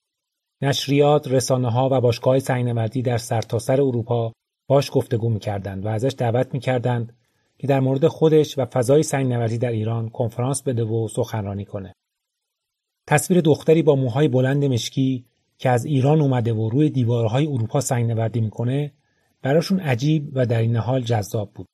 نشریات، 0.61 1.27
رسانه 1.27 1.71
ها 1.71 1.89
و 1.91 2.01
باشگاه 2.01 2.39
سینمردی 2.39 3.01
در 3.01 3.17
سرتاسر 3.17 3.75
سر 3.75 3.81
اروپا 3.81 4.33
باش 4.67 4.89
گفتگو 4.93 5.29
می‌کردند 5.29 5.85
و 5.85 5.89
ازش 5.89 6.15
دعوت 6.17 6.53
می‌کردند 6.53 7.17
که 7.57 7.67
در 7.67 7.79
مورد 7.79 8.07
خودش 8.07 8.57
و 8.57 8.65
فضای 8.65 9.03
سنگنوردی 9.03 9.57
در 9.57 9.71
ایران 9.71 10.09
کنفرانس 10.09 10.63
بده 10.63 10.83
و 10.83 11.07
سخنرانی 11.07 11.65
کنه. 11.65 11.93
تصویر 13.07 13.41
دختری 13.41 13.83
با 13.83 13.95
موهای 13.95 14.27
بلند 14.27 14.65
مشکی 14.65 15.25
که 15.57 15.69
از 15.69 15.85
ایران 15.85 16.21
اومده 16.21 16.53
و 16.53 16.69
روی 16.69 16.89
دیوارهای 16.89 17.47
اروپا 17.47 17.81
سنگنوردی 17.81 18.41
می‌کنه 18.41 18.93
براشون 19.41 19.79
عجیب 19.79 20.31
و 20.33 20.45
در 20.45 20.59
این 20.59 20.75
حال 20.75 21.01
جذاب 21.01 21.53
بود. 21.53 21.67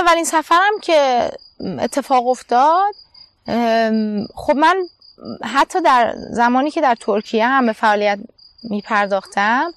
اولین 0.00 0.24
سفرم 0.24 0.80
که 0.82 1.30
اتفاق 1.78 2.26
افتاد 2.26 2.94
خب 4.34 4.56
من 4.56 4.76
حتی 5.44 5.80
در 5.80 6.14
زمانی 6.30 6.70
که 6.70 6.80
در 6.80 6.94
ترکیه 6.94 7.46
هم 7.46 7.66
به 7.66 7.72
فعالیت 7.72 8.18
می 8.62 8.80
پرداختم 8.80 9.72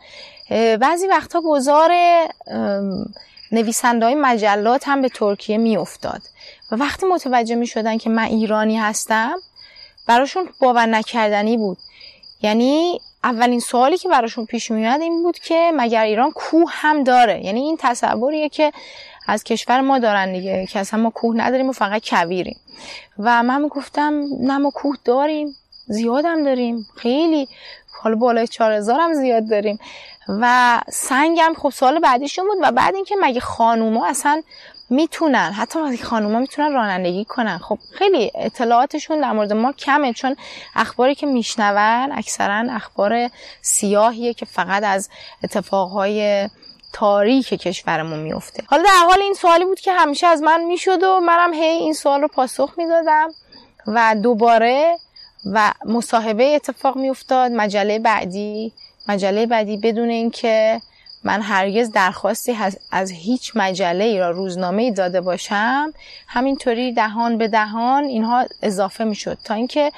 بعضی 0.79 1.07
وقتا 1.07 1.41
گذار 1.41 1.91
نویسنده 3.51 4.05
های 4.05 4.15
مجلات 4.15 4.87
هم 4.87 5.01
به 5.01 5.09
ترکیه 5.09 5.57
می 5.57 5.77
افتاد 5.77 6.21
و 6.71 6.75
وقتی 6.75 7.05
متوجه 7.05 7.55
می 7.55 7.67
شدن 7.67 7.97
که 7.97 8.09
من 8.09 8.23
ایرانی 8.23 8.77
هستم 8.77 9.35
براشون 10.07 10.49
باور 10.59 10.85
نکردنی 10.85 11.57
بود. 11.57 11.77
یعنی 12.41 13.01
اولین 13.23 13.59
سوالی 13.59 13.97
که 13.97 14.09
براشون 14.09 14.45
پیش 14.45 14.71
میاد 14.71 15.01
این 15.01 15.23
بود 15.23 15.39
که 15.39 15.71
مگر 15.75 16.03
ایران 16.03 16.31
کوه 16.31 16.71
هم 16.73 17.03
داره؟ 17.03 17.45
یعنی 17.45 17.59
این 17.59 17.77
تصوریه 17.79 18.49
که 18.49 18.71
از 19.29 19.43
کشور 19.43 19.81
ما 19.81 19.99
دارن 19.99 20.33
دیگه 20.33 20.65
که 20.65 20.79
اصلا 20.79 20.99
ما 20.99 21.09
کوه 21.09 21.35
نداریم 21.37 21.69
و 21.69 21.71
فقط 21.71 22.09
کویریم. 22.09 22.57
و 23.19 23.43
من 23.43 23.67
گفتم 23.67 24.23
نه 24.39 24.57
ما 24.57 24.71
کوه 24.71 24.95
داریم 25.05 25.55
زیادم 25.87 26.43
داریم 26.43 26.85
خیلی. 26.97 27.47
حالا 28.01 28.15
بالای 28.15 28.47
4000 28.47 28.99
هم 28.99 29.13
زیاد 29.13 29.49
داریم. 29.49 29.79
و 30.29 30.79
سنگم 30.89 31.53
خب 31.57 31.69
سوال 31.69 31.99
بعدیشون 31.99 32.47
بود. 32.47 32.57
و 32.61 32.71
بعد 32.71 32.95
اینکه 32.95 33.15
مگه 33.21 33.39
خانوما 33.39 34.07
اصلا 34.07 34.41
می‌تونن 34.89 35.51
حتی 35.51 35.79
مگه 35.79 36.03
خانوما 36.03 36.39
می‌تونن 36.39 36.73
رانندگی 36.73 37.25
کنن. 37.25 37.57
خب 37.57 37.79
خیلی 37.93 38.31
اطلاعاتشون 38.35 39.21
در 39.21 39.31
مورد 39.31 39.53
ما 39.53 39.71
کمه 39.71 40.13
چون 40.13 40.35
اخباری 40.75 41.15
که 41.15 41.25
میشنون 41.25 42.11
اکثرا 42.11 42.67
اخبار 42.69 43.29
سیاهیه 43.61 44.33
که 44.33 44.45
فقط 44.45 44.83
از 44.83 45.09
اتفاقهای 45.43 46.49
تاریک 46.93 47.47
کشورمون 47.47 48.19
میفته 48.19 48.63
حالا 48.67 48.83
در 48.83 49.05
حال 49.05 49.21
این 49.21 49.33
سوالی 49.33 49.65
بود 49.65 49.79
که 49.79 49.93
همیشه 49.93 50.27
از 50.27 50.41
من 50.41 50.63
می‌شد 50.63 51.03
و 51.03 51.19
منم 51.19 51.53
هی 51.53 51.63
این 51.63 51.93
سوال 51.93 52.21
رو 52.21 52.27
پاسخ 52.27 52.73
می‌دادم 52.77 53.29
و 53.87 54.15
دوباره 54.23 54.97
و 55.45 55.73
مصاحبه 55.85 56.55
اتفاق 56.55 56.97
میافتاد. 56.97 57.51
مجله 57.51 57.99
بعدی 57.99 58.73
مجله 59.07 59.45
بعدی 59.45 59.77
بدون 59.77 60.09
اینکه 60.09 60.81
من 61.23 61.41
هرگز 61.41 61.91
درخواستی 61.91 62.57
از 62.91 63.11
هیچ 63.11 63.51
مجله 63.55 64.03
ای 64.03 64.19
را 64.19 64.31
روزنامه 64.31 64.83
ای 64.83 64.91
داده 64.91 65.21
باشم 65.21 65.93
همینطوری 66.27 66.93
دهان 66.93 67.37
به 67.37 67.47
دهان 67.47 68.03
اینها 68.03 68.45
اضافه 68.61 69.03
می 69.03 69.15
شد 69.15 69.37
تا 69.43 69.53
اینکه 69.53 69.91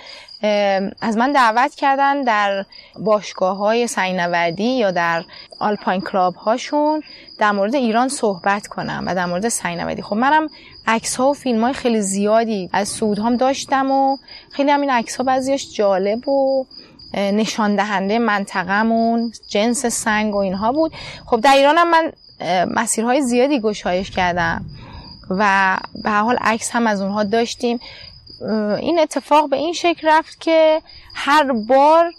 از 1.01 1.17
من 1.17 1.31
دعوت 1.31 1.75
کردن 1.75 2.21
در 2.21 2.65
باشگاه 2.99 3.57
های 3.57 3.87
سنگنوردی 3.87 4.77
یا 4.77 4.91
در 4.91 5.23
Alpine 5.59 6.01
Club 6.01 6.35
هاشون 6.35 7.01
در 7.39 7.51
مورد 7.51 7.75
ایران 7.75 8.07
صحبت 8.07 8.67
کنم 8.67 9.03
و 9.07 9.15
در 9.15 9.25
مورد 9.25 9.49
سنگنوردی 9.49 10.01
خب 10.01 10.15
منم 10.15 10.47
عکس 10.87 11.15
ها 11.15 11.29
و 11.29 11.33
فیلم 11.33 11.63
های 11.63 11.73
خیلی 11.73 12.01
زیادی 12.01 12.69
از 12.73 12.89
صعودهام 12.89 13.37
داشتم 13.37 13.91
و 13.91 14.17
خیلی 14.51 14.71
هم 14.71 14.81
این 14.81 14.89
عکس 14.89 15.17
ها 15.17 15.23
بعضیش 15.23 15.73
جالب 15.73 16.27
و 16.27 16.65
نشان 17.13 17.75
دهنده 17.75 18.19
منطقهمون 18.19 19.31
جنس 19.47 19.85
سنگ 19.85 20.35
و 20.35 20.37
اینها 20.37 20.71
بود. 20.71 20.91
خب 21.25 21.41
در 21.41 21.53
ایران 21.55 21.83
من 21.83 22.11
مسیرهای 22.67 23.21
زیادی 23.21 23.59
گشایش 23.59 24.11
کردم 24.11 24.65
و 25.29 25.77
به 26.03 26.11
حال 26.11 26.37
عکس 26.41 26.71
هم 26.71 26.87
از 26.87 27.01
اونها 27.01 27.23
داشتیم. 27.23 27.79
این 28.79 28.99
اتفاق 28.99 29.49
به 29.49 29.57
این 29.57 29.73
شکل 29.73 30.07
رفت 30.07 30.41
که 30.41 30.81
هر 31.13 31.51
بار 31.53 32.11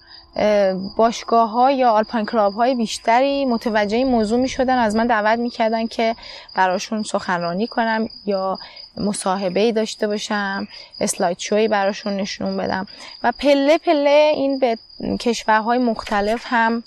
باشگاه 0.97 1.51
ها 1.51 1.71
یا 1.71 1.91
آلپاین 1.91 2.27
کلاب 2.27 2.55
های 2.55 2.75
بیشتری 2.75 3.45
متوجه 3.45 3.97
این 3.97 4.09
موضوع 4.09 4.41
می 4.41 4.49
شدن 4.49 4.79
از 4.79 4.97
من 4.97 5.07
دعوت 5.07 5.39
می 5.39 5.51
کردن 5.51 5.87
که 5.87 6.17
براشون 6.55 7.03
سخنرانی 7.03 7.67
کنم 7.67 8.09
یا 8.27 8.59
مصاحبه 8.97 9.73
داشته 9.73 10.07
باشم 10.07 10.69
اسلاید 11.01 11.39
شوی 11.39 11.69
براشون 11.69 12.17
نشون 12.17 12.57
بدم. 12.57 12.87
و 13.23 13.33
پله 13.33 13.79
پله 13.79 14.33
این 14.35 14.59
به 14.59 14.79
کشورهای 15.21 15.79
مختلف 15.79 16.43
هم 16.47 16.83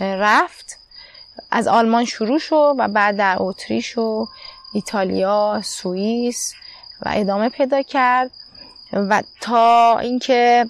رفت. 0.00 0.78
از 1.50 1.68
آلمان 1.68 2.04
شروع 2.04 2.38
شد 2.38 2.74
و 2.78 2.88
بعد 2.88 3.16
در 3.16 3.36
اتریش 3.38 3.98
و 3.98 4.26
ایتالیا 4.74 5.60
سوئیس 5.64 6.54
و 7.02 7.12
ادامه 7.14 7.48
پیدا 7.48 7.82
کرد. 7.82 8.30
و 8.92 9.22
تا 9.40 9.98
اینکه 9.98 10.66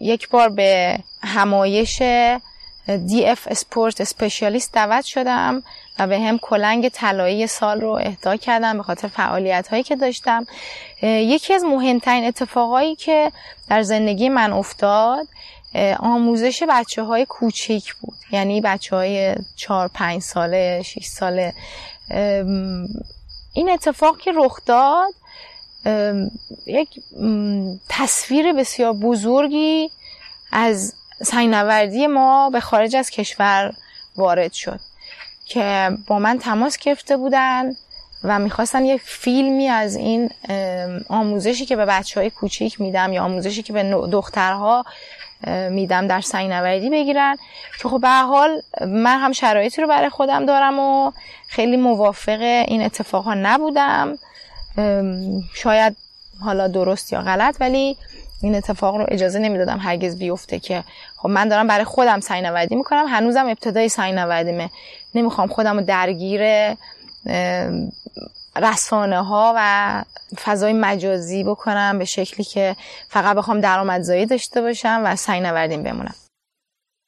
یک 0.00 0.28
بار 0.28 0.48
به 0.48 0.98
همایش 1.22 2.02
دی 3.06 3.26
اف 3.26 3.48
اسپورت 3.50 4.00
اسپشیالیست 4.00 4.72
دعوت 4.72 5.04
شدم 5.04 5.62
و 5.98 6.06
به 6.06 6.20
هم 6.20 6.38
کلنگ 6.38 6.88
طلایی 6.88 7.46
سال 7.46 7.80
رو 7.80 7.90
اهدا 7.90 8.36
کردم 8.36 8.76
به 8.76 8.82
خاطر 8.82 9.08
فعالیت 9.08 9.68
هایی 9.68 9.82
که 9.82 9.96
داشتم. 9.96 10.46
یکی 11.02 11.54
از 11.54 11.64
مهمترین 11.64 12.24
اتفاقایی 12.24 12.96
که 12.96 13.32
در 13.68 13.82
زندگی 13.82 14.28
من 14.28 14.52
افتاد 14.52 15.26
آموزش 15.98 16.62
بچه 16.68 17.02
های 17.02 17.26
کوچیک 17.26 17.94
بود. 17.94 18.16
یعنی 18.32 18.60
بچه 18.60 18.96
های 18.96 19.34
چار 19.56 19.88
پنج 19.88 20.22
ساله 20.22 20.82
شیش 20.82 21.06
ساله. 21.06 21.54
این 23.54 23.70
اتفاق 23.70 24.18
که 24.18 24.32
رخ 24.34 24.60
داد 24.66 25.12
یک 26.66 26.88
تصویر 27.88 28.52
بسیار 28.52 28.92
بزرگی 28.92 29.90
از 30.52 30.94
سینوردی 31.22 32.06
ما 32.06 32.50
به 32.50 32.60
خارج 32.60 32.96
از 32.96 33.10
کشور 33.10 33.72
وارد 34.16 34.52
شد. 34.52 34.80
که 35.46 35.90
با 36.06 36.18
من 36.18 36.38
تماس 36.38 36.78
گرفته 36.78 37.16
بودن 37.16 37.72
و 38.24 38.38
می‌خواستن 38.38 38.84
یک 38.84 39.02
فیلمی 39.04 39.68
از 39.68 39.96
این 39.96 40.30
آموزشی 41.08 41.66
که 41.66 41.76
به 41.76 41.84
بچه 41.84 42.20
های 42.20 42.30
کوچیک 42.30 42.80
میدم 42.80 43.12
یا 43.12 43.24
آموزشی 43.24 43.62
که 43.62 43.72
به 43.72 43.82
دخترها 44.12 44.84
میدم 45.70 46.06
در 46.06 46.20
سنگنوردی 46.20 46.90
بگیرن 46.90 47.36
که 47.82 47.88
خب 47.88 48.00
به 48.00 48.08
حال 48.08 48.62
من 48.80 49.18
هم 49.18 49.32
شرایطی 49.32 49.82
رو 49.82 49.88
برای 49.88 50.08
خودم 50.08 50.46
دارم 50.46 50.78
و 50.78 51.12
خیلی 51.48 51.76
موافق 51.76 52.40
این 52.68 52.82
اتفاقها 52.82 53.34
نبودم. 53.34 54.18
شاید 55.54 55.96
حالا 56.40 56.68
درست 56.68 57.12
یا 57.12 57.20
غلط 57.20 57.56
ولی 57.60 57.96
این 58.42 58.54
اتفاق 58.54 58.96
رو 58.96 59.06
اجازه 59.08 59.38
نمی‌دادم 59.38 59.78
هرگز 59.78 60.18
بیفته 60.18 60.58
که 60.58 60.84
خب 61.16 61.28
من 61.28 61.48
دارم 61.48 61.66
برای 61.66 61.84
خودم 61.84 62.20
سنگنوردی 62.20 62.74
می‌کنم 62.74 63.04
هنوزم 63.08 63.46
ابتدای 63.46 63.88
سنگنوردیمه 63.88 64.70
نمی‌خوام 65.14 65.48
خودم 65.48 65.76
رو 65.76 65.84
درگیر 65.84 66.40
رسانه 68.56 69.24
ها 69.24 69.54
و 69.56 70.02
فضای 70.44 70.72
مجازی 70.72 71.44
بکنم 71.44 71.98
به 71.98 72.04
شکلی 72.04 72.44
که 72.44 72.76
فقط 73.08 73.36
بخوام 73.36 73.60
درآمدزایی 73.60 74.26
داشته 74.26 74.62
باشم 74.62 75.02
و 75.04 75.16
سنگنوردیم 75.16 75.82
بمونم. 75.82 76.14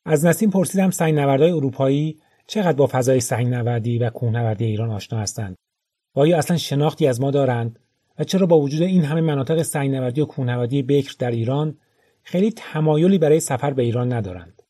از 0.07 0.25
نسیم 0.25 0.51
پرسیدم 0.51 0.91
سنگنوردهای 0.91 1.51
اروپایی 1.51 2.21
چقدر 2.47 2.73
با 2.73 2.87
فضای 2.93 3.21
سنگنوردی 3.21 3.99
و 3.99 4.11
کوهنوردی 4.11 4.65
ایران 4.65 4.91
آشنا 4.91 5.19
هستند؟ 5.19 5.57
آیا 6.15 6.39
اصلا 6.39 6.57
شناختی 6.57 7.07
از 7.07 7.21
ما 7.21 7.31
دارند؟ 7.31 7.79
و 8.19 8.25
چرا 8.25 8.47
با 8.47 8.61
وجود 8.61 8.83
این 8.83 9.05
همه 9.05 9.21
مناطق 9.21 9.63
سنگنوردی 9.63 10.21
و 10.21 10.25
کوهنوردی 10.25 10.83
بکر 10.83 11.15
در 11.19 11.31
ایران 11.31 11.79
خیلی 12.23 12.53
تمایلی 12.53 13.19
برای 13.19 13.41
سفر 13.41 13.71
به 13.71 13.83
ایران 13.83 14.13
ندارند؟ 14.13 14.63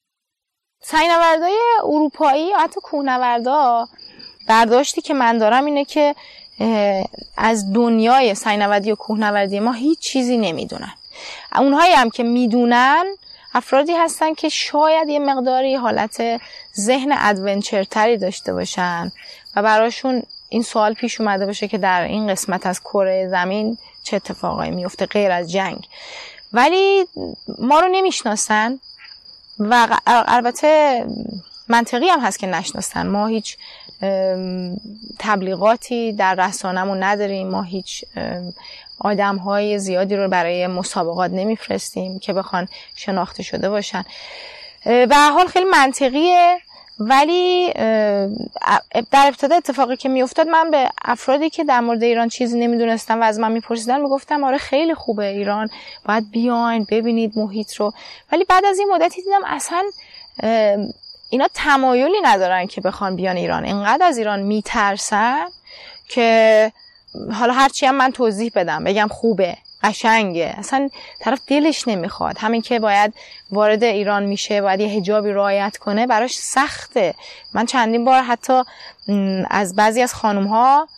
سنگنوردهای 0.80 1.58
اروپایی 1.82 2.52
حتی 2.52 2.80
کوهنوردا 2.80 3.86
برداشتی 4.48 5.00
که 5.00 5.14
من 5.14 5.38
دارم 5.38 5.64
اینه 5.64 5.84
که 5.84 6.14
از 7.36 7.72
دنیای 7.72 8.34
سنگنوردی 8.34 8.92
و 8.92 8.94
کوهنوردی 8.94 9.60
ما 9.60 9.72
هیچ 9.72 9.98
چیزی 9.98 10.38
نمی‌دونن. 10.38 10.94
اونهایی 11.58 11.92
هم 11.92 12.10
که 12.10 12.22
می‌دونن 12.22 13.04
افرادی 13.54 13.92
هستن 13.92 14.34
که 14.34 14.48
شاید 14.48 15.08
یه 15.08 15.18
مقداری 15.18 15.74
حالت 15.74 16.40
ذهن 16.76 17.12
adventure 17.16 17.84
تری 17.84 18.16
داشته 18.16 18.52
باشن 18.52 19.10
و 19.56 19.62
براشون 19.62 20.22
این 20.48 20.62
سوال 20.62 20.94
پیش 20.94 21.20
اومده 21.20 21.46
باشه 21.46 21.68
که 21.68 21.78
در 21.78 22.02
این 22.02 22.28
قسمت 22.28 22.66
از 22.66 22.80
کره 22.80 23.28
زمین 23.28 23.78
چه 24.02 24.16
اتفاقایی 24.16 24.70
میفته 24.70 25.06
غیر 25.06 25.30
از 25.30 25.52
جنگ. 25.52 25.88
ولی 26.52 27.06
ما 27.58 27.80
رو 27.80 27.88
نمی‌شناسن 27.88 28.78
و 29.58 29.98
البته 30.06 31.04
منطقی 31.68 32.08
هم 32.08 32.20
هست 32.20 32.38
که 32.38 32.46
نشناسن. 32.46 33.06
ما 33.06 33.26
هیچ 33.26 33.56
تبلیغاتی 35.18 36.12
در 36.12 36.34
رسانمون 36.34 37.02
نداریم. 37.02 37.48
ما 37.48 37.62
هیچ 37.62 38.04
آدم 38.98 39.36
های 39.36 39.78
زیادی 39.78 40.16
رو 40.16 40.28
برای 40.28 40.66
مسابقات 40.66 41.30
نمیفرستیم 41.30 42.18
که 42.18 42.32
بخوان 42.32 42.68
شناخته 42.94 43.42
شده 43.42 43.70
باشن. 43.70 44.04
به 44.84 45.16
حال 45.34 45.46
خیلی 45.46 45.64
منطقیه. 45.64 46.58
ولی 47.00 47.72
در 49.10 49.26
ابتدا 49.26 49.56
اتفاقی 49.56 49.96
که 49.96 50.08
میافتاد 50.08 50.48
من 50.48 50.70
به 50.70 50.90
افرادی 51.04 51.50
که 51.50 51.64
در 51.64 51.80
مورد 51.80 52.02
ایران 52.02 52.28
چیزی 52.28 52.58
نمی‌دونستم 52.58 53.20
و 53.20 53.24
از 53.24 53.38
من 53.38 53.52
میپرسیدن 53.52 54.00
می‌گفتم 54.00 54.44
آره 54.44 54.58
خیلی 54.58 54.94
خوبه 54.94 55.26
ایران 55.26 55.68
باید 56.04 56.30
بیاین 56.30 56.86
ببینید 56.90 57.32
محیط 57.38 57.74
رو. 57.74 57.92
ولی 58.32 58.44
بعد 58.44 58.64
از 58.64 58.78
این 58.78 58.88
مدتی 58.92 59.22
دیدم 59.22 59.44
اصلا 59.46 59.84
اینا 61.30 61.48
تمایلی 61.54 62.20
ندارن 62.22 62.66
که 62.66 62.80
بخوان 62.80 63.16
بیان 63.16 63.36
ایران. 63.36 63.64
اینقدر 63.64 64.06
از 64.06 64.18
ایران 64.18 64.42
میترسن 64.42 65.46
که 66.08 66.72
حالا 67.32 67.52
هرچی 67.52 67.86
هم 67.86 67.94
من 67.94 68.10
توضیح 68.12 68.52
بدم 68.54 68.84
بگم 68.84 69.08
خوبه. 69.10 69.56
قشنگه. 69.82 70.54
اصلا 70.58 70.88
طرف 71.20 71.40
دلش 71.46 71.88
نمی‌خواد. 71.88 72.38
همین 72.38 72.62
که 72.62 72.80
باید 72.80 73.14
وارد 73.50 73.84
ایران 73.84 74.24
میشه 74.24 74.60
باید 74.62 74.80
یه 74.80 74.88
هجابی 74.88 75.30
رعایت 75.30 75.76
کنه 75.76 76.06
براش 76.06 76.34
سخته. 76.34 77.14
من 77.54 77.66
چندین 77.66 78.04
بار 78.04 78.22
حتی 78.22 78.62
از 79.50 79.76
بعضی 79.76 80.02
از 80.02 80.14
خانم 80.14 80.46
ها 80.46 80.88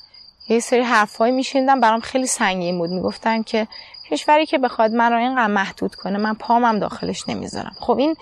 یه 0.49 0.61
سری 0.61 0.81
حرفایی 0.81 1.33
میشیندم 1.33 1.81
برام 1.81 2.01
خیلی 2.01 2.27
سنگین 2.27 2.79
بود. 2.79 2.91
می‌گفتن 2.91 3.43
که 3.43 3.69
کشوری 4.11 4.47
که 4.47 4.59
بخواد 4.59 4.93
من 4.93 5.13
رو 5.13 5.19
اینقدر 5.19 5.47
محدود 5.47 5.95
کنه 5.95 6.19
من 6.19 6.35
پامم 6.35 6.79
داخلش 6.79 7.29
نمی‌ذارم. 7.29 7.77
خب 7.81 7.99
این 7.99 8.17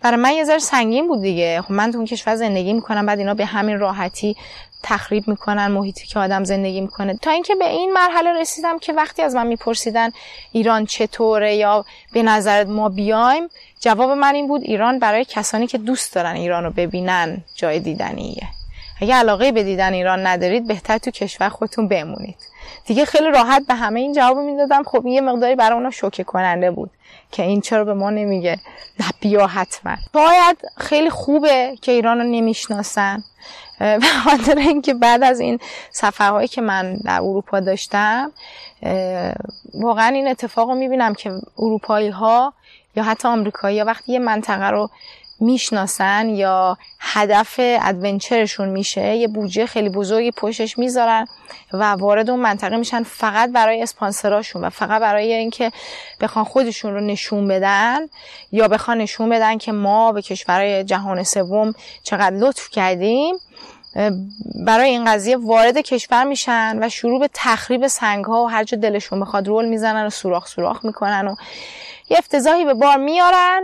برای 0.00 0.16
من 0.16 0.32
یه 0.32 0.44
ذره 0.44 0.58
سنگین 0.58 1.08
بود 1.08 1.22
دیگه. 1.22 1.62
خب 1.62 1.72
من 1.72 1.92
تو 1.92 1.98
اون 1.98 2.06
کشور 2.06 2.36
زندگی 2.36 2.72
می‌کنم 2.72 3.06
بعد 3.06 3.18
اینا 3.18 3.34
به 3.34 3.46
همین 3.46 3.78
راحتی 3.78 4.36
تخریب 4.82 5.28
می‌کنن 5.28 5.66
محیطی 5.66 6.06
که 6.06 6.18
آدم 6.18 6.44
زندگی 6.44 6.80
می‌کنه. 6.80 7.14
تا 7.22 7.30
اینکه 7.30 7.54
به 7.54 7.68
این 7.68 7.92
مرحله 7.92 8.40
رسیدم 8.40 8.78
که 8.78 8.92
وقتی 8.92 9.22
از 9.22 9.34
من 9.34 9.46
میپرسیدن 9.46 10.10
ایران 10.52 10.86
چطوره 10.86 11.54
یا 11.54 11.84
به 12.12 12.22
نظرت 12.22 12.66
ما 12.66 12.88
بیایم 12.88 13.48
جواب 13.80 14.10
من 14.10 14.34
این 14.34 14.48
بود 14.48 14.62
ایران 14.62 14.98
برای 14.98 15.24
کسانی 15.24 15.66
که 15.66 15.78
دوست 15.78 16.14
دارن 16.14 16.34
ایران 16.34 16.64
رو 16.64 16.70
ببینن 16.70 17.44
جای 17.54 17.80
دیدنیه. 17.80 18.48
اگه 19.00 19.14
علاقه 19.14 19.52
به 19.52 19.62
دیدن 19.62 19.92
ایران 19.92 20.26
ندارید 20.26 20.66
بهتر 20.66 20.98
تو 20.98 21.10
کشور 21.10 21.48
خودتون 21.48 21.88
بمونید. 21.88 22.36
دیگه 22.86 23.04
خیلی 23.04 23.30
راحت 23.30 23.62
به 23.68 23.74
همه 23.74 24.00
این 24.00 24.12
جواب 24.12 24.38
می‌دادم. 24.38 24.82
خب 24.82 25.06
یه 25.06 25.20
مقداری 25.20 25.54
برای 25.54 25.76
اونا 25.76 25.90
شوکه 25.90 26.24
کننده 26.24 26.70
بود 26.70 26.90
که 27.32 27.42
این 27.42 27.60
چرا 27.60 27.84
به 27.84 27.94
ما 27.94 28.10
نمیگه. 28.10 28.60
نه 29.00 29.06
بیا 29.20 29.46
حتما. 29.46 29.96
باید 30.12 30.56
خیلی 30.76 31.10
خوبه 31.10 31.76
که 31.82 31.92
ایران 31.92 32.18
رو 32.18 32.24
نمی‌شناسن. 32.24 33.24
به 33.78 34.00
خاطر 34.24 34.58
اینکه 34.58 34.94
بعد 34.94 35.22
از 35.22 35.40
این 35.40 35.58
سفرهایی 35.90 36.48
که 36.48 36.60
من 36.60 36.94
در 36.94 37.20
اروپا 37.20 37.60
داشتم 37.60 38.32
واقعا 39.74 40.08
این 40.08 40.28
اتفاق 40.28 40.68
رو 40.68 40.74
می‌بینم 40.74 41.14
که 41.14 41.32
اروپایی 41.58 42.08
ها 42.08 42.52
یا 42.96 43.02
حتی 43.02 43.28
آمریکایی 43.28 43.78
ها 43.78 43.84
وقتی 43.84 44.12
یه 44.12 44.18
منطقه 44.18 44.70
رو 44.70 44.90
می‌شناسن 45.40 46.28
یا 46.28 46.78
هدف 47.00 47.54
ادونچرشون 47.58 48.68
میشه 48.68 49.14
یه 49.14 49.28
بودجه 49.28 49.66
خیلی 49.66 49.88
بزرگی 49.88 50.30
پشتش 50.30 50.78
می‌ذارن 50.78 51.26
و 51.72 51.84
وارد 51.92 52.30
اون 52.30 52.40
منطقه 52.40 52.76
میشن 52.76 53.02
فقط 53.02 53.52
برای 53.52 53.82
اسپانسراشون 53.82 54.64
و 54.64 54.70
فقط 54.70 55.00
برای 55.00 55.32
اینکه 55.32 55.72
بخوان 56.20 56.44
خودشون 56.44 56.94
رو 56.94 57.00
نشون 57.00 57.48
بدن 57.48 57.98
یا 58.52 58.68
بخوان 58.68 58.98
نشون 58.98 59.28
بدن 59.28 59.58
که 59.58 59.72
ما 59.72 60.12
به 60.12 60.22
کشورهای 60.22 60.84
جهان 60.84 61.22
سوم 61.22 61.74
چقدر 62.02 62.36
لطف 62.36 62.68
کردیم. 62.70 63.34
برای 64.66 64.90
این 64.90 65.04
قضیه 65.04 65.36
وارد 65.36 65.78
کشور 65.78 66.24
میشن 66.24 66.78
و 66.82 66.88
شروع 66.88 67.20
به 67.20 67.30
تخریب 67.34 67.86
سنگ 67.86 68.24
ها 68.24 68.44
و 68.44 68.46
هر 68.46 68.64
جا 68.64 68.78
دلشون 68.78 69.20
بخواد 69.20 69.48
رول 69.48 69.68
می‌زنن 69.68 70.06
و 70.06 70.10
سوراخ 70.10 70.46
سوراخ 70.46 70.84
می‌کنن 70.84 71.28
و 71.28 71.34
یه 72.10 72.18
افتضاحی 72.18 72.64
به 72.64 72.74
بار 72.74 72.96
میارن. 72.96 73.62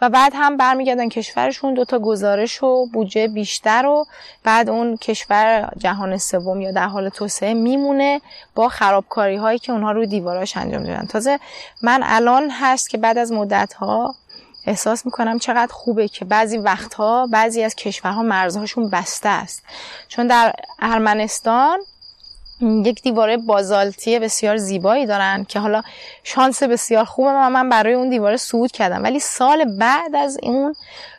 و 0.00 0.08
بعد 0.08 0.32
هم 0.36 0.56
برمیگردن 0.56 1.08
کشورشون 1.08 1.74
دوتا 1.74 1.98
گزارش 1.98 2.62
و 2.62 2.86
بودجه 2.86 3.28
بیشتر 3.28 3.86
و 3.86 4.06
بعد 4.44 4.68
اون 4.68 4.96
کشور 4.96 5.70
جهان 5.78 6.18
سوم 6.18 6.60
یا 6.60 6.72
در 6.72 6.88
حال 6.88 7.08
توسعه 7.08 7.54
میمونه 7.54 8.20
با 8.54 8.68
خرابکاری 8.68 9.36
هایی 9.36 9.58
که 9.58 9.72
اونها 9.72 9.92
روی 9.92 10.06
دیواراش 10.06 10.56
انجام 10.56 10.82
دادن. 10.82 11.06
تازه 11.06 11.38
من 11.82 12.00
الان 12.04 12.50
هست 12.50 12.90
که 12.90 12.98
بعد 12.98 13.18
از 13.18 13.32
مدت 13.32 13.72
ها 13.72 14.14
احساس 14.66 15.06
می‌کنم 15.06 15.38
چقدر 15.38 15.72
خوبه 15.72 16.08
که 16.08 16.24
بعضی 16.24 16.58
وقتها 16.58 17.26
بعضی 17.26 17.62
از 17.62 17.74
کشورها 17.74 18.22
مرزهاشون 18.22 18.90
بسته 18.90 19.28
است. 19.28 19.62
چون 20.08 20.26
در 20.26 20.52
ارمنستان 20.78 21.78
یک 22.60 23.02
دیواره 23.02 23.36
بازالتی 23.36 24.18
بسیار 24.18 24.56
زیبایی 24.56 25.06
دارن 25.06 25.44
که 25.44 25.60
حالا 25.60 25.82
شانس 26.22 26.62
بسیار 26.62 27.04
خوبه. 27.04 27.30
و 27.30 27.50
من 27.50 27.68
برای 27.68 27.94
اون 27.94 28.10
دیواره 28.10 28.36
صعود 28.36 28.72
کردم. 28.72 29.02
ولی 29.02 29.20
سال 29.20 29.76
بعد 29.78 30.14
از 30.14 30.38
اون 30.42 30.74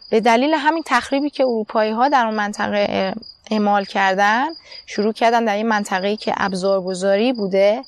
به 0.09 0.19
دلیل 0.19 0.53
همین 0.53 0.83
تخریبی 0.85 1.29
که 1.29 1.43
اروپایی 1.43 1.91
ها 1.91 2.09
در 2.09 2.25
اون 2.25 2.35
منطقه 2.35 3.13
اعمال 3.51 3.85
کردن 3.85 4.45
شروع 4.85 5.13
کردن 5.13 5.45
در 5.45 5.55
این 5.55 5.67
منطقه 5.67 6.15
که 6.15 6.33
ابزارگذاری 6.37 7.33
بوده 7.33 7.81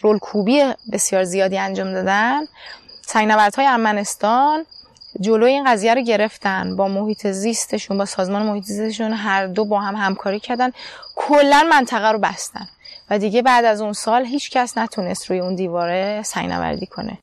رولکوبی 0.00 0.74
بسیار 0.92 1.24
زیادی 1.24 1.58
انجام 1.58 1.92
دادن 1.92 2.40
های 3.56 3.66
ارمنستان 3.66 4.66
جلوی 5.20 5.50
این 5.50 5.64
قضیه 5.66 5.94
رو 5.94 6.02
گرفتن 6.02 6.76
با 6.76 6.88
محیط 6.88 7.26
زیستشون 7.26 7.98
با 7.98 8.04
سازمان 8.04 8.42
محیط 8.42 8.64
زیستشون 8.64 9.12
هر 9.12 9.46
دو 9.46 9.64
با 9.64 9.80
هم 9.80 9.96
همکاری 9.96 10.40
کردن. 10.40 10.70
کلا 11.16 11.66
منطقه 11.70 12.12
رو 12.12 12.18
بستن. 12.18 12.68
و 13.10 13.18
دیگه 13.18 13.42
بعد 13.42 13.64
از 13.64 13.80
اون 13.80 13.92
سال 13.92 14.24
هیچ 14.24 14.50
کس 14.50 14.78
نتونست 14.78 15.30
روی 15.30 15.40
اون 15.40 15.54
دیواره 15.54 16.22
سینوردی 16.22 16.86
کنه. 16.86 17.18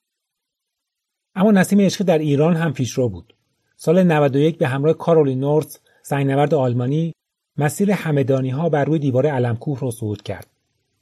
اما 1.35 1.51
نسیم 1.51 1.81
عشقی 1.81 2.03
در 2.03 2.17
ایران 2.17 2.55
هم 2.55 2.73
پیشرو 2.73 3.09
بود. 3.09 3.35
سال 3.75 4.03
91 4.03 4.57
به 4.57 4.67
همراه 4.67 4.93
کارولین 4.93 5.39
نورتز 5.39 5.77
سینورد 6.03 6.53
آلمانی 6.53 7.13
مسیر 7.57 7.91
همدانی 7.91 8.49
ها 8.49 8.69
بر 8.69 8.85
روی 8.85 8.99
دیوار 8.99 9.27
علمکوه 9.27 9.79
رو 9.79 9.91
صعود 9.91 10.21
کرد. 10.21 10.47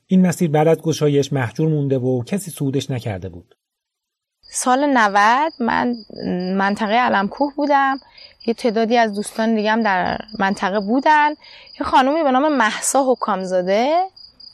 این 0.07 0.27
مسیر 0.27 0.49
بعد 0.49 0.67
از 0.67 0.81
گشایش 0.81 1.33
محجور 1.33 1.69
مونده 1.69 1.97
و 1.97 2.23
کسی 2.23 2.51
صعودش 2.51 2.91
نکرده 2.91 3.29
بود. 3.29 3.55
سال 4.49 4.85
90 4.97 5.53
من 5.59 5.95
منطقه 6.57 6.93
علمکوه 6.93 7.53
بودم. 7.55 7.99
یه 8.45 8.53
تعدادی 8.53 8.97
از 8.97 9.13
دوستان 9.13 9.55
دیگه 9.55 9.71
هم 9.71 9.83
در 9.83 10.17
منطقه 10.39 10.79
بودن. 10.79 11.29
یه 11.79 11.85
خانومی 11.85 12.23
به 12.23 12.31
نام 12.31 12.55
محسا 12.55 13.03
حکامزاده 13.11 14.03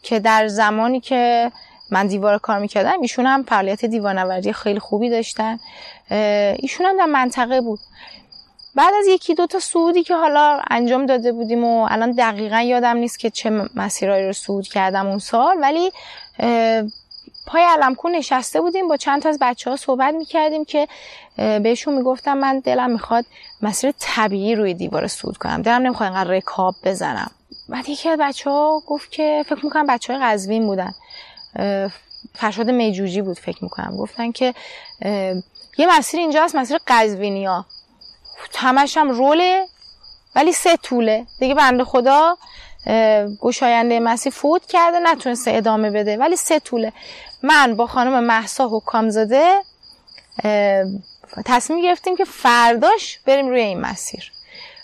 که 0.01 0.19
در 0.19 0.47
زمانی 0.47 0.99
که 0.99 1.51
من 1.91 2.07
دیوار 2.07 2.37
کار 2.37 2.59
می‌کردم 2.59 3.01
ایشون 3.01 3.25
هم 3.25 3.43
فعالیت 3.43 3.85
دیوانوردی 3.85 4.53
خیلی 4.53 4.79
خوبی 4.79 5.09
داشتن. 5.09 5.59
ایشون 6.55 6.85
هم 6.85 6.97
در 6.97 7.05
منطقه 7.05 7.61
بود. 7.61 7.79
بعد 8.75 8.93
از 8.99 9.07
یکی 9.07 9.35
دو 9.35 9.47
تا 9.47 9.59
سعودی 9.59 10.03
که 10.03 10.15
حالا 10.15 10.61
انجام 10.71 11.05
داده 11.05 11.31
بودیم 11.31 11.63
و 11.63 11.87
الان 11.89 12.11
دقیقا 12.11 12.59
یادم 12.59 12.97
نیست 12.97 13.19
که 13.19 13.29
چه 13.29 13.69
مسیرهایی 13.75 14.25
رو 14.25 14.33
سعود 14.33 14.67
کردم 14.67 15.07
اون 15.07 15.19
سال 15.19 15.57
ولی 15.61 15.91
پای 17.47 17.63
علمکو 17.63 18.09
نشسته 18.09 18.61
بودیم 18.61 18.87
با 18.87 18.97
چند 18.97 19.21
تا 19.21 19.29
از 19.29 19.37
بچه 19.41 19.69
ها 19.69 19.75
صحبت 19.75 20.13
می‌کردیم 20.13 20.65
که 20.65 20.87
بهشون 21.35 21.93
می‌گفتم 21.93 22.37
من 22.37 22.59
دلم 22.59 22.91
می‌خواد 22.91 23.25
مسیر 23.61 23.93
طبیعی 23.99 24.55
روی 24.55 24.73
دیوار 24.73 25.07
سود 25.07 25.37
کنم. 25.37 25.61
دلم 25.61 25.81
نمی‌خواد 25.81 26.11
اینقدر 26.11 26.29
رکاب 26.29 26.75
بزنم. 26.83 27.31
بعد 27.69 27.89
یکی 27.89 28.09
از 28.09 28.19
بچه 28.21 28.49
ها 28.49 28.81
گفت 28.87 29.11
که 29.11 29.45
فکر 29.49 29.65
می‌کنم 29.65 29.87
بچه 29.87 30.13
های 30.13 30.21
قزوین 30.25 30.65
بودن. 30.65 30.93
فرشاد 32.35 32.69
میجوجی 32.69 33.21
بود 33.21 33.39
فکر 33.39 33.63
می‌کنم. 33.63 33.97
گفتن 33.97 34.31
که 34.31 34.53
یه 35.77 35.97
مسیر 35.97 36.19
اینجا 36.19 36.43
هست 36.43 36.55
مسیر 36.55 36.77
قزوینی 36.87 37.45
ها 37.45 37.65
همش 38.55 38.97
هم 38.97 39.09
روله 39.09 39.65
ولی 40.35 40.51
سه 40.53 40.77
طوله. 40.77 41.25
دیگه 41.39 41.53
بنده 41.53 41.83
خدا 41.83 42.37
گشاینده 43.41 43.99
مسیر 43.99 44.33
فوت 44.33 44.65
کرده 44.65 44.99
نتونسته 44.99 45.51
ادامه 45.51 45.89
بده. 45.89 46.17
ولی 46.17 46.35
سه 46.35 46.59
طوله. 46.59 46.93
من 47.43 47.75
با 47.75 47.87
خانم 47.87 48.23
محسا 48.23 48.69
حکامزاده 48.69 49.53
تصمیم 51.45 51.81
گرفتیم 51.81 52.15
که 52.15 52.25
فرداش 52.25 53.19
بریم 53.25 53.47
روی 53.47 53.61
این 53.61 53.81
مسیر. 53.81 54.31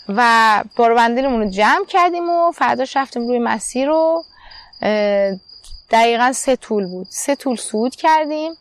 و 0.10 0.64
باروبندیلمون 0.76 1.41
رو 1.41 1.50
جمع 1.50 1.86
کردیم 1.86 2.30
و 2.30 2.52
فرداش 2.52 2.97
رفتیم 2.97 3.28
روی 3.28 3.39
مسیر 3.39 3.88
رو 3.88 4.24
دقیقا 5.91 6.32
سه 6.34 6.56
طول 6.56 6.88
بود. 6.88 7.08
سه 7.10 7.36
طول 7.36 7.56
سود 7.56 7.95
کردیم 7.95 8.52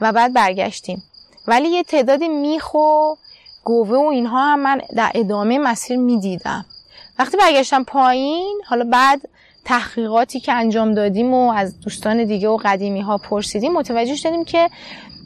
و 0.00 0.12
بعد 0.12 0.32
برگشتیم. 0.32 1.02
ولی 1.46 1.68
یه 1.68 1.82
تعدادی 1.82 2.28
میخ 2.28 2.74
و 2.74 3.14
گوه 3.64 3.88
و 3.88 4.08
اینها 4.08 4.52
هم 4.52 4.60
من 4.60 4.80
در 4.96 5.10
ادامه 5.14 5.58
مسیر 5.58 5.98
می‌دیدم. 5.98 6.64
وقتی 7.18 7.36
برگشتم 7.36 7.84
پایین 7.84 8.60
حالا 8.66 8.84
بعد 8.84 9.20
تحقیقاتی 9.64 10.40
که 10.40 10.52
انجام 10.52 10.94
دادیم 10.94 11.34
و 11.34 11.52
از 11.52 11.80
دوستان 11.80 12.24
دیگه 12.24 12.48
و 12.48 12.56
قدیمی 12.64 13.00
ها 13.00 13.18
پرسیدیم 13.18 13.72
متوجه 13.72 14.16
شدیم 14.16 14.44
که 14.44 14.70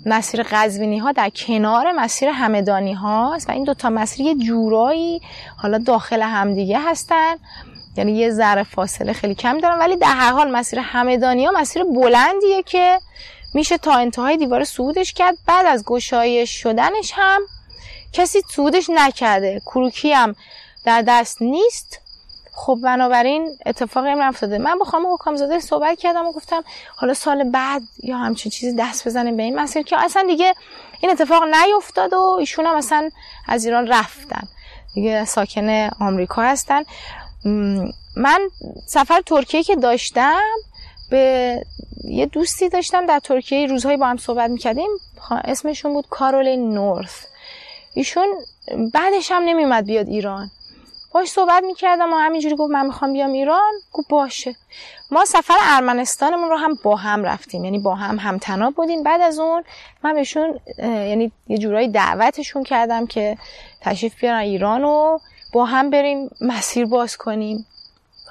مسیر 0.06 0.42
قزوینی 0.42 0.98
ها 0.98 1.12
در 1.12 1.30
کنار 1.30 1.92
مسیر 1.92 2.28
همدانی 2.28 2.92
هاست 2.92 3.48
و 3.48 3.52
این 3.52 3.64
دوتا 3.64 3.90
مسیر 3.90 4.26
یه 4.26 4.34
جورایی 4.34 5.20
حالا 5.56 5.78
داخل 5.78 6.22
همدیگه 6.22 6.78
هستن. 6.80 7.34
یعنی 7.96 8.12
یه 8.12 8.30
ذره 8.30 8.62
فاصله 8.62 9.12
خیلی 9.12 9.34
کم 9.34 9.58
دارن 9.58 9.78
ولی 9.78 9.96
در 9.96 10.14
هر 10.14 10.32
حال 10.32 10.50
مسیر 10.50 10.78
همدانی 10.78 11.44
ها 11.44 11.52
مسیر 11.52 11.84
بلندیه 11.84 12.62
که 12.62 12.98
میشه 13.54 13.78
تا 13.78 13.92
انتهای 13.92 14.36
دیوار 14.36 14.64
سودش 14.64 15.12
کرد. 15.12 15.34
بعد 15.46 15.66
از 15.66 15.84
گشایش 15.84 16.62
شدنش 16.62 17.12
هم 17.14 17.40
کسی 18.12 18.40
سودش 18.50 18.90
نکرده. 18.90 19.60
کروکی 19.66 20.12
هم 20.12 20.34
در 20.84 21.04
دست 21.06 21.42
نیست. 21.42 21.98
خب 22.54 22.78
بنابراین 22.82 23.58
اتفاقی 23.66 24.10
هم 24.10 24.20
افتاده 24.20 24.58
من 24.58 24.78
با 24.78 24.84
خانم 24.84 25.12
حکامزاده 25.12 25.60
صحبت 25.60 25.98
کردم 25.98 26.26
و 26.26 26.32
گفتم 26.32 26.64
حالا 26.96 27.14
سال 27.14 27.50
بعد 27.50 27.82
یا 28.02 28.16
همچین 28.16 28.50
چیزی 28.50 28.76
دست 28.76 29.08
بزنیم 29.08 29.36
به 29.36 29.42
این 29.42 29.58
مسیر 29.58 29.82
که 29.82 30.04
اصلا 30.04 30.22
دیگه 30.26 30.54
این 31.00 31.10
اتفاق 31.10 31.42
نیفتاد 31.44 32.12
و 32.12 32.36
ایشون 32.38 32.66
هم 32.66 32.76
اصلا 32.76 33.10
از 33.48 33.64
ایران 33.64 33.86
رفتن. 33.86 34.48
دیگه 34.94 35.24
ساکن 35.24 35.88
آمریکا 36.00 36.42
هستن. 36.42 36.82
من 38.16 38.48
سفر 38.86 39.20
ترکیه 39.26 39.62
که 39.62 39.76
داشتم 39.76 40.40
به 41.10 41.56
یه 42.04 42.26
دوستی 42.26 42.68
داشتم 42.68 43.06
در 43.06 43.18
ترکیه. 43.18 43.66
روزهایی 43.66 43.96
با 43.96 44.06
هم 44.06 44.16
صحبت 44.16 44.50
می‌کردیم. 44.50 44.88
اسمشون 45.30 45.92
بود 45.92 46.06
کارولین 46.10 46.74
نورث. 46.74 47.24
ایشون 47.94 48.28
بعدش 48.94 49.32
هم 49.32 49.42
نمیومد 49.42 49.86
بیاد 49.86 50.08
ایران. 50.08 50.50
باش 51.14 51.28
صحبت 51.28 51.62
می‌کردم 51.62 52.12
و 52.12 52.16
همینجوری 52.16 52.56
گفت 52.56 52.72
من 52.72 52.86
می‌خوام 52.86 53.12
بیام 53.12 53.32
ایران. 53.32 53.72
گفت 53.92 54.08
باشه. 54.08 54.56
ما 55.10 55.24
سفر 55.24 55.56
ارمنستانمون 55.60 56.48
رو 56.48 56.56
هم 56.56 56.78
با 56.84 56.96
هم 56.96 57.24
رفتیم. 57.24 57.64
یعنی 57.64 57.78
با 57.78 57.94
هم 57.94 58.18
همتنا 58.18 58.70
بودیم. 58.70 59.02
بعد 59.02 59.20
از 59.20 59.38
اون 59.38 59.64
من 60.04 60.14
بهشون 60.14 60.60
یعنی 60.78 61.32
یه 61.48 61.58
جورایی 61.58 61.88
دعوتشون 61.88 62.62
کردم 62.64 63.06
که 63.06 63.38
تشریف 63.80 64.20
بیارن 64.20 64.38
ایران 64.38 64.84
و 64.84 65.18
با 65.52 65.64
هم 65.64 65.90
بریم 65.90 66.30
مسیر 66.40 66.86
باز 66.86 67.16
کنیم. 67.16 67.66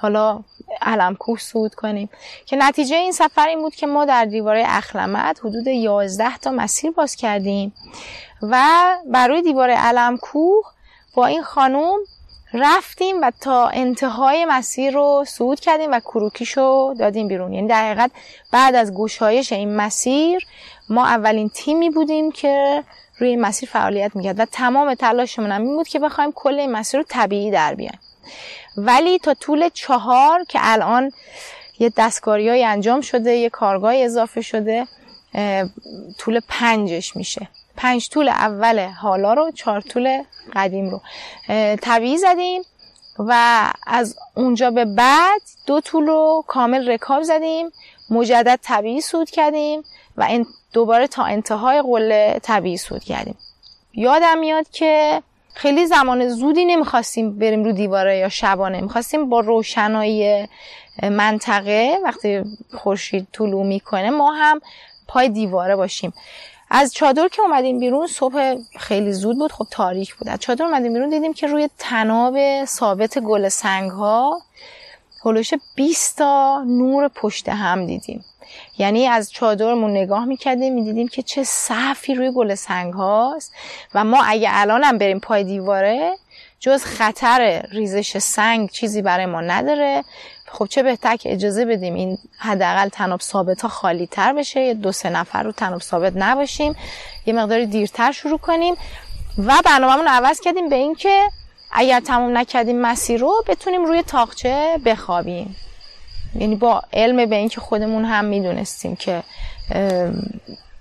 حالا 0.00 0.40
علمکوه 0.80 1.38
سود 1.38 1.74
کنیم. 1.74 2.08
که 2.46 2.56
نتیجه 2.56 2.96
این 2.96 3.12
سفر 3.12 3.48
این 3.48 3.60
بود 3.60 3.74
که 3.74 3.86
ما 3.86 4.04
در 4.04 4.24
دیواره 4.24 4.64
اخلمت 4.66 5.40
حدود 5.40 5.66
11 5.66 6.38
تا 6.38 6.50
مسیر 6.50 6.90
باز 6.90 7.16
کردیم. 7.16 7.74
و 8.42 8.66
برای 9.06 9.42
دیواره 9.42 9.74
علمکوه 9.74 10.64
با 11.14 11.26
این 11.26 11.42
خانوم 11.42 11.98
رفتیم 12.54 13.20
و 13.22 13.32
تا 13.40 13.68
انتهای 13.68 14.44
مسیر 14.44 14.94
رو 14.94 15.24
صعود 15.26 15.60
کردیم 15.60 15.92
و 15.92 16.00
کروکیشو 16.00 16.94
دادیم 16.98 17.28
بیرون. 17.28 17.52
یعنی 17.52 17.68
در 17.68 17.84
حقیقت 17.84 18.10
بعد 18.52 18.74
از 18.74 18.94
گشایش 18.94 19.52
این 19.52 19.76
مسیر 19.76 20.46
ما 20.88 21.06
اولین 21.06 21.48
تیمی 21.48 21.90
بودیم 21.90 22.32
که 22.32 22.84
روی 23.18 23.28
این 23.28 23.40
مسیر 23.40 23.68
فعالیت 23.68 24.16
می‌کرد 24.16 24.40
و 24.40 24.44
تمام 24.44 24.94
تلاشمون 24.94 25.52
هم 25.52 25.62
این 25.62 25.76
بود 25.76 25.88
که 25.88 25.98
بخوایم 25.98 26.32
کل 26.32 26.60
این 26.60 26.72
مسیر 26.72 27.00
رو 27.00 27.06
طبیعی 27.08 27.50
در 27.50 27.74
بیایم. 27.74 27.98
ولی 28.76 29.18
تا 29.18 29.34
طول 29.34 29.68
چهار 29.68 30.44
که 30.44 30.58
الان 30.62 31.10
یه 31.78 31.92
دستکاری 31.96 32.64
انجام 32.64 33.00
شده 33.00 33.32
یه 33.32 33.50
کارگاه 33.50 33.94
اضافه 33.96 34.40
شده 34.40 34.86
طول 36.18 36.40
پنجش 36.48 37.16
میشه. 37.16 37.48
پنج 37.76 38.08
طول 38.08 38.28
اول 38.28 38.88
حالا 38.88 39.34
رو 39.34 39.50
چهار 39.50 39.80
طول 39.80 40.22
قدیم 40.52 40.90
رو. 40.90 41.00
طبیعی 41.76 42.18
زدیم 42.18 42.62
و 43.18 43.62
از 43.86 44.16
اونجا 44.34 44.70
به 44.70 44.84
بعد 44.84 45.40
دو 45.66 45.80
طول 45.80 46.06
رو 46.06 46.44
کامل 46.46 46.88
رکاب 46.88 47.22
زدیم. 47.22 47.70
مجدد 48.10 48.58
طبیعی 48.62 49.00
سود 49.00 49.30
کردیم 49.30 49.82
و 50.16 50.22
این 50.22 50.46
دوباره 50.72 51.06
تا 51.06 51.24
انتهای 51.24 51.82
قله 51.82 52.38
طبیعی 52.42 52.76
سود 52.76 53.04
کردیم. 53.04 53.36
یادم 53.94 54.38
میاد 54.38 54.70
که 54.70 55.22
خیلی 55.54 55.86
زمان 55.86 56.28
زودی 56.28 56.64
نمی‌خواستیم 56.64 57.38
بریم 57.38 57.64
رو 57.64 57.72
دیواره 57.72 58.18
یا 58.18 58.28
شبانه. 58.28 58.80
می‌خواستیم 58.80 59.28
با 59.28 59.40
روشنایی 59.40 60.48
منطقه 61.02 61.98
وقتی 62.04 62.44
خورشید 62.74 63.26
طلوع 63.32 63.66
می‌کنه 63.66 64.10
ما 64.10 64.32
هم 64.32 64.60
پای 65.08 65.28
دیواره 65.28 65.76
باشیم. 65.76 66.12
از 66.74 66.94
چادر 66.94 67.28
که 67.28 67.42
اومدیم 67.42 67.78
بیرون 67.78 68.06
صبح 68.06 68.56
خیلی 68.78 69.12
زود 69.12 69.38
بود 69.38 69.52
خب 69.52 69.66
تاریک 69.70 70.14
بود. 70.14 70.28
از 70.28 70.38
چادر 70.38 70.64
اومدیم 70.64 70.92
بیرون 70.92 71.10
دیدیم 71.10 71.32
که 71.32 71.46
روی 71.46 71.68
تناب 71.78 72.64
ثابت 72.64 73.18
گل 73.18 73.48
سنگ 73.48 73.90
ها 73.90 74.42
هلوش 75.24 75.50
20 75.74 76.18
تا 76.18 76.64
نور 76.66 77.08
پشت 77.08 77.48
هم 77.48 77.86
دیدیم. 77.86 78.24
یعنی 78.78 79.06
از 79.06 79.32
چادرمون 79.32 79.90
نگاه 79.90 80.24
می‌کردیم 80.24 80.74
می‌دیدیم 80.74 81.08
که 81.08 81.22
چه 81.22 81.44
صفی 81.44 82.14
روی 82.14 82.30
گل 82.30 82.54
سنگ 82.54 82.94
هاست 82.94 83.52
و 83.94 84.04
ما 84.04 84.22
اگه 84.24 84.48
الانم 84.52 84.98
بریم 84.98 85.20
پای 85.20 85.44
دیواره 85.44 86.16
جز 86.60 86.84
خطر 86.84 87.66
ریزش 87.72 88.18
سنگ 88.18 88.70
چیزی 88.70 89.02
برای 89.02 89.26
ما 89.26 89.40
نداره. 89.40 90.04
خب 90.52 90.66
چه 90.66 90.82
بهتر 90.82 91.16
که 91.16 91.32
اجازه 91.32 91.64
بدیم 91.64 91.94
این 91.94 92.18
حداقل 92.38 92.88
تناب 92.88 93.20
ثابت 93.20 93.62
ها 93.62 93.68
خالی 93.68 94.06
تر 94.06 94.32
بشه؟ 94.32 94.60
یه 94.60 94.74
دو 94.74 94.92
سه 94.92 95.10
نفر 95.10 95.42
رو 95.42 95.52
تناب 95.52 95.80
ثابت 95.80 96.12
نباشیم. 96.16 96.76
یه 97.26 97.34
مقداری 97.34 97.66
دیرتر 97.66 98.12
شروع 98.12 98.38
کنیم. 98.38 98.74
و 99.38 99.54
برنامهمون 99.64 100.08
عوض 100.08 100.40
کردیم 100.40 100.68
به 100.68 100.76
اینکه 100.76 101.22
اگر 101.72 102.00
تموم 102.00 102.38
نکردیم 102.38 102.80
مسیر 102.80 103.20
رو 103.20 103.44
بتونیم 103.46 103.84
روی 103.84 104.02
تاقچه 104.02 104.78
بخوابیم. 104.84 105.56
یعنی 106.34 106.56
با 106.56 106.82
علم 106.92 107.26
به 107.26 107.36
اینکه 107.36 107.60
خودمون 107.60 108.04
هم 108.04 108.24
می‌دونستیم 108.24 108.96
که 108.96 109.22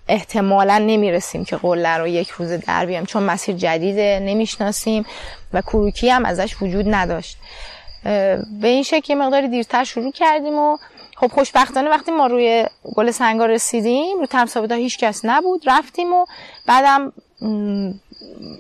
احتمالا 0.08 0.78
نمی‌رسیم 0.78 1.46
که 1.46 1.58
قله 1.58 1.98
رو 1.98 2.08
یک 2.08 2.30
روز 2.30 2.50
در 2.50 2.86
بیام 2.86 3.06
چون 3.06 3.24
مسیر 3.24 3.56
جدیده 3.56 4.20
نمی‌شناسیم 4.24 5.06
و 5.54 5.62
کروکی 5.62 6.10
هم 6.10 6.26
ازش 6.26 6.62
وجود 6.62 6.86
نداشت. 6.94 7.38
به 8.04 8.68
این 8.68 8.84
شکل 8.84 9.14
مقداری 9.14 9.48
دیرتر 9.48 9.84
شروع 9.84 10.12
کردیم 10.12 10.58
و 10.58 10.78
خب 11.16 11.28
خوشبختانه 11.28 11.90
وقتی 11.90 12.12
ما 12.12 12.28
روی 12.28 12.66
گل 12.96 13.12
سنگا 13.12 13.46
رسیدیم 13.46 14.20
رو 14.20 14.26
تم 14.26 14.48
ها 14.56 14.76
هیچ 14.76 14.98
کس 14.98 15.26
نبود 15.26 15.64
رفتیم 15.66 16.14
و 16.14 16.26
بعدم 16.66 17.14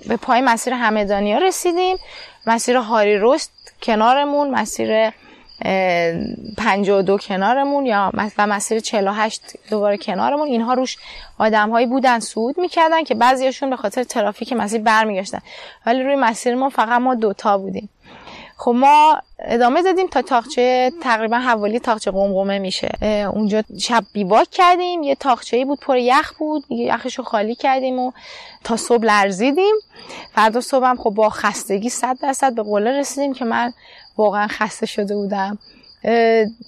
به 0.08 0.18
پای 0.18 0.42
مسیر 0.42 0.74
همدانی 0.74 1.34
ها 1.34 1.40
رسیدیم. 1.40 1.98
مسیر 2.48 2.76
هاری 2.76 3.18
رست 3.22 3.52
کنارمون 3.82 4.50
مسیر 4.50 5.12
52 6.58 7.18
کنارمون 7.18 7.86
یا 7.86 8.12
و 8.38 8.48
مسیر 8.48 8.80
48 8.80 9.42
دوباره 9.70 9.98
کنارمون. 9.98 10.48
اینها 10.48 10.74
روش 10.74 10.98
آدمهایی 11.38 11.86
بودن 11.86 12.20
سود 12.20 12.60
می‌کردن 12.60 13.04
که 13.04 13.16
بعضیشون 13.16 13.70
به 13.70 13.76
خاطر 13.76 14.04
ترافیک 14.04 14.54
مسیر 14.54 14.82
برمیگشتن. 14.82 15.40
ولی 15.86 16.04
روی 16.04 16.16
مسیر 16.16 16.56
ما 16.56 16.70
فقط 16.70 17.02
ما 17.02 17.16
دوتا 17.16 17.58
بودیم. 17.58 17.90
خب 18.62 18.72
ما 18.72 19.22
ادامه 19.40 19.82
دادیم 19.82 20.08
تا 20.08 20.22
تاخچه 20.22 20.92
تقریبا 21.02 21.38
حوالی 21.38 21.80
تاخچه 21.80 22.12
قمقمه 22.12 22.60
میشه. 22.60 22.90
اونجا 23.34 23.64
شب 23.80 24.04
بیواک 24.14 24.50
کردیم 24.50 25.04
یه 25.04 25.16
تاخچه 25.16 25.66
بود 25.66 25.80
پر 25.80 25.98
یخ 25.98 26.34
بود 26.38 26.64
یخش 26.70 27.16
رو 27.16 27.24
خالی 27.24 27.56
کردیم 27.56 28.00
و 28.00 28.12
تا 28.64 28.78
صبح 28.78 29.06
لرزیدیم. 29.06 29.76
فردا 30.36 30.62
صبح 30.62 30.86
هم 30.86 30.98
خب 30.98 31.10
با 31.10 31.30
خستگی 31.30 31.90
صد 31.90 32.18
درصد 32.22 32.56
به 32.56 32.64
قله 32.64 33.00
رسیدیم 33.00 33.34
که 33.34 33.46
من 33.46 33.74
واقعا 34.18 34.48
خسته 34.48 34.86
شده 34.86 35.16
بودم. 35.16 35.58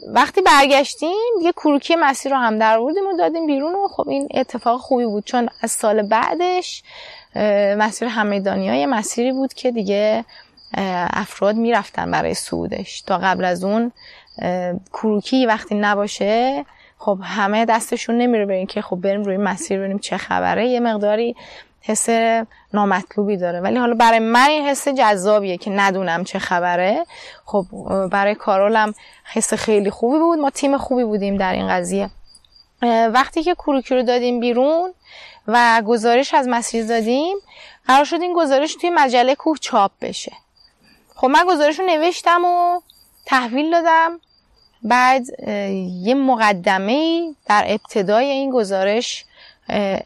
وقتی 0.07 0.41
برگشتیم 0.41 1.33
یه 1.41 1.51
کروکی 1.51 1.95
مسیر 1.95 2.31
رو 2.31 2.37
هم 2.37 2.59
در 2.59 2.79
و 2.79 2.93
دادیم 3.17 3.47
بیرون 3.47 3.75
و 3.75 3.87
خب 3.87 4.09
این 4.09 4.27
اتفاق 4.33 4.81
خوبی 4.81 5.05
بود 5.05 5.25
چون 5.25 5.49
از 5.61 5.71
سال 5.71 6.01
بعدش 6.01 6.83
مسیر 7.77 8.07
همه 8.07 8.41
های 8.69 8.85
مسیری 8.85 9.31
بود 9.31 9.53
که 9.53 9.71
دیگه 9.71 10.25
افراد 11.13 11.55
می‌رفتن 11.55 12.11
برای 12.11 12.33
سودش 12.33 13.01
تا 13.01 13.17
قبل 13.17 13.45
از 13.45 13.63
اون 13.63 13.91
کروکی 14.93 15.45
وقتی 15.45 15.75
نباشه 15.75 16.65
خب 16.97 17.19
همه 17.23 17.65
دستشون 17.65 18.17
نمیره 18.17 18.45
بریم 18.45 18.67
که 18.67 18.81
خب 18.81 18.95
بریم 18.95 19.23
روی 19.23 19.37
مسیر 19.37 19.79
ببینیم 19.79 19.99
چه 19.99 20.17
خبره. 20.17 20.67
یه 20.67 20.79
مقداری 20.79 21.35
حس 21.81 22.09
نامطلوبی 22.73 23.37
داره. 23.37 23.59
ولی 23.61 23.77
حالا 23.77 23.93
برای 23.93 24.19
من 24.19 24.49
این 24.49 24.67
حس 24.67 24.87
جذابیه 24.87 25.57
که 25.57 25.71
ندونم 25.71 26.23
چه 26.23 26.39
خبره. 26.39 27.05
خب 27.45 27.65
برای 28.11 28.35
کارولم 28.35 28.93
حس 29.23 29.53
خیلی 29.53 29.89
خوبی 29.89 30.19
بود. 30.19 30.39
ما 30.39 30.49
تیم 30.49 30.77
خوبی 30.77 31.03
بودیم 31.03 31.37
در 31.37 31.53
این 31.53 31.67
قضیه. 31.67 32.09
وقتی 33.13 33.43
که 33.43 33.55
کروکی 33.55 33.95
رو 33.95 34.03
دادیم 34.03 34.39
بیرون 34.39 34.93
و 35.47 35.81
گزارش 35.87 36.33
از 36.33 36.47
مسیر 36.47 36.85
دادیم 36.85 37.37
قرار 37.87 38.05
شد 38.05 38.21
این 38.21 38.33
گزارش 38.33 38.75
توی 38.75 38.89
مجله 38.89 39.35
کوه 39.35 39.57
چاپ 39.57 39.91
بشه. 40.01 40.31
خب 41.15 41.27
من 41.27 41.45
گزارش 41.47 41.79
رو 41.79 41.85
نوشتم 41.85 42.45
و 42.45 42.81
تحویل 43.25 43.71
دادم. 43.71 44.19
بعد 44.83 45.39
یه 46.01 46.13
مقدمه 46.13 47.21
در 47.45 47.65
ابتدای 47.67 48.25
این 48.25 48.51
گزارش 48.51 49.25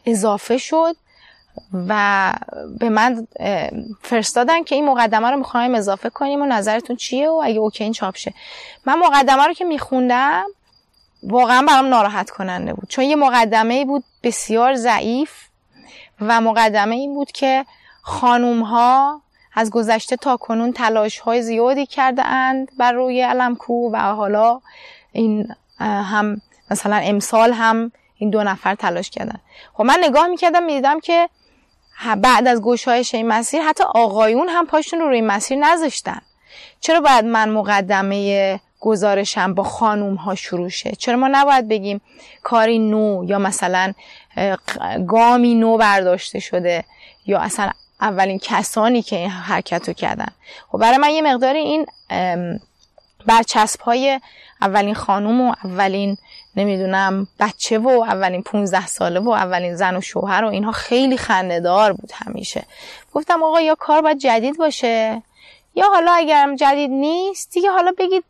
اضافه 0.06 0.58
شد 0.58 0.96
و 1.88 2.32
به 2.78 2.88
من 2.88 3.26
فرستادن 4.02 4.64
که 4.64 4.74
این 4.74 4.86
مقدمه 4.86 5.30
رو 5.30 5.36
می‌خوایم 5.36 5.74
اضافه 5.74 6.10
کنیم 6.10 6.42
و 6.42 6.46
نظرتون 6.46 6.96
چیه 6.96 7.28
و 7.28 7.42
اگه 7.44 7.58
اوکی 7.58 7.84
این 7.84 7.92
چاپ 7.92 8.16
شه. 8.16 8.34
من 8.86 8.98
مقدمه 8.98 9.46
رو 9.46 9.52
که 9.52 9.64
میخوندم 9.64 10.46
واقعا 11.22 11.62
برام 11.62 11.86
ناراحت 11.86 12.30
کننده 12.30 12.74
بود. 12.74 12.88
چون 12.88 13.04
یه 13.04 13.16
مقدمه 13.16 13.84
بود 13.84 14.04
بسیار 14.22 14.74
ضعیف 14.74 15.30
و 16.20 16.40
مقدمه 16.40 16.94
این 16.94 17.14
بود 17.14 17.32
که 17.32 17.66
خانوم 18.02 18.60
ها 18.60 19.22
از 19.58 19.70
گذشته 19.70 20.16
تا 20.16 20.36
کنون 20.36 20.72
تلاش 20.72 21.18
های 21.18 21.42
زیادی 21.42 21.86
کرده 21.86 22.26
اند 22.26 22.68
بر 22.78 22.92
روی 22.92 23.22
علمکو 23.22 23.90
و 23.92 23.96
حالا 23.96 24.60
این 25.12 25.54
هم 25.80 26.40
مثلا 26.70 26.96
امسال 26.96 27.52
هم 27.52 27.92
این 28.18 28.30
دو 28.30 28.42
نفر 28.42 28.74
تلاش 28.74 29.10
کردن. 29.10 29.40
خب 29.74 29.84
من 29.84 29.98
نگاه 30.04 30.26
می‌کردم 30.26 30.62
می‌دیدم 30.62 31.00
که 31.00 31.28
بعد 32.16 32.48
از 32.48 32.62
گشایش 32.62 33.14
این 33.14 33.28
مسیر 33.28 33.62
حتی 33.62 33.84
آقایون 33.84 34.48
هم 34.48 34.66
پاشون 34.66 35.00
رو 35.00 35.08
روی 35.08 35.20
مسیر 35.20 35.58
نذاشتن. 35.58 36.20
چرا 36.80 37.00
باید 37.00 37.24
من 37.24 37.48
مقدمه 37.48 38.60
گزارشم 38.80 39.54
با 39.54 39.62
خانوم 39.62 40.14
ها 40.14 40.34
شروع 40.34 40.68
شه؟ 40.68 40.92
چرا 40.92 41.16
ما 41.16 41.28
نباید 41.28 41.68
بگیم 41.68 42.00
کاری 42.42 42.78
نو 42.78 43.24
یا 43.24 43.38
مثلا 43.38 43.92
گامی 45.06 45.54
نو 45.54 45.76
برداشته 45.76 46.40
شده 46.40 46.84
یا 47.26 47.38
اصلا 47.40 47.70
اولین 48.00 48.38
کسانی 48.42 49.02
که 49.02 49.16
این 49.16 49.30
حرکت 49.30 49.88
رو 49.88 49.94
کردن. 49.94 50.28
خب 50.68 50.78
برای 50.78 50.96
من 50.96 51.10
یه 51.10 51.22
مقداری 51.22 51.58
این 51.58 51.86
برچسب 53.26 53.80
های 53.80 54.20
اولین 54.62 54.94
خانوم 54.94 55.40
و 55.40 55.54
اولین 55.64 56.16
نمی‌دونم 56.56 57.26
بچه 57.40 57.78
و 57.78 57.88
اولین 57.88 58.42
15 58.42 58.86
ساله 58.86 59.20
و 59.20 59.30
اولین 59.30 59.76
زن 59.76 59.96
و 59.96 60.00
شوهر 60.00 60.44
و 60.44 60.48
اینها 60.48 60.72
خیلی 60.72 61.16
خندهدار 61.16 61.92
بود 61.92 62.10
همیشه. 62.14 62.64
گفتم 63.12 63.42
آقا 63.42 63.60
یا 63.60 63.74
کار 63.74 64.02
باید 64.02 64.18
جدید 64.18 64.56
باشه 64.56 65.22
یا 65.74 65.88
حالا 65.88 66.12
اگرم 66.12 66.56
جدید 66.56 66.90
نیست 66.90 67.52
دیگه 67.52 67.70
حالا 67.70 67.92
بگید 67.98 68.24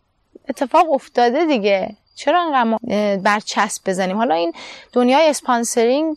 اتفاق 0.49 0.93
افتاده 0.93 1.45
دیگه. 1.45 1.97
چرا 2.15 2.43
انقدر 2.43 3.17
برچسب 3.17 3.83
بزنیم؟ 3.87 4.17
حالا 4.17 4.35
این 4.35 4.53
دنیای 4.93 5.29
اسپانسرینگ 5.29 6.17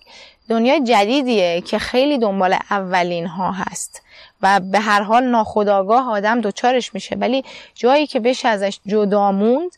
دنیای 0.52 0.84
جدیدیه 0.84 1.62
که 1.62 1.80
خیلی 1.80 2.18
دنبال 2.18 2.58
اولین 2.72 3.28
ها 3.28 3.52
هست 3.52 4.02
و 4.41 4.60
به 4.60 4.80
هر 4.80 5.02
حال 5.02 5.24
ناخداگاه 5.24 6.12
آدم 6.12 6.41
دوچارش 6.41 6.93
میشه. 6.93 7.16
ولی 7.16 7.43
جایی 7.76 8.08
که 8.08 8.20
بشه 8.20 8.47
ازش 8.47 8.80
جدا 8.88 9.32
موند 9.32 9.72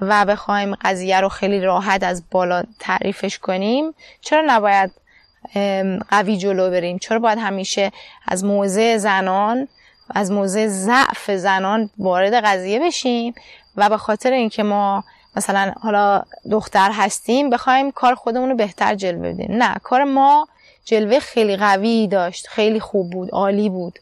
و 0.00 0.24
بخوایم 0.24 0.74
قضیه 0.74 1.20
رو 1.20 1.28
خیلی 1.28 1.60
راحت 1.60 2.02
از 2.02 2.24
بالا 2.30 2.62
تعریفش 2.78 3.38
کنیم 3.38 3.94
چرا 4.20 4.42
نباید 4.46 4.90
قوی 6.10 6.36
جلو 6.36 6.70
بریم؟ 6.70 6.98
چرا 6.98 7.18
باید 7.18 7.38
همیشه 7.38 7.92
از 8.28 8.44
موضع 8.44 8.96
زنان 8.96 9.68
از 10.10 10.32
موضع 10.32 10.66
ضعف 10.66 11.30
زنان 11.30 11.90
وارد 11.98 12.34
قضیه 12.44 12.80
بشیم 12.80 13.34
و 13.76 13.88
به 13.88 13.96
خاطر 13.96 14.32
اینکه 14.32 14.62
ما 14.62 15.04
مثلا 15.36 15.72
حالا 15.82 16.22
دختر 16.50 16.90
هستیم 16.92 17.50
بخوایم 17.50 17.90
کار 17.90 18.14
خودمون 18.14 18.48
رو 18.48 18.56
بهتر 18.56 18.94
جلوه 18.94 19.32
بدیم. 19.32 19.52
نه 19.52 19.74
کار 19.82 20.04
ما 20.04 20.48
جلوه 20.84 21.18
خیلی 21.18 21.56
قوی 21.56 22.06
داشت 22.06 22.46
خیلی 22.46 22.80
خوب 22.80 23.10
بود 23.10 23.30
عالی 23.30 23.68
بود. 23.68 23.98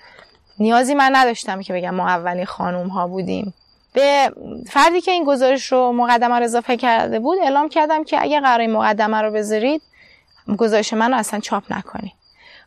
نیازی 0.59 0.95
من 0.95 1.11
نداشتم 1.17 1.63
که 1.63 1.73
بگم 1.73 1.95
ما 1.95 2.09
اولین 2.09 2.45
خانوم 2.45 2.89
ها 2.89 3.07
بودیم. 3.07 3.55
به 3.93 4.33
فردی 4.67 5.01
که 5.01 5.11
این 5.11 5.25
گزارش 5.25 5.73
رو 5.73 5.93
مقدمه 5.93 6.37
رو 6.37 6.45
اضافه 6.45 6.77
کرده 6.77 7.19
بود 7.19 7.39
اعلام 7.43 7.69
کردم 7.69 8.05
که 8.05 8.23
اگه 8.23 8.41
قرار 8.41 8.61
این 8.61 8.73
مقدمه 8.73 9.23
رو 9.23 9.31
بذارید 9.31 9.83
گزارش 10.59 10.93
من 10.93 11.13
رو 11.13 11.19
اصلا 11.19 11.41
چاپ 11.41 11.73
نکنید. 11.73 12.13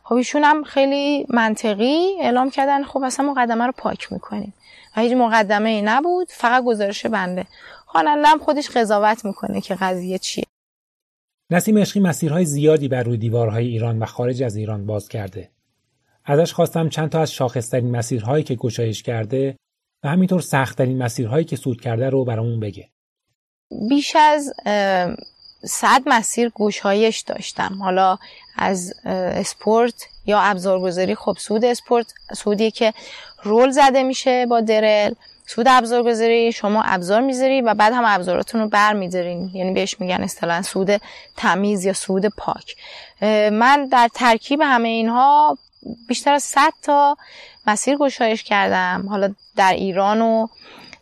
خب 0.04 0.14
ایشون 0.14 0.44
هم 0.44 0.64
خیلی 0.64 1.26
منطقی 1.28 2.16
اعلام 2.20 2.50
کردن 2.50 2.84
خب 2.84 3.02
اصلا 3.02 3.26
مقدمه 3.26 3.66
رو 3.66 3.72
پاک 3.72 4.12
می‌کنیم 4.12 4.54
و 4.96 5.00
هیچ 5.00 5.12
مقدمه 5.12 5.70
ای 5.70 5.82
نبود 5.82 6.28
فقط 6.30 6.64
گزارش 6.64 7.06
بنده. 7.06 7.46
خواننده 7.92 8.28
هم 8.28 8.38
خودش 8.38 8.70
قضاوت 8.70 9.24
می‌کنه 9.24 9.60
که 9.60 9.74
قضیه 9.74 10.18
چیه. 10.18 10.44
نسیم 11.50 11.78
عشقی 11.78 12.00
مسیرهای 12.00 12.44
زیادی 12.44 12.88
بر 12.88 13.02
روی 13.02 13.16
دیوارهای 13.16 13.66
ایران 13.66 13.98
و 13.98 14.06
خارج 14.06 14.42
از 14.42 14.56
ایران 14.56 14.86
باز 14.86 15.08
کرده. 15.08 15.50
ازش 16.24 16.52
خواستم 16.52 16.88
چند 16.88 17.10
تا 17.10 17.20
از 17.20 17.32
شاخصترین 17.32 17.96
مسیرهایی 17.96 18.44
که 18.44 18.54
گشایش 18.54 19.02
کرده 19.02 19.56
و 20.04 20.08
همینطور 20.08 20.40
سختترین 20.40 21.02
مسیرهایی 21.02 21.44
که 21.44 21.56
سود 21.56 21.80
کرده 21.80 22.10
رو 22.10 22.24
برامون 22.24 22.60
بگه. 22.60 22.88
بیش 23.88 24.16
از 24.16 24.54
صد 25.64 26.02
مسیر 26.06 26.52
گشایش 26.54 27.20
داشتم. 27.20 27.78
حالا 27.80 28.18
از 28.56 28.94
اسپورت 29.04 30.08
یا 30.26 30.40
ابزارگذاری 30.40 31.14
خب 31.14 31.36
سود 31.38 31.64
اسپورت 31.64 32.14
سودیه 32.36 32.70
که 32.70 32.92
رول 33.42 33.70
زده 33.70 34.02
میشه 34.02 34.46
با 34.46 34.60
درل. 34.60 35.14
سود 35.54 35.68
ابزارگذاری 35.68 36.52
شما 36.52 36.82
ابزار 36.82 37.20
می‌ذاری 37.20 37.60
و 37.60 37.74
بعد 37.74 37.92
هم 37.92 38.04
ابزاراتون 38.06 38.60
رو 38.60 38.68
بر 38.68 38.92
می‌ذارین 38.92 39.50
یعنی 39.54 39.72
بهش 39.72 40.00
میگن 40.00 40.22
اصطلاحا 40.22 40.62
سود 40.62 41.00
تمیز 41.36 41.84
یا 41.84 41.92
سود 41.92 42.26
پاک. 42.26 42.76
من 43.52 43.88
در 43.92 44.08
ترکیب 44.14 44.60
همه 44.64 44.88
اینها 44.88 45.58
بیشتر 46.08 46.32
از 46.32 46.42
100 46.42 46.72
تا 46.82 47.16
مسیر 47.66 47.96
گشایش 47.96 48.42
کردم. 48.42 49.06
حالا 49.08 49.34
در 49.56 49.72
ایران 49.72 50.20
و 50.20 50.46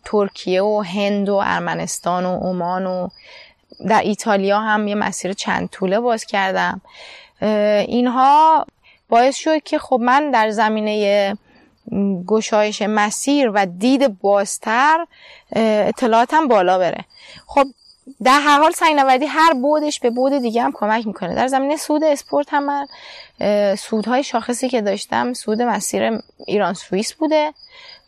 ترکیه 0.05 0.63
و 0.63 0.81
هند 0.81 1.29
و 1.29 1.35
ارمنستان 1.45 2.27
و 2.27 2.39
عمان 2.39 2.87
و 2.87 3.09
در 3.89 4.01
ایتالیا 4.01 4.61
هم 4.61 4.89
یه 4.89 4.95
مسیر 4.95 5.33
چند 5.33 5.69
طوله 5.69 6.01
باز 6.01 6.25
کردم. 6.25 6.81
اینها 7.87 8.67
باعث 9.09 9.37
شد 9.37 9.63
که 9.63 9.79
خب 9.79 10.01
من 10.03 10.31
در 10.31 10.51
زمینه 10.51 11.37
گشایش 12.27 12.83
مسیر 12.83 13.51
و 13.55 13.67
دید 13.67 14.21
بازتر 14.21 15.07
اطلاعاتم 15.53 16.49
بالا 16.49 16.79
بره. 16.79 17.05
خب 17.47 17.65
در 18.23 18.41
هر 18.41 18.59
حال 18.59 18.71
سنگنوردی 18.71 19.27
هر 19.27 19.55
بودش 19.55 20.01
به 20.01 20.11
بود 20.11 20.33
دیگه 20.33 20.63
هم 20.63 20.73
کمک 20.75 21.07
می‌کنه. 21.07 21.35
در 21.35 21.47
زمینه 21.47 21.77
سود 21.77 22.05
اسپورت 22.05 22.47
هم 22.51 22.65
من 22.65 22.87
سودهای 23.77 24.25
شاخصی 24.25 24.69
که 24.69 24.81
داشتم 24.81 25.33
سود 25.33 25.63
مسیر 25.63 26.21
ایران 26.47 26.75
سوئیس 26.75 27.13
بوده 27.13 27.53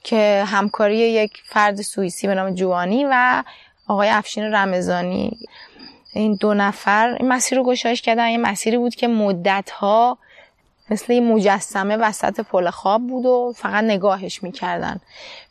که 0.02 0.44
همکاری 0.46 0.98
یک 0.98 1.32
فرد 1.44 1.82
سوئیسی 1.82 2.26
به 2.26 2.34
نام 2.34 2.54
جوانی 2.54 3.04
و 3.04 3.42
آقای 3.88 4.08
افشین 4.08 4.44
رمضانی. 4.44 5.38
این 6.14 6.38
دو 6.40 6.54
نفر 6.54 7.16
این 7.20 7.28
مسیر 7.28 7.58
رو 7.58 7.64
گشایش 7.64 8.02
کردن. 8.02 8.24
این 8.24 8.40
مسیری 8.40 8.78
بود 8.78 8.94
که 8.94 9.08
مدت 9.08 9.70
ها 9.70 10.18
مثل 10.90 11.12
یه 11.12 11.20
مجسمه 11.20 11.96
وسط 11.96 12.40
پل 12.40 12.70
خواب 12.70 13.06
بود 13.06 13.26
و 13.26 13.52
فقط 13.56 13.84
نگاهش 13.84 14.42
می‌کردن. 14.42 15.00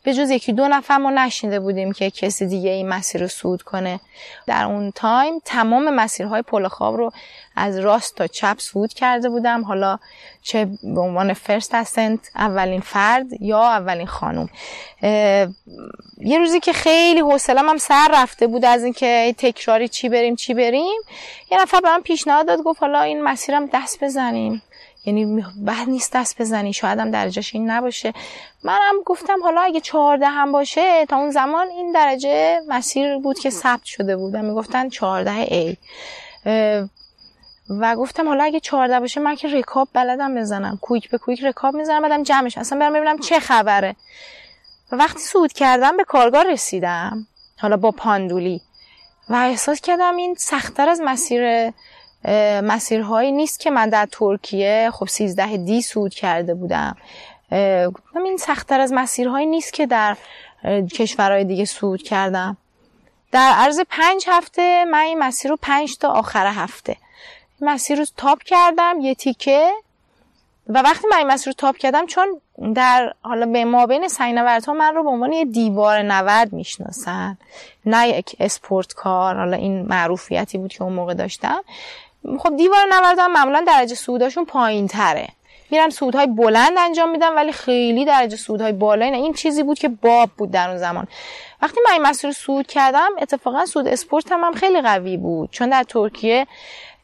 به 0.02 0.14
جز 0.14 0.30
یکی 0.30 0.52
دو 0.52 0.68
نفر 0.68 0.96
ما 0.96 1.10
نشنیده 1.10 1.60
بودیم 1.60 1.92
که 1.92 2.10
کسی 2.10 2.46
دیگه 2.46 2.70
این 2.70 2.88
مسیر 2.88 3.20
رو 3.20 3.28
صعود 3.28 3.62
کنه. 3.62 4.00
در 4.46 4.64
اون 4.64 4.90
time 4.90 5.34
تمام 5.44 5.94
مسیرهای 5.94 6.42
پل 6.42 6.68
خواب 6.68 6.96
رو 6.96 7.12
از 7.56 7.78
راست 7.78 8.16
تا 8.16 8.26
چپ 8.26 8.58
صعود 8.58 8.92
کرده 8.92 9.28
بودم. 9.28 9.62
حالا 9.62 9.98
چه 10.42 10.64
به 10.82 11.00
عنوان 11.00 11.32
فرست 11.32 11.74
اسنت 11.74 12.20
اولین 12.36 12.80
فرد 12.80 13.26
یا 13.40 13.62
اولین 13.62 14.06
خانم. 14.06 14.48
یه 16.18 16.38
روزی 16.38 16.60
که 16.60 16.72
خیلی 16.72 17.20
حوصلم 17.20 17.68
هم 17.68 17.78
سر 17.78 18.08
رفته 18.12 18.46
بود 18.46 18.64
از 18.64 18.84
اینکه 18.84 19.34
تکراری 19.38 19.88
چی 19.88 20.08
بریم 20.08 20.36
چی 20.36 20.54
بریم. 20.54 21.00
یه 21.50 21.62
نفر 21.62 21.80
به 21.80 21.88
من 21.88 22.00
پیشنهاد 22.00 22.46
داد 22.46 22.62
گفت 22.62 22.80
حالا 22.80 23.00
این 23.00 23.22
مسیرم 23.22 23.66
دست 23.66 24.04
بزنیم. 24.04 24.62
یعنی 25.04 25.44
بعد 25.56 25.88
نیست 25.88 26.12
دست 26.12 26.40
بزنی. 26.40 26.72
شاید 26.72 26.98
هم 26.98 27.10
درجهش 27.10 27.54
این 27.54 27.70
نباشه. 27.70 28.12
منم 28.64 28.94
گفتم 29.06 29.42
حالا 29.42 29.60
اگه 29.60 29.80
چهارده 29.80 30.26
هم 30.26 30.52
باشه 30.52 31.06
تا 31.06 31.16
اون 31.16 31.30
زمان 31.30 31.68
این 31.68 31.92
درجه 31.92 32.60
مسیر 32.68 33.18
بود 33.18 33.38
که 33.38 33.50
ثبت 33.50 33.84
شده 33.84 34.16
بود. 34.16 34.34
و 34.34 34.38
می‌گفتن 34.38 34.88
چهارده 34.88 35.30
ای 35.30 35.76
و 37.80 37.96
گفتم 37.96 38.28
حالا 38.28 38.44
اگه 38.44 38.60
چهارده 38.60 39.00
باشه 39.00 39.20
من 39.20 39.34
که 39.34 39.48
رکاب 39.48 39.88
بلدم 39.92 40.34
بزنم. 40.34 40.78
کویک 40.82 41.10
به 41.10 41.18
کویک 41.18 41.44
رکاب 41.44 41.74
می‌زنم 41.74 42.02
بعدم 42.02 42.22
جمعش. 42.22 42.58
اصلا 42.58 42.78
برم 42.78 42.92
ببینم 42.92 43.18
چه 43.18 43.40
خبره. 43.40 43.96
و 44.92 44.96
وقتی 44.96 45.20
سود 45.20 45.52
کردم 45.52 45.96
به 45.96 46.04
کارگاه 46.04 46.42
رسیدم. 46.42 47.26
حالا 47.58 47.76
با 47.76 47.90
پاندولی. 47.90 48.60
و 49.28 49.34
احساس 49.34 49.80
کردم 49.80 50.16
این 50.16 50.34
سختتر 50.34 50.88
از 50.88 51.00
مسیر 51.04 51.72
مسیرهایی 52.64 53.32
نیست 53.32 53.60
که 53.60 53.70
من 53.70 53.88
در 53.88 54.08
ترکیه 54.12 54.90
خب 54.92 55.08
13 55.08 55.56
دی 55.56 55.82
سود 55.82 56.14
کرده 56.14 56.54
بودم. 56.54 56.96
این 58.24 58.36
سختتر 58.38 58.80
از 58.80 58.92
مسیرهایی 58.92 59.46
نیست 59.46 59.72
که 59.72 59.86
در 59.86 60.16
کشورهای 60.92 61.44
دیگه 61.44 61.64
سود 61.64 62.02
کردم. 62.02 62.56
در 63.32 63.52
عرض 63.56 63.80
پنج 63.90 64.24
هفته 64.28 64.84
من 64.84 64.98
این 64.98 65.18
مسیر 65.18 65.50
رو 65.50 65.58
پنج 65.62 65.98
تا 65.98 66.08
آخر 66.08 66.46
هفته. 66.46 66.96
مسیر 67.60 67.98
رو 67.98 68.04
تاپ 68.16 68.42
کردم 68.42 69.00
یه 69.00 69.14
تیکه. 69.14 69.70
و 70.68 70.82
وقتی 70.82 71.06
من 71.10 71.16
این 71.16 71.26
مسیر 71.26 71.46
رو 71.46 71.52
تاپ 71.52 71.76
کردم 71.76 72.06
چون 72.06 72.40
در 72.74 73.12
حالا 73.22 73.46
به 73.46 73.64
ما 73.64 73.86
بین 73.86 74.08
ها 74.66 74.72
من 74.72 74.94
رو 74.94 75.02
به 75.02 75.08
عنوان 75.08 75.32
یه 75.32 75.44
دیوار 75.44 76.02
نورد 76.02 76.52
می‌شناسن. 76.52 77.38
نه 77.86 78.08
یک 78.08 78.36
اسپورت 78.40 78.92
کار 78.92 79.36
حالا 79.36 79.56
این 79.56 79.82
معروفیتی 79.82 80.58
بود 80.58 80.72
که 80.72 80.82
اون 80.82 80.92
موقع 80.92 81.14
داشتم. 81.14 81.60
خب 82.38 82.56
دیوار 82.56 82.86
نورد 82.92 83.18
هم 83.18 83.32
معمولا 83.32 83.64
درجه 83.66 83.94
سوداشون 83.94 84.44
پایین 84.44 84.88
تره 84.88 85.28
میرن 85.70 85.90
سودهای 85.90 86.26
بلند 86.26 86.72
انجام 86.78 87.10
میدن 87.10 87.34
ولی 87.34 87.52
خیلی 87.52 88.04
درجه 88.04 88.36
سودهای 88.36 88.72
بالایی 88.72 89.10
نه. 89.10 89.16
این 89.16 89.32
چیزی 89.32 89.62
بود 89.62 89.78
که 89.78 89.88
باب 89.88 90.30
بود 90.36 90.50
در 90.50 90.68
اون 90.68 90.78
زمان. 90.78 91.06
وقتی 91.62 91.80
من 91.86 91.92
این 91.92 92.02
مسیر 92.02 92.32
سود 92.32 92.66
کردم 92.66 93.08
اتفاقا 93.20 93.66
سود 93.66 93.88
اسپورت 93.88 94.32
هم, 94.32 94.44
هم 94.44 94.52
خیلی 94.52 94.80
قوی 94.80 95.16
بود. 95.16 95.50
چون 95.50 95.68
در 95.68 95.82
ترکیه 95.82 96.46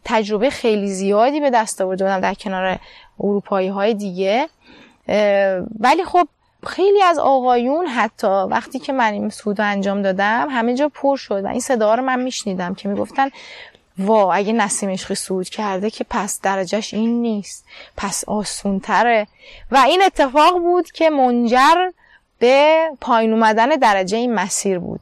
تجربه 0.04 0.50
خیلی 0.50 0.88
زیادی 0.88 1.40
به 1.40 1.50
دست 1.50 1.80
آورده 1.80 2.04
بودم 2.04 2.20
در 2.20 2.34
کنار 2.34 2.78
اروپایی 3.20 3.68
های 3.68 3.94
دیگه 3.94 4.48
ولی 5.80 6.04
خب 6.04 6.28
خیلی 6.66 7.02
از 7.02 7.18
آقایون 7.18 7.86
حتی 7.86 8.26
وقتی 8.26 8.78
که 8.78 8.92
من 8.92 9.12
این 9.12 9.28
سود 9.30 9.60
انجام 9.60 10.02
دادم 10.02 10.48
همه 10.50 10.74
جا 10.74 10.88
پر 10.88 11.16
شد 11.16 11.44
و 11.44 11.46
این 11.46 11.60
صدا 11.60 11.94
رو 11.94 12.02
من 12.02 12.20
میشنیدم 12.20 12.74
که 12.74 12.88
می‌گفتن 12.88 13.30
وا 13.98 14.32
اگه 14.32 14.52
نسیم 14.52 14.90
عشقی 14.90 15.14
سود 15.14 15.48
کرده 15.48 15.90
که 15.90 16.04
پس 16.10 16.40
درجهش 16.40 16.94
این 16.94 17.22
نیست. 17.22 17.64
پس 17.96 18.24
آسونتره. 18.24 19.26
و 19.70 19.76
این 19.76 20.02
اتفاق 20.02 20.58
بود 20.58 20.92
که 20.92 21.10
منجر 21.10 21.90
به 22.38 22.88
پایین 23.00 23.32
اومدن 23.32 23.68
درجه 23.68 24.18
این 24.18 24.34
مسیر 24.34 24.78
بود. 24.78 25.00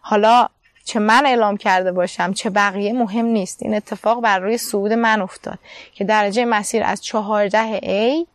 حالا 0.00 0.48
چه 0.84 0.98
من 0.98 1.26
اعلام 1.26 1.56
کرده 1.56 1.92
باشم 1.92 2.32
چه 2.32 2.50
بقیه 2.50 2.92
مهم 2.92 3.24
نیست. 3.24 3.62
این 3.62 3.74
اتفاق 3.74 4.20
بر 4.20 4.38
روی 4.38 4.58
سعود 4.58 4.92
من 4.92 5.22
افتاد 5.22 5.58
که 5.94 6.04
درجه 6.04 6.44
مسیر 6.44 6.82
از 6.84 7.04
14 7.04 7.80
A 7.80 8.26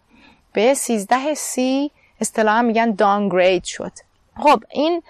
به 0.53 0.73
13 0.73 1.33
C 1.35 1.59
اصطلاحا 2.21 2.61
میگن 2.61 2.91
دانگرید 2.91 3.63
شد. 3.63 3.91
خب 4.37 4.63
این 4.71 5.03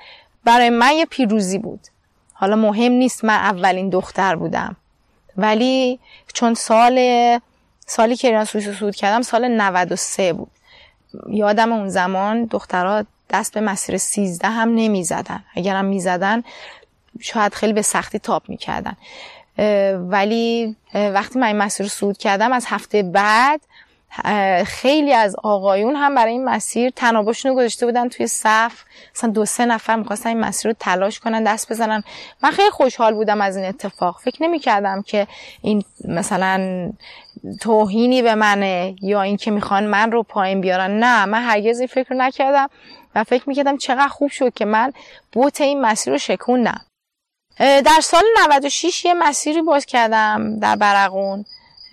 برای 0.43 0.69
من 0.69 0.91
یه 0.91 1.05
پیروزی 1.05 1.57
بود. 1.57 1.79
حالا 2.33 2.55
مهم 2.55 2.91
نیست 2.91 3.25
من 3.25 3.33
اولین 3.33 3.89
دختر 3.89 4.35
بودم. 4.35 4.75
ولی 5.37 5.99
چون 6.33 6.53
سال 6.53 6.99
سالی 7.85 8.15
که 8.15 8.27
ایران 8.27 8.45
سوئیس 8.45 8.69
سود 8.69 8.95
کردم 8.95 9.21
سال 9.21 9.47
93 9.47 10.33
بود. 10.33 10.51
یادم 11.29 11.73
اون 11.73 11.89
زمان 11.89 12.45
دخترها 12.45 13.05
دست 13.29 13.53
به 13.53 13.61
مسیر 13.61 13.97
13 13.97 14.47
هم 14.47 14.69
نمی 14.75 15.03
زدن 15.03 15.43
اگرم 15.55 15.85
می 15.85 15.99
زدن 15.99 16.43
شاید 17.21 17.53
خیلی 17.53 17.73
به 17.73 17.81
سختی 17.81 18.19
تاپ 18.19 18.49
می‌کردن. 18.49 18.95
ولی 20.09 20.75
وقتی 20.93 21.39
من 21.39 21.47
این 21.47 21.57
مسیر 21.57 21.87
سود 21.87 22.17
کردم 22.17 22.51
از 22.51 22.65
هفته 22.67 23.03
بعد 23.03 23.61
خیلی 24.65 25.13
از 25.13 25.35
آقایون 25.43 25.95
هم 25.95 26.15
برای 26.15 26.31
این 26.31 26.45
مسیر 26.45 26.89
تنابشون 26.89 27.51
رو 27.51 27.57
گذاشته 27.57 27.85
بودن 27.85 28.09
توی 28.09 28.27
صف. 28.27 28.73
مثلا 29.15 29.29
دو 29.29 29.45
سه 29.45 29.65
نفر 29.65 29.95
می‌خواستن 29.95 30.29
این 30.29 30.39
مسیر 30.39 30.71
رو 30.71 30.77
تلاش 30.79 31.19
کنن 31.19 31.43
دست 31.43 31.71
بزنن. 31.71 32.03
من 32.43 32.51
خیلی 32.51 32.69
خوشحال 32.69 33.13
بودم 33.13 33.41
از 33.41 33.57
این 33.57 33.65
اتفاق. 33.65 34.19
فکر 34.23 34.43
نمی 34.43 34.59
کردم 34.59 35.01
که 35.01 35.27
این 35.61 35.83
مثلا 36.07 36.89
توهینی 37.61 38.21
به 38.21 38.35
منه 38.35 38.95
یا 39.01 39.21
اینکه 39.21 39.51
می‌خوان 39.51 39.85
من 39.85 40.11
رو 40.11 40.23
پایین 40.23 40.61
بیارن. 40.61 40.99
نه 40.99 41.25
من 41.25 41.43
هرگز 41.43 41.79
این 41.79 41.87
فکر 41.87 42.13
نکردم 42.13 42.69
و 43.15 43.23
فکر 43.23 43.43
می‌کردم 43.49 43.77
چقدر 43.77 44.07
خوب 44.07 44.29
شد 44.29 44.53
که 44.53 44.65
من 44.65 44.93
بوت 45.31 45.61
این 45.61 45.81
مسیر 45.81 46.13
رو 46.13 46.19
شکوندم. 46.19 46.81
در 47.59 47.99
سال 48.01 48.23
96 48.49 49.05
یه 49.05 49.13
مسیری 49.13 49.61
باز 49.61 49.85
کردم 49.85 50.59
در 50.59 50.75
برقون 50.75 51.45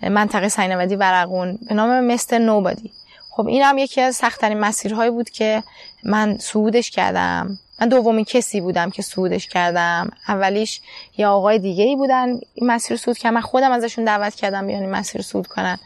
منطقه 0.09 0.49
سینمدی 0.49 0.95
برقون 0.95 1.59
به 1.69 1.75
نام 1.75 1.99
مستر 1.99 2.37
نوبادی. 2.37 2.91
خب 3.29 3.47
این 3.47 3.61
هم 3.61 3.77
یکی 3.77 4.01
از 4.01 4.15
سختترین 4.15 4.59
مسیرهایی 4.59 5.11
بود 5.11 5.29
که 5.29 5.63
من 6.03 6.37
سعودش 6.37 6.91
کردم. 6.91 7.57
من 7.81 7.89
دومین 7.89 8.25
کسی 8.25 8.61
بودم 8.61 8.89
که 8.89 9.01
سعودش 9.01 9.47
کردم. 9.47 10.09
اولیش 10.27 10.81
یه 11.17 11.27
آقای 11.27 11.59
دیگه 11.59 11.83
ای 11.83 11.95
بودن 11.95 12.27
این 12.53 12.71
مسیر 12.71 12.97
سود 12.97 13.17
که 13.17 13.31
من 13.31 13.41
خودم 13.41 13.71
ازشون 13.71 14.05
دعوت 14.05 14.35
کردم 14.35 14.67
بیان 14.67 14.81
این 14.81 14.91
مسیر 14.91 15.21
سود 15.21 15.47
کنن. 15.47 15.77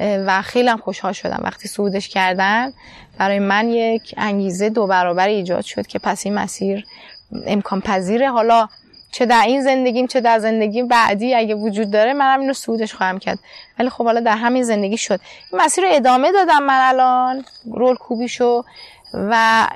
و 0.00 0.42
خیلی 0.42 0.68
هم 0.68 0.78
خوشحال 0.78 1.12
شدم 1.12 1.40
وقتی 1.44 1.68
سودش 1.68 2.08
کردن. 2.08 2.72
برای 3.18 3.38
من 3.38 3.68
یک 3.70 4.14
انگیزه 4.16 4.70
دو 4.70 4.86
برابر 4.86 5.28
ایجاد 5.28 5.64
شد 5.64 5.86
که 5.86 5.98
پس 5.98 6.26
این 6.26 6.34
مسیر 6.34 6.86
امکان 7.46 7.80
پذیره 7.80 8.30
حالا 8.30 8.68
چه 9.12 9.26
در 9.26 9.42
این 9.46 9.62
زندگیم 9.62 10.06
چه 10.06 10.20
در 10.20 10.38
زندگی 10.38 10.82
بعدی 10.82 11.34
اگه 11.34 11.54
وجود 11.54 11.90
داره 11.90 12.12
منم 12.12 12.40
اینو 12.40 12.52
سودش 12.52 12.94
خواهم 12.94 13.18
کرد. 13.18 13.38
ولی 13.78 13.90
خب 13.90 14.04
حالا 14.04 14.20
در 14.20 14.36
همین 14.36 14.62
زندگی 14.62 14.96
شد. 14.96 15.20
این 15.52 15.60
مسیر 15.62 15.84
رو 15.84 15.90
ادامه 15.94 16.32
دادم 16.32 16.62
من 16.62 16.80
الان 16.82 17.44
رول 17.72 17.96
کوبیشو. 17.96 18.64
و 19.14 19.66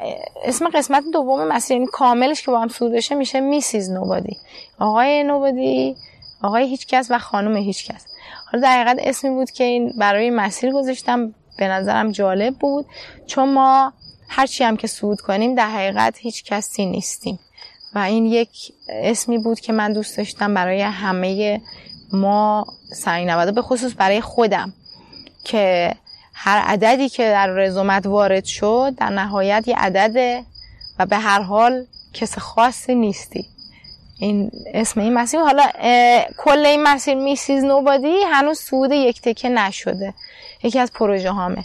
اسم 0.44 0.68
قسمت 0.68 1.04
دوم 1.12 1.48
مسیر 1.48 1.74
این 1.74 1.82
یعنی 1.82 1.90
کاملش 1.92 2.42
که 2.42 2.50
با 2.50 2.60
هم 2.60 2.68
سودشه 2.68 3.14
میشه 3.14 3.40
میسیز 3.40 3.90
نوبادی. 3.90 4.36
آقای 4.78 5.24
نوبادی 5.24 5.96
آقای 6.42 6.68
هیچکس 6.68 7.06
و 7.10 7.18
خانم 7.18 7.56
هیچکس. 7.56 8.06
حالا 8.52 8.62
در 8.62 8.82
حقیقت 8.82 9.08
اسمی 9.08 9.30
بود 9.30 9.50
که 9.50 9.64
این 9.64 9.92
برای 9.98 10.30
مسیر 10.30 10.72
گذاشتم. 10.72 11.34
به 11.58 11.68
نظرم 11.68 12.12
جالب 12.12 12.54
بود. 12.54 12.86
چون 13.26 13.52
ما 13.52 13.92
هرچی 14.28 14.64
هم 14.64 14.76
که 14.76 14.86
سود 14.86 15.20
کنیم 15.20 15.54
در 15.54 15.70
حقیقت 15.70 16.18
هیچ 16.18 16.44
کسی 16.44 16.86
نیستیم. 16.86 17.38
و 17.94 17.98
این 17.98 18.26
یک 18.26 18.72
اسمی 18.88 19.38
بود 19.38 19.60
که 19.60 19.72
من 19.72 19.92
دوست 19.92 20.16
داشتم 20.16 20.54
برای 20.54 20.82
همه 20.82 21.60
ما 22.12 22.66
سعی 22.92 23.24
نواده 23.24 23.52
به 23.52 23.62
خصوص 23.62 23.92
برای 23.96 24.20
خودم 24.20 24.72
که 25.44 25.94
هر 26.34 26.58
عددی 26.58 27.08
که 27.08 27.22
در 27.22 27.46
رزومت 27.46 28.06
وارد 28.06 28.44
شد 28.44 28.94
در 28.96 29.08
نهایت 29.08 29.68
یه 29.68 29.76
عدده 29.76 30.44
و 30.98 31.06
به 31.06 31.16
هر 31.16 31.42
حال 31.42 31.86
کس 32.14 32.38
خاصی 32.38 32.94
نیستی. 32.94 33.46
این 34.18 34.50
اسم 34.74 35.00
این 35.00 35.14
مسیر 35.14 35.40
حالا 35.40 35.66
کل 36.38 36.66
این 36.66 36.82
مسیر 36.82 37.14
میسیز 37.14 37.64
نوبادی 37.64 38.16
هنوز 38.32 38.60
سود 38.60 38.92
یک 38.92 39.20
تکه 39.20 39.48
نشده. 39.48 40.14
یکی 40.62 40.78
از 40.78 40.92
پروژه 40.92 41.30
هامه. 41.30 41.64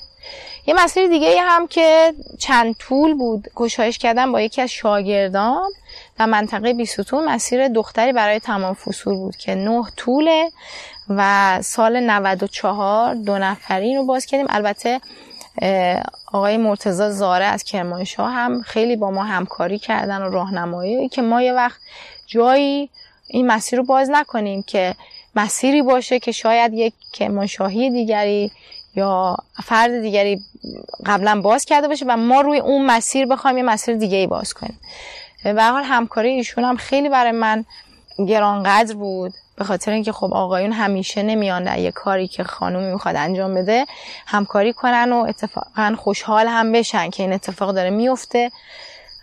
یه 0.68 0.74
مسیر 0.84 1.08
دیگه 1.08 1.42
هم 1.42 1.68
که 1.68 2.14
چند 2.40 2.76
طول 2.76 3.14
بود 3.14 3.48
گشایش 3.56 3.98
کردن 3.98 4.32
با 4.32 4.42
یکی 4.42 4.62
از 4.62 4.70
شاگردان 4.70 5.70
در 6.18 6.26
منطقه 6.26 6.74
بیستون 6.74 7.26
مسیر 7.26 7.68
دختری 7.68 8.14
برای 8.14 8.40
تمام 8.40 8.74
فصول 8.74 9.16
بود 9.16 9.36
که 9.36 9.56
نه 9.56 9.84
طوله 9.98 10.52
و 11.10 11.62
سال 11.62 12.00
94 12.00 13.14
دو 13.16 13.38
نفری 13.38 13.96
رو 13.96 14.06
باز 14.06 14.26
کردیم. 14.26 14.48
البته 14.50 15.02
آقای 16.34 16.58
مرتزا 16.58 17.12
زاره 17.12 17.46
از 17.46 17.64
کرمانشاه 17.64 18.32
هم 18.32 18.62
خیلی 18.62 18.96
با 18.96 19.12
ما 19.12 19.24
همکاری 19.24 19.80
کردن 19.80 20.22
و 20.22 20.30
راهنمایی 20.30 21.10
که 21.10 21.22
ما 21.22 21.42
یه 21.42 21.54
وقت 21.54 21.80
جایی 22.28 22.90
این 23.28 23.48
مسیر 23.48 23.80
رو 23.80 23.86
باز 23.86 24.10
نکنیم 24.10 24.64
که 24.64 24.96
مسیری 25.36 25.82
باشه 25.82 26.20
که 26.20 26.32
شاید 26.32 26.74
یک 26.74 26.94
کرمانشاهی 27.14 27.90
دیگری 27.90 28.52
یا 28.96 29.38
فرد 29.64 30.02
دیگری 30.02 30.42
قبلا 31.06 31.42
باز 31.42 31.66
کرده 31.66 31.88
باشه 31.88 32.06
و 32.08 32.18
ما 32.18 32.42
روی 32.42 32.60
اون 32.60 32.86
مسیر 32.86 33.26
بخوایم 33.26 33.58
یه 33.58 33.64
مسیر 33.64 33.96
دیگه 33.96 34.18
ای 34.18 34.28
باز 34.28 34.54
کنیم. 34.54 34.80
به 35.44 35.64
حال 35.64 35.84
همکاری 35.84 36.30
ایشون 36.30 36.64
هم 36.64 36.78
خیلی 36.78 37.10
برای 37.10 37.32
من 37.32 37.66
گرانقدر 38.28 38.96
بود. 38.96 39.34
به 39.58 39.64
خاطر 39.64 39.92
اینکه 39.92 40.12
خب 40.12 40.34
آقایون 40.34 40.72
همیشه 40.72 41.24
نمیان 41.24 41.64
در 41.64 41.80
یه 41.80 41.92
کاری 41.92 42.28
که 42.28 42.44
خانومی 42.44 42.92
می‌خواد 42.92 43.16
انجام 43.16 43.56
بده 43.56 43.86
همکاری 44.26 44.74
کنن 44.74 45.12
و 45.12 45.16
اتفاقا 45.16 45.96
خوشحال 45.98 46.48
هم 46.48 46.72
بشن 46.72 47.10
که 47.10 47.24
این 47.24 47.34
اتفاق 47.34 47.76
داره 47.76 47.90
میفته 47.90 48.52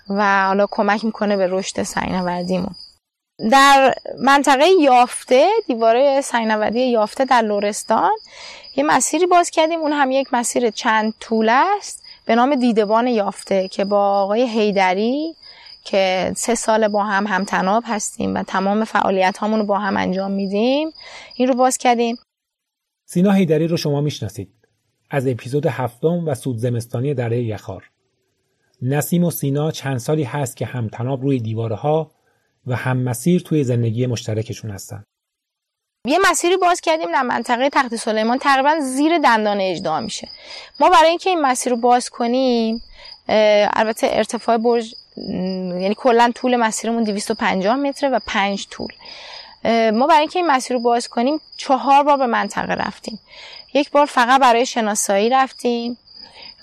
و 0.09 0.47
حالا 0.47 0.67
کمک 0.71 1.05
می‌کنه 1.05 1.37
به 1.37 1.47
رشد 1.51 1.83
سینوردیمون 1.83 2.75
در 3.51 3.95
منطقه 4.19 4.67
یافته 4.81 5.49
دیواره 5.67 6.21
سینوردی 6.21 6.81
یافته 6.81 7.25
در 7.25 7.43
لورستان 7.43 8.11
یه 8.77 8.85
مسیری 8.85 9.27
باز 9.27 9.51
کردیم. 9.51 9.81
اون 9.81 9.93
هم 9.93 10.11
یک 10.11 10.29
مسیر 10.33 10.71
چند 10.71 11.15
طول 11.21 11.49
است. 11.49 12.03
به 12.27 12.35
نام 12.35 12.55
دیدبان 12.55 13.07
یافته 13.07 13.69
که 13.69 13.85
با 13.85 14.23
آقای 14.23 14.49
هیدری 14.49 15.37
که 15.85 16.33
سه 16.37 16.55
سال 16.55 16.89
با 16.89 17.05
هم 17.05 17.27
همتناب 17.27 17.83
هستیم 17.87 18.35
و 18.35 18.43
تمام 18.43 18.85
فعالیت 18.85 19.39
رو 19.43 19.65
با 19.65 19.79
هم 19.79 19.97
انجام 19.97 20.31
میدیم. 20.31 20.91
این 21.37 21.49
رو 21.49 21.55
باز 21.55 21.79
کردیم. 21.79 22.17
سینا 23.07 23.33
هیدری 23.33 23.67
رو 23.67 23.77
شما 23.77 24.01
می‌شناسید. 24.01 24.55
از 25.11 25.27
اپیزود 25.27 25.67
هفتم 25.67 26.29
و 26.29 26.35
سود 26.35 26.57
زمستانی 26.57 27.15
دره 27.15 27.43
یخار. 27.43 27.91
نسیم 28.83 29.25
و 29.25 29.31
سینا 29.31 29.71
چند 29.71 29.99
سالی 29.99 30.25
هست 30.25 30.57
که 30.57 30.67
همتناب 30.67 31.23
روی 31.23 31.41
دیواره 31.41 31.77
ها 31.77 32.11
و 32.67 32.77
هم 32.77 32.97
مسیر 32.97 33.41
توی 33.41 33.65
زندگی 33.65 34.07
مشترکشون 34.07 34.71
هستن. 34.71 35.05
یه 36.07 36.19
مسیری 36.31 36.57
باز 36.57 36.81
کردیم 36.81 37.13
در 37.13 37.23
منطقه 37.23 37.71
تخت 37.71 37.97
سلیمان. 37.97 38.39
تقریبا 38.39 38.81
زیر 38.81 39.19
دندان 39.19 39.61
اجدا 39.61 40.01
میشه. 40.01 40.29
ما 40.81 40.89
برای 40.89 41.09
اینکه 41.09 41.31
این 41.31 41.41
مسیر 41.41 41.73
رو 41.73 41.81
باز 41.81 42.11
کنیم 42.11 42.83
البته 43.73 44.07
ارتفاع 44.11 44.57
برج 44.57 44.95
یعنی 45.17 45.95
کلا 45.97 46.33
طول 46.35 46.57
مسیرمون 46.57 47.05
250 47.05 47.77
متره 47.77 48.09
و 48.09 48.19
5 48.27 48.67
طول. 48.71 48.93
ما 49.93 50.07
برای 50.07 50.21
اینکه 50.21 50.39
این 50.39 50.47
مسیر 50.47 50.77
رو 50.77 50.83
باز 50.83 51.09
کنیم 51.09 51.41
چهار 51.57 52.03
بار 52.03 52.17
به 52.17 52.27
منطقه 52.27 52.75
رفتیم. 52.75 53.21
یک 53.75 53.91
بار 53.91 54.07
فقط 54.07 54.41
برای 54.41 54.67
شناسایی 54.67 55.31
رفتیم 55.31 55.99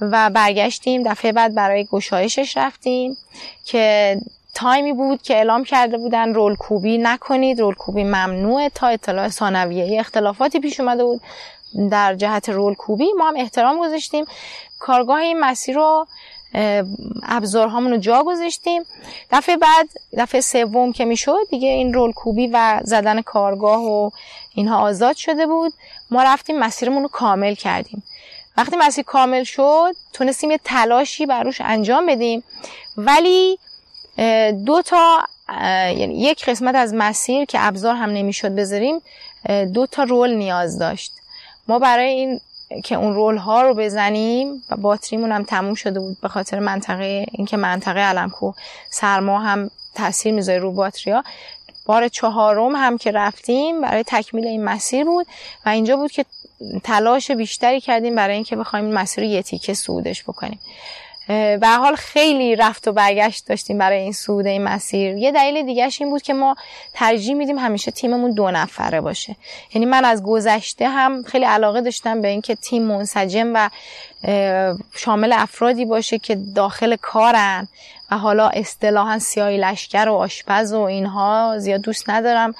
و 0.01 0.29
برگشتیم. 0.29 1.03
دفعه 1.03 1.31
بعد 1.31 1.55
برای 1.55 1.85
گشایشش 1.85 2.57
رفتیم 2.57 3.17
که 3.65 4.17
تایمی 4.53 4.93
بود 4.93 5.21
که 5.21 5.35
اعلام 5.35 5.63
کرده 5.63 5.97
بودن 5.97 6.33
رول 6.33 6.55
کوبی 6.55 6.97
نکنید 6.97 7.59
رول 7.59 7.75
کوبی 7.75 8.03
ممنوعه 8.03 8.69
تا 8.69 8.87
اطلاع 8.87 9.29
ثانویه 9.29 9.99
اختلافاتی 9.99 10.59
پیش 10.59 10.79
اومده 10.79 11.03
بود. 11.03 11.21
در 11.91 12.15
جهت 12.15 12.49
رول 12.49 12.73
کوبی 12.73 13.07
ما 13.17 13.27
هم 13.27 13.35
احترام 13.37 13.79
گذاشتیم. 13.79 14.25
کارگاه 14.79 15.19
این 15.19 15.39
مسیر 15.39 15.75
رو 15.75 16.07
ابزارهامون 17.23 17.91
رو 17.91 17.97
جا 17.97 18.23
گذاشتیم. 18.23 18.83
دفعه 19.31 19.57
بعد 19.57 19.89
دفعه 20.17 20.41
سوم 20.41 20.93
که 20.93 21.05
می‌شد 21.05 21.39
دیگه 21.49 21.67
این 21.67 21.93
رول 21.93 22.11
کوبی 22.11 22.47
و 22.53 22.79
زدن 22.83 23.21
کارگاه 23.21 23.81
و 23.81 24.09
اینها 24.55 24.81
آزاد 24.81 25.15
شده 25.15 25.47
بود. 25.47 25.73
ما 26.11 26.23
رفتیم 26.23 26.59
مسیرمون 26.59 27.01
رو 27.03 27.07
کامل 27.07 27.55
کردیم. 27.55 28.03
وقتی 28.57 28.77
مسیر 28.77 29.05
کامل 29.05 29.43
شد 29.43 29.91
تونستیم 30.13 30.51
یه 30.51 30.59
تلاشی 30.63 31.25
بروش 31.25 31.61
انجام 31.61 32.05
بدیم. 32.05 32.43
ولی 32.97 33.59
دو 34.65 34.81
تا 34.81 35.19
یعنی 35.97 36.21
یک 36.21 36.45
قسمت 36.49 36.75
از 36.75 36.93
مسیر 36.93 37.45
که 37.45 37.67
ابزار 37.67 37.95
هم 37.95 38.09
نمی‌شد 38.09 38.55
بذاریم 38.55 39.01
دو 39.73 39.85
تا 39.85 40.03
رول 40.03 40.33
نیاز 40.33 40.79
داشت. 40.79 41.13
ما 41.67 41.79
برای 41.79 42.09
این 42.09 42.39
که 42.83 42.95
اون 42.95 43.13
رول 43.13 43.37
ها 43.37 43.61
رو 43.61 43.73
بزنیم 43.73 44.63
و 44.69 44.75
باتریمون 44.75 45.31
هم 45.31 45.43
تموم 45.43 45.73
شده 45.73 45.99
بود 45.99 46.21
به 46.21 46.27
خاطر 46.27 46.59
منطقه 46.59 47.25
اینکه 47.31 47.57
منطقه 47.57 47.99
علمکو 47.99 48.53
سرما 48.89 49.39
هم 49.39 49.69
تاثیر 49.95 50.33
می‌ذاره 50.33 50.59
رو 50.59 50.71
باتریا. 50.71 51.23
بار 51.85 52.07
چهارم 52.07 52.75
هم 52.75 52.97
که 52.97 53.11
رفتیم 53.11 53.81
برای 53.81 54.03
تکمیل 54.07 54.47
این 54.47 54.63
مسیر 54.63 55.05
بود 55.05 55.27
و 55.65 55.69
اینجا 55.69 55.97
بود 55.97 56.11
که 56.11 56.25
تلاش 56.83 57.31
بیشتری 57.31 57.81
کردیم 57.81 58.15
برای 58.15 58.35
اینکه 58.35 58.55
بخوایم 58.55 58.85
این 58.85 58.93
مسیر 58.93 59.23
رو 59.23 59.29
یه 59.29 59.41
تیکه 59.41 59.73
سودش 59.73 60.23
بکنیم. 60.23 60.59
به 61.61 61.67
حال 61.67 61.95
خیلی 61.95 62.55
رفت 62.55 62.87
و 62.87 62.91
برگشت 62.91 63.47
داشتیم 63.47 63.77
برای 63.77 63.99
این 63.99 64.11
سود 64.11 64.47
این 64.47 64.63
مسیر. 64.63 65.17
یه 65.17 65.31
دلیل 65.31 65.65
دیگهش 65.65 66.01
این 66.01 66.09
بود 66.09 66.21
که 66.21 66.33
ما 66.33 66.55
ترجیح 66.93 67.33
میدیم 67.33 67.59
همیشه 67.59 67.91
تیممون 67.91 68.31
دو 68.31 68.51
نفره 68.51 69.01
باشه. 69.01 69.35
یعنی 69.73 69.85
من 69.85 70.05
از 70.05 70.23
گذشته 70.23 70.89
هم 70.89 71.23
خیلی 71.23 71.45
علاقه 71.45 71.81
داشتم 71.81 72.21
به 72.21 72.27
اینکه 72.27 72.55
تیم 72.55 72.83
منسجم 72.83 73.51
و 73.55 73.69
شامل 74.95 75.33
افرادی 75.33 75.85
باشه 75.85 76.17
که 76.17 76.37
داخل 76.55 76.95
کارن 76.95 77.67
و 78.11 78.17
حالا 78.17 78.47
اصطلاحا 78.47 79.19
سیاهی 79.19 79.57
لشکر 79.57 80.09
و 80.09 80.13
آشپز 80.13 80.73
و 80.73 80.79
اینها 80.79 81.55
زیاد 81.57 81.81
دوست 81.81 82.09
ندارم 82.09 82.53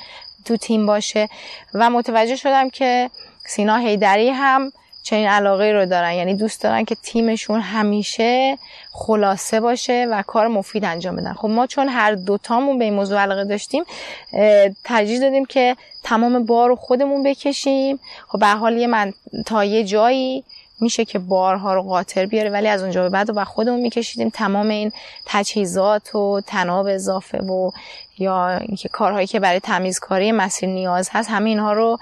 تو 0.46 0.58
تیم 0.58 0.86
باشه. 0.86 1.30
و 1.74 1.90
متوجه 1.90 2.36
شدم 2.36 2.70
که 2.70 3.10
سینا 3.46 3.78
هیدری 3.78 4.30
هم 4.30 4.72
چنین 5.04 5.28
علاقه 5.28 5.72
رو 5.72 5.86
دارن. 5.86 6.14
یعنی 6.14 6.36
دوست 6.36 6.64
دارن 6.64 6.86
که 6.86 6.96
تیمشون 6.96 7.60
همیشه 7.62 8.58
خلاصه 8.92 9.60
باشه 9.60 10.08
و 10.12 10.22
کار 10.22 10.48
مفید 10.48 10.86
انجام 10.86 11.16
بدن. 11.16 11.34
خب 11.34 11.48
ما 11.48 11.68
چون 11.68 11.90
هر 11.90 12.16
دوتامون 12.16 12.80
به 12.80 12.86
این 12.86 12.94
موضوع 12.94 13.20
علاقه 13.20 13.46
داشتیم 13.46 13.84
ترجیح 14.84 15.20
دادیم 15.20 15.46
که 15.46 15.76
تمام 16.04 16.46
بار 16.46 16.70
رو 16.70 16.76
خودمون 16.76 17.24
بکشیم. 17.24 18.00
خب 18.28 18.40
به 18.40 18.48
حال 18.48 18.78
یه 18.78 18.88
من 18.88 19.14
تا 19.46 19.64
یه 19.64 19.84
جایی 19.84 20.44
میشه 20.82 21.06
که 21.06 21.20
بارها 21.20 21.74
رو 21.74 21.84
قاطر 21.84 22.26
بیاره 22.26 22.50
ولی 22.50 22.68
از 22.68 22.82
اونجا 22.82 23.04
به 23.04 23.10
بعد 23.10 23.38
و 23.38 23.46
خودمون 23.46 23.80
میکشیدیم. 23.80 24.30
تمام 24.30 24.70
این 24.70 24.92
تجهیزات 25.26 26.16
و 26.16 26.42
تناب 26.48 26.88
اضافه 26.90 27.38
و 27.38 27.72
یا 28.18 28.48
اینکه 28.48 28.90
کارهایی 28.90 29.28
که 29.28 29.40
برای 29.40 29.60
تمیزکاری 29.60 30.32
مسیر 30.32 30.70
نیاز 30.70 31.10
هست 31.12 31.30
همه 31.30 31.50
اینها 31.50 31.74
رو 31.74 31.98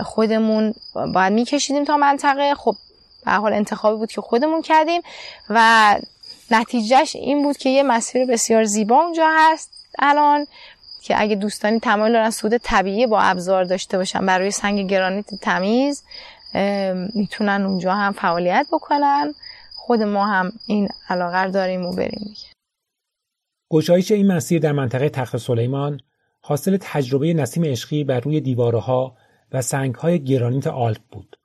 خودمون 0.00 0.74
باید 0.94 1.32
میکشیدیم 1.32 1.84
تا 1.84 1.96
منطقه. 1.96 2.54
خب 2.54 2.76
به 3.24 3.32
حال 3.32 3.52
انتخابی 3.52 3.98
بود 3.98 4.12
که 4.12 4.20
خودمون 4.20 4.62
کردیم 4.62 5.02
و 5.50 5.96
نتیجهش 6.50 7.16
این 7.16 7.42
بود 7.42 7.56
که 7.56 7.68
یه 7.68 7.82
مسیر 7.82 8.26
بسیار 8.26 8.64
زیبا 8.64 8.96
اونجا 8.96 9.28
هست 9.30 9.70
الان 9.98 10.46
که 11.02 11.20
اگه 11.20 11.34
دوستانی 11.34 11.80
تمایل 11.80 12.12
دارن 12.12 12.30
سود 12.30 12.56
طبیعی 12.56 13.06
با 13.06 13.20
ابزار 13.20 13.64
داشته 13.64 13.98
باشن 13.98 14.26
برای 14.26 14.50
سنگ 14.50 14.90
گرانیت 14.90 15.34
تمیز 15.34 16.02
می‌تونن 17.14 17.62
اونجا 17.62 17.94
هم 17.94 18.12
فعالیت 18.12 18.66
بکنن 18.72 19.34
خود 19.76 20.02
ما 20.02 20.26
هم 20.26 20.52
این 20.66 20.88
علاقه 21.08 21.50
داریم 21.50 21.86
و 21.86 21.96
بریم 21.96 22.24
دیگه 22.24 22.54
گشایش 23.70 24.12
این 24.12 24.32
مسیر 24.32 24.60
در 24.60 24.72
منطقه 24.72 25.08
تخت 25.08 25.36
سلیمان 25.36 26.00
حاصل 26.40 26.78
تجربه 26.80 27.34
نسیم 27.34 27.64
عشقی 27.64 28.04
بر 28.04 28.20
روی 28.20 28.40
دیوارها 28.40 29.16
و 29.52 29.62
سنگهای 29.62 30.24
گرانیت 30.24 30.66
آلپ 30.66 31.00
بود. 31.12 31.36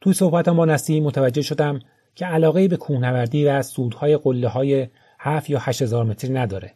توی 0.00 0.12
صحبتم 0.12 0.56
با 0.56 0.64
نسیم 0.64 1.04
متوجه 1.04 1.42
شدم 1.42 1.80
که 2.14 2.26
علاقه 2.26 2.68
به 2.68 2.76
کوهنوردی 2.76 3.44
و 3.44 3.62
سودهای 3.62 4.16
قله 4.16 4.48
های 4.48 4.88
7 5.18 5.50
یا 5.50 5.58
8000 5.58 6.04
متری 6.04 6.32
نداره. 6.32 6.74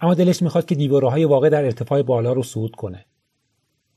اما 0.00 0.14
دلش 0.14 0.42
می‌خواد 0.42 0.66
که 0.66 0.74
دیوارهای 0.74 1.24
واقع 1.24 1.48
در 1.48 1.64
ارتفاع 1.64 2.02
بالا 2.02 2.32
رو 2.32 2.42
صعود 2.42 2.76
کنه. 2.76 3.04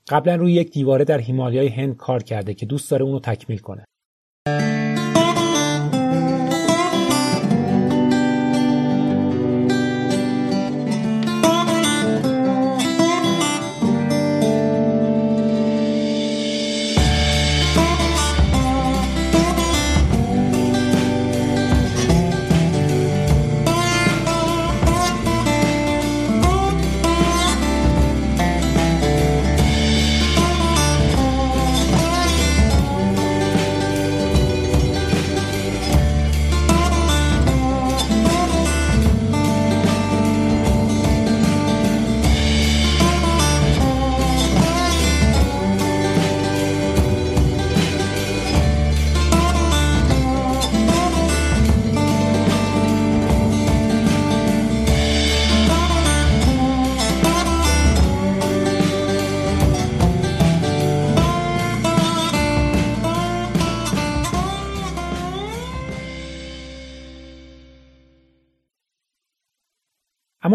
قبلا 0.08 0.36
روی 0.36 0.52
یک 0.52 0.72
دیواره 0.72 1.04
در 1.04 1.18
هیمالیای 1.18 1.68
هند 1.68 1.96
کار 1.96 2.22
کرده 2.22 2.54
که 2.54 2.66
دوست 2.66 2.90
داره 2.90 3.04
اونو 3.04 3.20
تکمیل 3.20 3.58
کنه. 3.58 3.84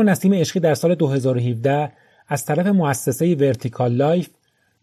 نسیم 0.04 0.34
عشقی 0.34 0.60
در 0.60 0.74
سال 0.74 0.96
2017 0.96 1.92
از 2.28 2.46
طرف 2.46 2.68
مؤسسه 2.68 3.36
Vertical 3.36 3.92
Life 3.94 4.30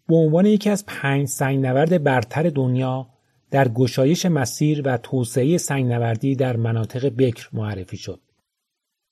به 0.07 0.15
عنوان 0.15 0.45
یکی 0.45 0.69
از 0.69 0.85
پنج 0.85 1.27
سنگنورد 1.27 2.03
برتر 2.03 2.49
دنیا 2.49 3.07
در 3.51 3.67
گشایش 3.67 4.25
مسیر 4.25 4.81
و 4.85 4.97
توسعه 4.97 5.57
سنگنوردی 5.57 6.35
در 6.35 6.57
مناطق 6.57 7.09
بکر 7.17 7.49
معرفی 7.53 7.97
شد. 7.97 8.19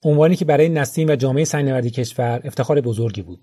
عنوانی 0.02 0.36
که 0.36 0.44
برای 0.44 0.68
نسیم 0.68 1.08
و 1.08 1.16
جامعه 1.16 1.44
سنگنوردی 1.44 1.90
کشور 1.90 2.40
افتخار 2.44 2.80
بزرگی 2.80 3.22
بود. 3.22 3.40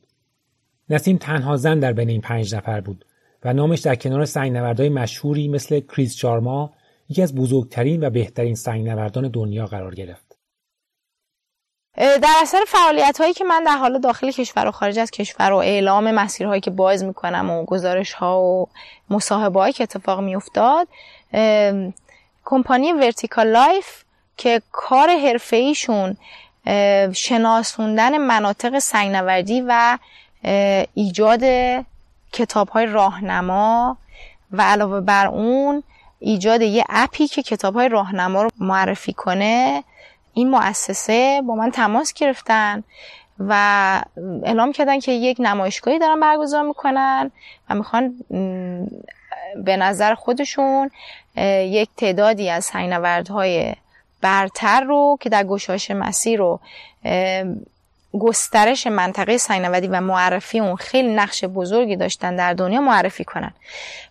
نسیم 0.89 1.17
تنها 1.17 1.57
زن 1.57 1.79
در 1.79 1.93
بین 1.93 2.09
این 2.09 2.21
پنج 2.21 2.55
نفر 2.55 2.81
بود 2.81 3.05
و 3.43 3.53
نامش 3.53 3.79
در 3.79 3.95
کنار 3.95 4.25
سنگنوردهای 4.25 4.89
مشهوری 4.89 5.47
مثل 5.47 5.79
کریس 5.79 6.15
شارما 6.15 6.73
یکی 7.09 7.21
از 7.21 7.35
بزرگترین 7.35 8.03
و 8.03 8.09
بهترین 8.09 8.55
سنگنوردان 8.55 9.27
دنیا 9.27 9.65
قرار 9.65 9.95
گرفت. 9.95 10.24
در 11.97 12.33
اثر 12.41 12.61
فعالیت 12.67 13.17
هایی 13.21 13.33
که 13.33 13.43
من 13.43 13.63
در 13.63 13.77
حال 13.77 13.99
داخل 13.99 14.31
کشور 14.31 14.67
و 14.67 14.71
خارج 14.71 14.99
از 14.99 15.11
کشور 15.11 15.51
و 15.51 15.55
اعلام 15.55 16.11
مسیرهایی 16.11 16.61
که 16.61 16.71
باز 16.71 17.03
می‌کنم 17.03 17.49
و 17.49 17.65
گزارش 17.65 18.13
ها 18.13 18.41
و 18.41 18.67
مصاحبه 19.09 19.59
هایی 19.59 19.73
که 19.73 19.83
اتفاق 19.83 20.19
میافتاد 20.19 20.87
کمپانی 22.45 22.93
Vertical 22.93 23.47
Life 23.47 24.03
که 24.37 24.61
کار 24.71 25.09
حرفه 25.09 25.55
ایشون 25.55 26.17
شناسوندن 27.13 28.17
مناطق 28.17 28.79
سنگنوردی 28.79 29.63
و 29.67 29.97
ایجاد 30.93 31.43
کتاب 32.31 32.69
های 32.69 32.85
راهنما 32.85 33.97
و 34.51 34.61
علاوه 34.61 35.01
بر 35.01 35.27
اون 35.27 35.83
ایجاد 36.19 36.61
یه 36.61 36.83
app 36.89 37.18
ی 37.18 37.27
که 37.27 37.43
کتاب 37.43 37.75
های 37.75 37.89
راهنما 37.89 38.43
رو 38.43 38.49
معرفی 38.59 39.13
کنه 39.13 39.83
این 40.35 40.49
مؤسسه 40.49 41.41
با 41.47 41.55
من 41.55 41.71
تماس 41.71 42.13
گرفتن 42.13 42.83
و 43.39 44.03
اعلام 44.43 44.71
کردن 44.71 44.99
که 44.99 45.11
یک 45.11 45.37
نمایشگاهی 45.39 45.99
دارن 45.99 46.19
برگزار 46.19 46.63
می‌کنن 46.63 47.31
و 47.69 47.75
می‌خوان 47.75 48.15
به 49.63 49.77
نظر 49.77 50.13
خودشون 50.13 50.91
یک 51.37 51.89
تعدادی 51.97 52.49
از 52.49 52.65
سنگنوردهای 52.65 53.73
برتر 54.21 54.81
رو 54.81 55.17
که 55.21 55.29
در 55.29 55.43
گشایش 55.43 55.91
مسیر 55.91 56.39
رو 56.39 56.59
گسترش 58.19 58.87
منطقه 58.87 59.37
سینوادی 59.37 59.87
و 59.87 60.01
معرفی 60.01 60.59
اون 60.59 60.75
خیلی 60.75 61.15
نقش 61.15 61.43
بزرگی 61.43 61.95
داشتن 61.95 62.35
در 62.35 62.53
دنیا 62.53 62.81
معرفی 62.81 63.23
کنن. 63.23 63.53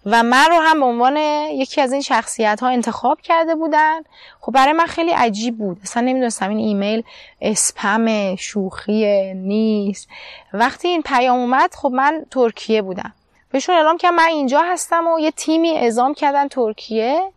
و 0.07 0.22
من 0.22 0.46
رو 0.50 0.57
هم 0.61 0.80
به 0.80 0.86
عنوان 0.86 1.16
یکی 1.16 1.80
از 1.80 1.92
این 1.92 2.02
شخصیت 2.02 2.61
ها 2.61 2.68
انتخاب 2.68 3.20
کرده 3.20 3.55
بودن. 3.55 4.00
خب 4.40 4.52
برای 4.52 4.72
من 4.72 4.86
خیلی 4.86 5.11
عجیب 5.11 5.59
بود. 5.59 5.78
اصلا 5.82 6.02
نمی‌دونستم 6.02 6.48
این 6.48 6.59
ایمیل 6.59 7.02
اسپم 7.40 8.36
شوخی 8.36 9.34
نیست. 9.34 10.09
وقتی 10.52 10.88
این 10.88 11.02
پیام 11.02 11.38
اومد 11.38 11.74
خب 11.74 11.88
من 11.88 12.26
ترکیه 12.30 12.82
بودم. 12.82 13.12
بهشون 13.52 13.74
اعلام 13.74 13.98
کردم 13.98 14.14
من 14.14 14.26
اینجا 14.26 14.62
هستم 14.62 15.07
و 15.07 15.18
یه 15.18 15.30
تیمی 15.30 15.70
اعزام 15.70 16.14
کردن 16.14 16.48
ترکیه. 16.48 17.30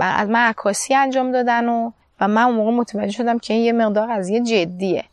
از 0.00 0.28
من 0.28 0.48
عکاسی 0.48 0.94
انجام 0.94 1.32
دادن 1.32 1.68
و 1.68 1.90
و 2.20 2.28
من 2.28 2.42
اون 2.42 2.54
موقع 2.54 2.70
متوجه 2.70 3.12
شدم 3.12 3.38
که 3.38 3.54
این 3.54 3.62
یه 3.62 3.72
مقدار 3.72 4.12
قضیه 4.12 4.40
جدیه. 4.40 5.04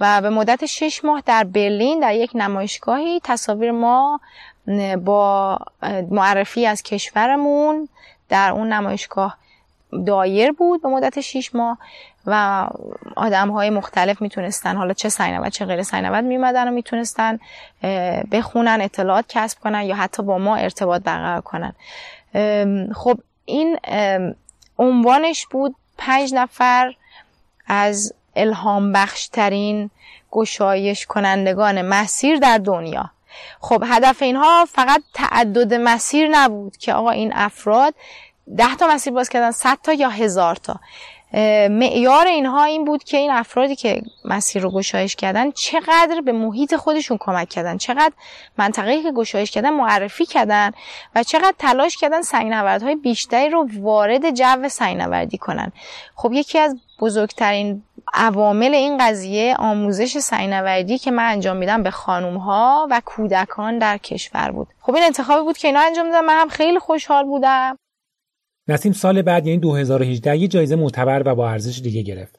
و 0.00 0.20
به 0.20 0.30
مدت 0.30 0.66
شش 0.66 1.04
ماه 1.04 1.22
در 1.26 1.44
برلین 1.44 2.00
در 2.00 2.14
یک 2.14 2.30
نمایشگاهی 2.34 3.20
تصاویر 3.24 3.70
ما 3.70 4.20
با 5.04 5.58
معرفی 6.10 6.66
از 6.66 6.82
کشورمون 6.82 7.88
در 8.28 8.52
اون 8.52 8.72
نمایشگاه 8.72 9.36
دایر 10.06 10.52
بود 10.52 10.82
به 10.82 10.88
مدت 10.88 11.20
6 11.20 11.54
ماه 11.54 11.78
و 12.26 12.66
آدم 13.16 13.50
های 13.50 13.70
مختلف 13.70 14.22
می‌تونستن 14.22 14.76
حالا 14.76 14.92
چه 14.92 15.08
سینوت 15.08 15.52
چه 15.52 15.64
غیر 15.64 15.82
سینوت 15.82 16.24
میمدن 16.24 16.68
و 16.68 16.70
می‌تونستن 16.70 17.38
بخونن 18.32 18.78
اطلاعات 18.80 19.24
کسب 19.28 19.60
کنن 19.60 19.82
یا 19.82 19.94
حتی 19.94 20.22
با 20.22 20.38
ما 20.38 20.56
ارتباط 20.56 21.02
برقرار 21.02 21.40
کنن. 21.40 21.74
خب 22.94 23.18
این 23.44 23.78
عنوانش 24.78 25.46
بود 25.46 25.74
پنج 26.00 26.34
نفر 26.34 26.94
از 27.66 28.14
الهام 28.36 28.92
بخشترین 28.92 29.90
گشایش 30.30 31.06
کنندگان 31.06 31.82
مسیر 31.82 32.38
در 32.38 32.58
دنیا. 32.58 33.10
خب 33.60 33.84
هدف 33.86 34.22
اینها 34.22 34.66
فقط 34.72 35.02
تعدد 35.14 35.74
مسیر 35.74 36.28
نبود 36.28 36.76
که 36.76 36.92
آقا 36.92 37.10
این 37.10 37.32
افراد 37.34 37.94
ده 38.56 38.74
تا 38.76 38.86
مسیر 38.86 39.12
باز 39.12 39.28
کردن 39.28 39.50
صد 39.50 39.78
تا 39.82 39.92
یا 39.92 40.08
هزار 40.08 40.56
تا. 40.56 40.80
معیار 41.70 42.26
اینها 42.26 42.64
این 42.64 42.84
بود 42.84 43.04
که 43.04 43.16
این 43.16 43.30
افرادی 43.30 43.76
که 43.76 44.02
مسیر 44.24 44.62
رو 44.62 44.70
گشایش 44.70 45.16
کردن 45.16 45.50
چقدر 45.50 46.20
به 46.24 46.32
محیط 46.32 46.76
خودشون 46.76 47.18
کمک 47.20 47.48
کردن 47.48 47.76
چقدر 47.76 48.12
منطقه‌ای 48.58 49.02
که 49.02 49.12
گشایش 49.12 49.50
کردن 49.50 49.70
معرفی 49.70 50.26
کردن 50.26 50.70
و 51.14 51.22
چقدر 51.22 51.54
تلاش 51.58 51.96
کردن 51.96 52.22
سنگنوردهای 52.22 52.96
بیشتری 52.96 53.48
رو 53.48 53.68
وارد 53.78 54.34
جو 54.34 54.68
سنگنوردی 54.68 55.38
کنن. 55.38 55.72
خب 56.14 56.32
یکی 56.32 56.58
از 56.58 56.76
بزرگترین 57.00 57.82
عوامل 58.14 58.74
این 58.74 58.98
قضیه 58.98 59.56
آموزش 59.58 60.18
سینوردی 60.18 60.98
که 60.98 61.10
من 61.10 61.32
انجام 61.32 61.56
میدم 61.56 61.82
به 61.82 61.90
خانوم 61.90 62.36
ها 62.36 62.88
و 62.90 63.02
کودکان 63.04 63.78
در 63.78 63.98
کشور 63.98 64.50
بود. 64.50 64.68
خب 64.80 64.94
این 64.94 65.04
انتخابی 65.04 65.44
بود 65.44 65.58
که 65.58 65.68
اینا 65.68 65.80
انجام 65.80 66.10
دادم 66.10 66.24
من 66.24 66.40
هم 66.40 66.48
خیلی 66.48 66.78
خوشحال 66.78 67.24
بودم. 67.24 67.76
نسیم 68.70 68.92
سال 68.92 69.22
بعد 69.22 69.46
یعنی 69.46 69.58
2018 69.58 70.36
یه 70.36 70.48
جایزه 70.48 70.76
معتبر 70.76 71.22
و 71.26 71.34
با 71.34 71.50
ارزش 71.50 71.80
دیگه 71.80 72.02
گرفت. 72.02 72.38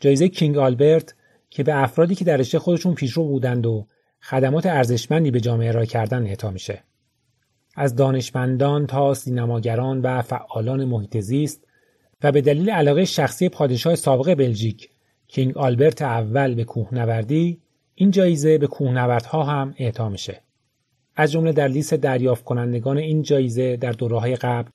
جایزه 0.00 0.28
کینگ 0.28 0.58
آلبرت 0.58 1.14
که 1.50 1.62
به 1.62 1.82
افرادی 1.82 2.14
که 2.14 2.24
در 2.24 2.36
رشته 2.36 2.58
خودشون 2.58 2.94
پیشرو 2.94 3.24
بودند 3.24 3.66
و 3.66 3.86
خدمات 4.20 4.66
ارزشمندی 4.66 5.30
به 5.30 5.40
جامعه 5.40 5.68
ارائه 5.68 5.86
کردن 5.86 6.26
اعطا 6.26 6.50
میشه. 6.50 6.82
از 7.76 7.96
دانشمندان 7.96 8.86
تا 8.86 9.14
سینماگران 9.14 10.00
و 10.00 10.22
فعالان 10.22 10.84
محیط 10.84 11.16
زیست 11.20 11.64
و 12.22 12.32
به 12.32 12.40
دلیل 12.40 12.70
علاقه 12.70 13.04
شخصی 13.04 13.48
پادشاه 13.48 13.94
سابق 13.94 14.34
بلژیک 14.34 14.90
کینگ 15.28 15.58
آلبرت 15.58 16.02
اول 16.02 16.54
به 16.54 16.64
کوهنوردی 16.64 17.60
این 17.94 18.10
جایزه 18.10 18.58
به 18.58 18.66
کوهنوردها 18.66 19.42
هم 19.42 19.74
اعطا 19.78 20.08
میشه. 20.08 20.40
از 21.16 21.32
جمله 21.32 21.52
در 21.52 21.68
لیست 21.68 21.94
دریافت 21.94 22.44
کنندگان 22.44 22.98
این 22.98 23.22
جایزه 23.22 23.76
در 23.76 23.92
دوره‌های 23.92 24.36
قبل 24.36 24.70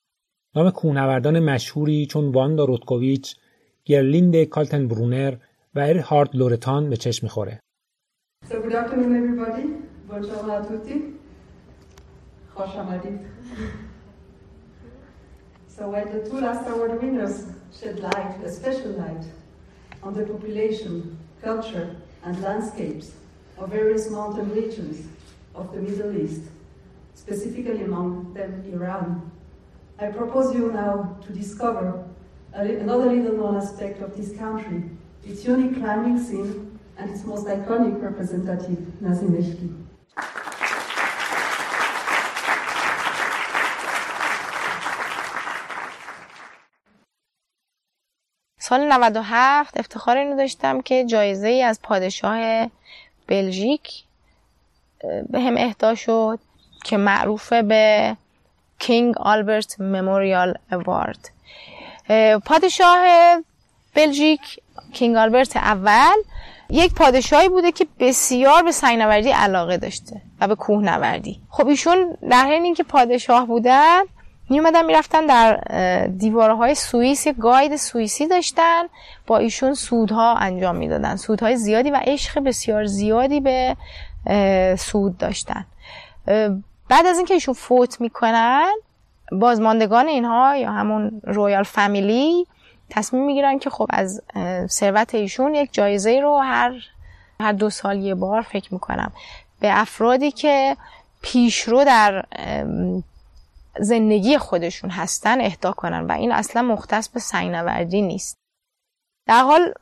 نام 0.55 0.69
کوهنوردان 0.69 1.39
مشهوری 1.39 2.05
چون 2.05 2.31
واندا 2.31 2.65
روتکوویچ، 2.65 3.35
گرلیند 3.85 4.43
کالتن 4.43 4.87
برونر 4.87 5.37
و 5.75 5.79
ارهارد 5.79 6.35
لورتان 6.35 6.89
به 6.89 6.97
چشم 6.97 7.25
می‌خوره. 7.25 7.59
So 8.45 8.53
good 8.53 8.75
afternoon 8.81 9.13
everybody. 9.21 9.65
Buongiorno 10.07 10.53
a 10.53 10.67
tutti. 10.67 10.97
خوش 12.53 12.69
آمدید. 12.69 13.19
So 15.77 15.81
while 15.91 16.09
the 16.15 16.29
two 16.29 16.39
last 16.39 16.67
award 16.71 16.93
winners 17.01 17.35
shed 17.79 17.99
light, 17.99 18.35
a 18.45 18.51
special 18.59 18.91
light, 19.03 19.25
on 20.05 20.11
the 20.17 20.25
population, 20.33 20.93
culture 21.47 21.87
and 22.25 22.35
landscapes 22.47 23.07
of 23.59 23.65
various 23.77 24.05
mountain 24.17 24.49
regions 24.59 24.97
of 25.59 25.65
the 25.73 25.81
Middle 25.87 26.13
East, 26.23 26.43
specifically 27.23 27.81
among 27.89 28.09
them 28.37 28.51
Iran, 28.75 29.07
I 29.99 30.07
propose 30.11 30.53
you 30.53 30.71
now 30.71 31.17
to 31.25 31.33
discover 31.33 32.05
another 32.53 33.07
little 33.07 33.35
known 33.35 33.55
aspect 33.57 33.99
of 33.99 34.15
this 34.15 34.37
country, 34.37 34.83
its 35.25 35.43
unique 35.43 35.75
climbing 35.81 36.19
scene 36.23 36.79
and 36.99 37.09
its 37.09 37.23
most 37.25 37.47
iconic 37.47 37.99
representative, 38.03 38.79
Nazimeshki. 39.01 39.69
سال 48.59 48.87
97 48.87 49.77
افتخار 49.77 50.17
اینو 50.17 50.37
داشتم 50.37 50.81
که 50.81 51.05
جایزه 51.05 51.47
ای 51.47 51.63
از 51.63 51.81
پادشاه 51.81 52.67
بلژیک 53.27 54.03
به 55.29 55.39
هم 55.39 55.55
اهدا 55.57 55.95
شد 55.95 56.39
که 56.83 56.97
معروفه 56.97 57.61
به 57.61 58.17
کینگ 58.79 59.17
آلبرت 59.17 59.81
مموریال 59.81 60.53
اوارد 60.71 61.29
پادشاه 62.45 63.05
بلژیک 63.95 64.59
کینگ 64.93 65.15
آلبرت 65.15 65.57
اول 65.57 66.15
یک 66.69 66.93
پادشاهی 66.93 67.49
بوده 67.49 67.71
که 67.71 67.87
بسیار 67.99 68.63
به 68.63 68.71
سنگنوردی 68.71 69.31
علاقه 69.31 69.77
داشته 69.77 70.21
و 70.41 70.47
به 70.47 70.55
کوهنوردی. 70.55 71.41
خب 71.49 71.67
ایشون 71.67 72.17
در 72.29 72.45
حین 72.45 72.63
اینکه 72.63 72.83
پادشاه 72.83 73.47
بودن 73.47 74.01
می 74.49 74.59
اومدن 74.59 74.85
می‌رفتن 74.85 75.25
در 75.25 75.57
دیوارهای 76.07 76.75
سوئیس 76.75 77.27
یک 77.27 77.35
گاید 77.35 77.75
سوئیسی 77.75 78.27
داشتن 78.27 78.83
با 79.27 79.37
ایشون 79.37 79.73
سودها 79.73 80.35
انجام 80.35 80.75
می‌دادن. 80.75 81.15
سودهای 81.15 81.55
زیادی 81.55 81.91
و 81.91 82.01
عشق 82.05 82.39
بسیار 82.39 82.85
زیادی 82.85 83.39
به 83.39 83.77
سود 84.79 85.17
داشتن. 85.17 85.65
بعد 86.89 87.05
از 87.05 87.17
اینکه 87.17 87.33
ایشون 87.33 87.53
فوت 87.53 88.01
می‌کنن 88.01 88.73
بازماندگان 89.31 90.07
اینها 90.07 90.57
یا 90.57 90.71
همون 90.71 91.21
رویال 91.23 91.63
فامیلی 91.63 92.47
تصمیم 92.89 93.25
می‌گیرن 93.25 93.59
که 93.59 93.69
خب 93.69 93.87
از 93.89 94.21
ثروت 94.67 95.15
ایشون 95.15 95.55
یک 95.55 95.73
جایزه 95.73 96.19
رو 96.19 96.37
هر 96.37 96.73
هر 97.39 97.51
دو 97.51 97.69
سال 97.69 97.99
یه 97.99 98.15
بار 98.15 98.41
فکر 98.41 98.73
می‌کنم. 98.73 99.11
به 99.59 99.81
افرادی 99.81 100.31
که 100.31 100.77
پیشرو 101.21 101.83
در 101.83 102.25
زندگی 103.79 104.37
خودشون 104.37 104.89
هستن 104.89 105.41
اهدا 105.41 105.71
کنن 105.71 106.07
و 106.07 106.11
این 106.11 106.31
اصلا 106.31 106.61
مختص 106.61 107.09
به 107.09 107.19
سنگنوردی 107.19 108.01
نیست. 108.01 108.35
در 109.27 109.41
حال 109.43 109.73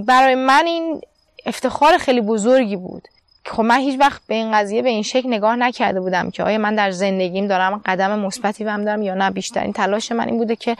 برای 0.00 0.34
من 0.34 0.66
این 0.66 1.00
افتخار 1.46 1.98
خیلی 1.98 2.20
بزرگی 2.20 2.76
بود. 2.76 3.08
خب 3.46 3.62
من 3.62 3.78
هیچ 3.78 4.00
وقت 4.00 4.22
به 4.26 4.34
این 4.34 4.52
قضیه 4.52 4.82
به 4.82 4.88
این 4.88 5.02
شکل 5.02 5.28
نگاه 5.28 5.56
نکرده 5.56 6.00
بودم 6.00 6.30
که 6.30 6.42
آیا 6.42 6.58
من 6.58 6.74
در 6.74 6.90
زندگیم 6.90 7.46
دارم 7.46 7.82
قدم 7.86 8.18
مثبتی 8.18 8.64
بهم 8.64 8.84
دارم 8.84 9.02
یا 9.02 9.14
نه. 9.14 9.30
بیشترین 9.30 9.72
تلاش 9.72 10.12
من 10.12 10.26
این 10.28 10.38
بوده 10.38 10.56
که 10.56 10.76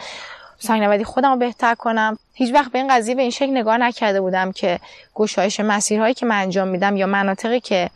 سنگنوردی 0.58 1.04
خودم 1.04 1.30
رو 1.30 1.36
بهتر 1.36 1.74
کنم. 1.74 2.18
هیچ 2.34 2.54
وقت 2.54 2.72
به 2.72 2.78
این 2.78 2.88
قضیه 2.88 3.14
به 3.14 3.22
این 3.22 3.30
شکل 3.30 3.50
نگاه 3.50 3.76
نکرده 3.76 4.20
بودم 4.20 4.52
که 4.52 4.80
گشایش 5.14 5.60
مسیرهایی 5.60 6.14
که 6.14 6.26
من 6.26 6.42
انجام 6.42 6.68
میدم 6.68 6.96
یا 6.96 7.06
مناطقی 7.06 7.60
که 7.60 7.90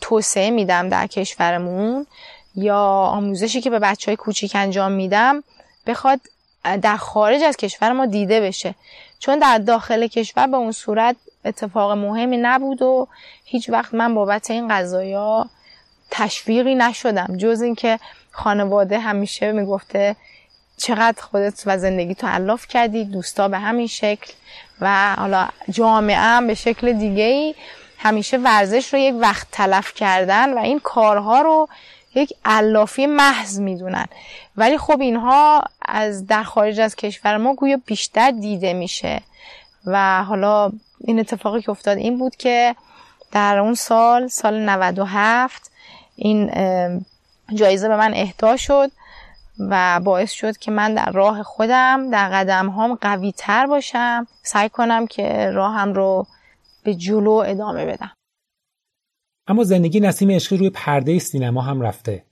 توسعه 0.00 0.50
میدم 0.50 0.88
در 0.88 1.06
کشورمون 1.06 2.06
یا 2.54 2.78
آموزشی 3.12 3.60
که 3.60 3.70
به 3.70 3.78
بچه 3.78 4.10
های 4.10 4.16
کوچیک 4.16 4.52
انجام 4.54 4.92
میدم 4.92 5.42
بخواد 5.86 6.20
در 6.82 6.96
خارج 6.96 7.42
از 7.42 7.56
کشور 7.56 7.92
ما 7.92 8.06
دیده 8.06 8.40
بشه. 8.40 8.74
چون 9.18 9.38
در 9.38 9.58
داخل 9.58 10.06
کشور 10.06 10.46
به 10.46 10.56
اون 10.56 10.72
صورت 10.72 11.16
اتفاق 11.44 11.92
مهمی 11.92 12.36
نبود 12.36 12.82
و 12.82 13.08
هیچ 13.44 13.70
وقت 13.70 13.94
من 13.94 14.14
بابت 14.14 14.50
این 14.50 14.68
قضایا 14.68 15.46
تشویقی 16.10 16.74
نشدم. 16.74 17.36
جز 17.36 17.60
اینکه 17.60 17.98
خانواده 18.30 18.98
همیشه 18.98 19.52
می‌گفته 19.52 20.16
چقدر 20.76 21.22
خودت 21.22 21.62
و 21.66 21.78
زندگی 21.78 22.14
تو 22.14 22.26
علاف 22.26 22.66
کردی 22.66 23.04
دوستا 23.04 23.48
به 23.48 23.58
همین 23.58 23.86
شکل 23.86 24.32
و 24.80 25.14
حالا 25.14 25.48
جامعه 25.70 26.16
هم 26.16 26.46
به 26.46 26.54
شکل 26.54 26.92
دیگه 26.92 27.24
ای 27.24 27.54
همیشه 27.98 28.36
ورزش 28.36 28.94
رو 28.94 28.98
یک 28.98 29.14
وقت 29.20 29.46
تلف 29.52 29.94
کردن 29.94 30.54
و 30.54 30.58
این 30.58 30.80
کارها 30.80 31.40
رو 31.40 31.68
یک 32.14 32.34
علافی 32.44 33.06
محض 33.06 33.60
می‌دونن. 33.60 34.06
ولی 34.56 34.78
خب 34.78 35.00
اینها 35.00 35.64
از 35.82 36.26
در 36.26 36.42
خارج 36.42 36.80
از 36.80 36.96
کشور 36.96 37.36
ما 37.36 37.54
گویا 37.54 37.80
بیشتر 37.86 38.30
دیده 38.30 38.72
میشه 38.72 39.20
و 39.86 40.24
حالا 40.24 40.72
این 41.00 41.20
اتفاقی 41.20 41.62
که 41.62 41.70
افتاد 41.70 41.98
این 41.98 42.18
بود 42.18 42.36
که 42.36 42.76
در 43.32 43.58
اون 43.58 43.74
سال 43.74 44.28
سال 44.28 44.68
97 44.68 45.70
این 46.16 46.50
جایزه 47.54 47.88
به 47.88 47.96
من 47.96 48.14
اهدا 48.14 48.56
شد 48.56 48.90
و 49.58 50.00
باعث 50.04 50.32
شد 50.32 50.56
که 50.56 50.70
من 50.70 50.94
در 50.94 51.12
راه 51.12 51.42
خودم 51.42 52.10
در 52.10 52.28
قدم 52.28 52.68
هام 52.68 52.94
قوی 52.94 53.32
تر 53.32 53.66
باشم. 53.66 54.26
سعی 54.42 54.68
کنم 54.68 55.06
که 55.06 55.50
راهم 55.50 55.92
رو 55.92 56.26
به 56.82 56.94
جلو 56.94 57.30
ادامه 57.30 57.86
بدم. 57.86 58.12
اما 59.46 59.64
زندگی 59.64 60.00
نسیم 60.00 60.30
عشقی 60.30 60.56
روی 60.56 60.70
پرده 60.70 61.18
سینما 61.18 61.62
هم 61.62 61.80
رفته. 61.80 62.24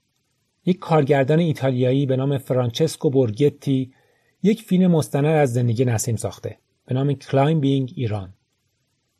یک 0.65 0.79
کارگردان 0.79 1.39
ایتالیایی 1.39 2.07
به 2.07 2.17
نام 2.17 2.39
فرانچسکو 2.39 3.11
بورگتی 3.11 3.93
یک 4.43 4.63
فیلم 4.63 4.91
مستند 4.91 5.25
از 5.25 5.53
زندگی 5.53 5.85
نسیم 5.85 6.17
ساخته. 6.17 6.59
به 6.87 6.95
نام 6.95 7.15
Climbing 7.15 7.93
ایران. 7.97 8.36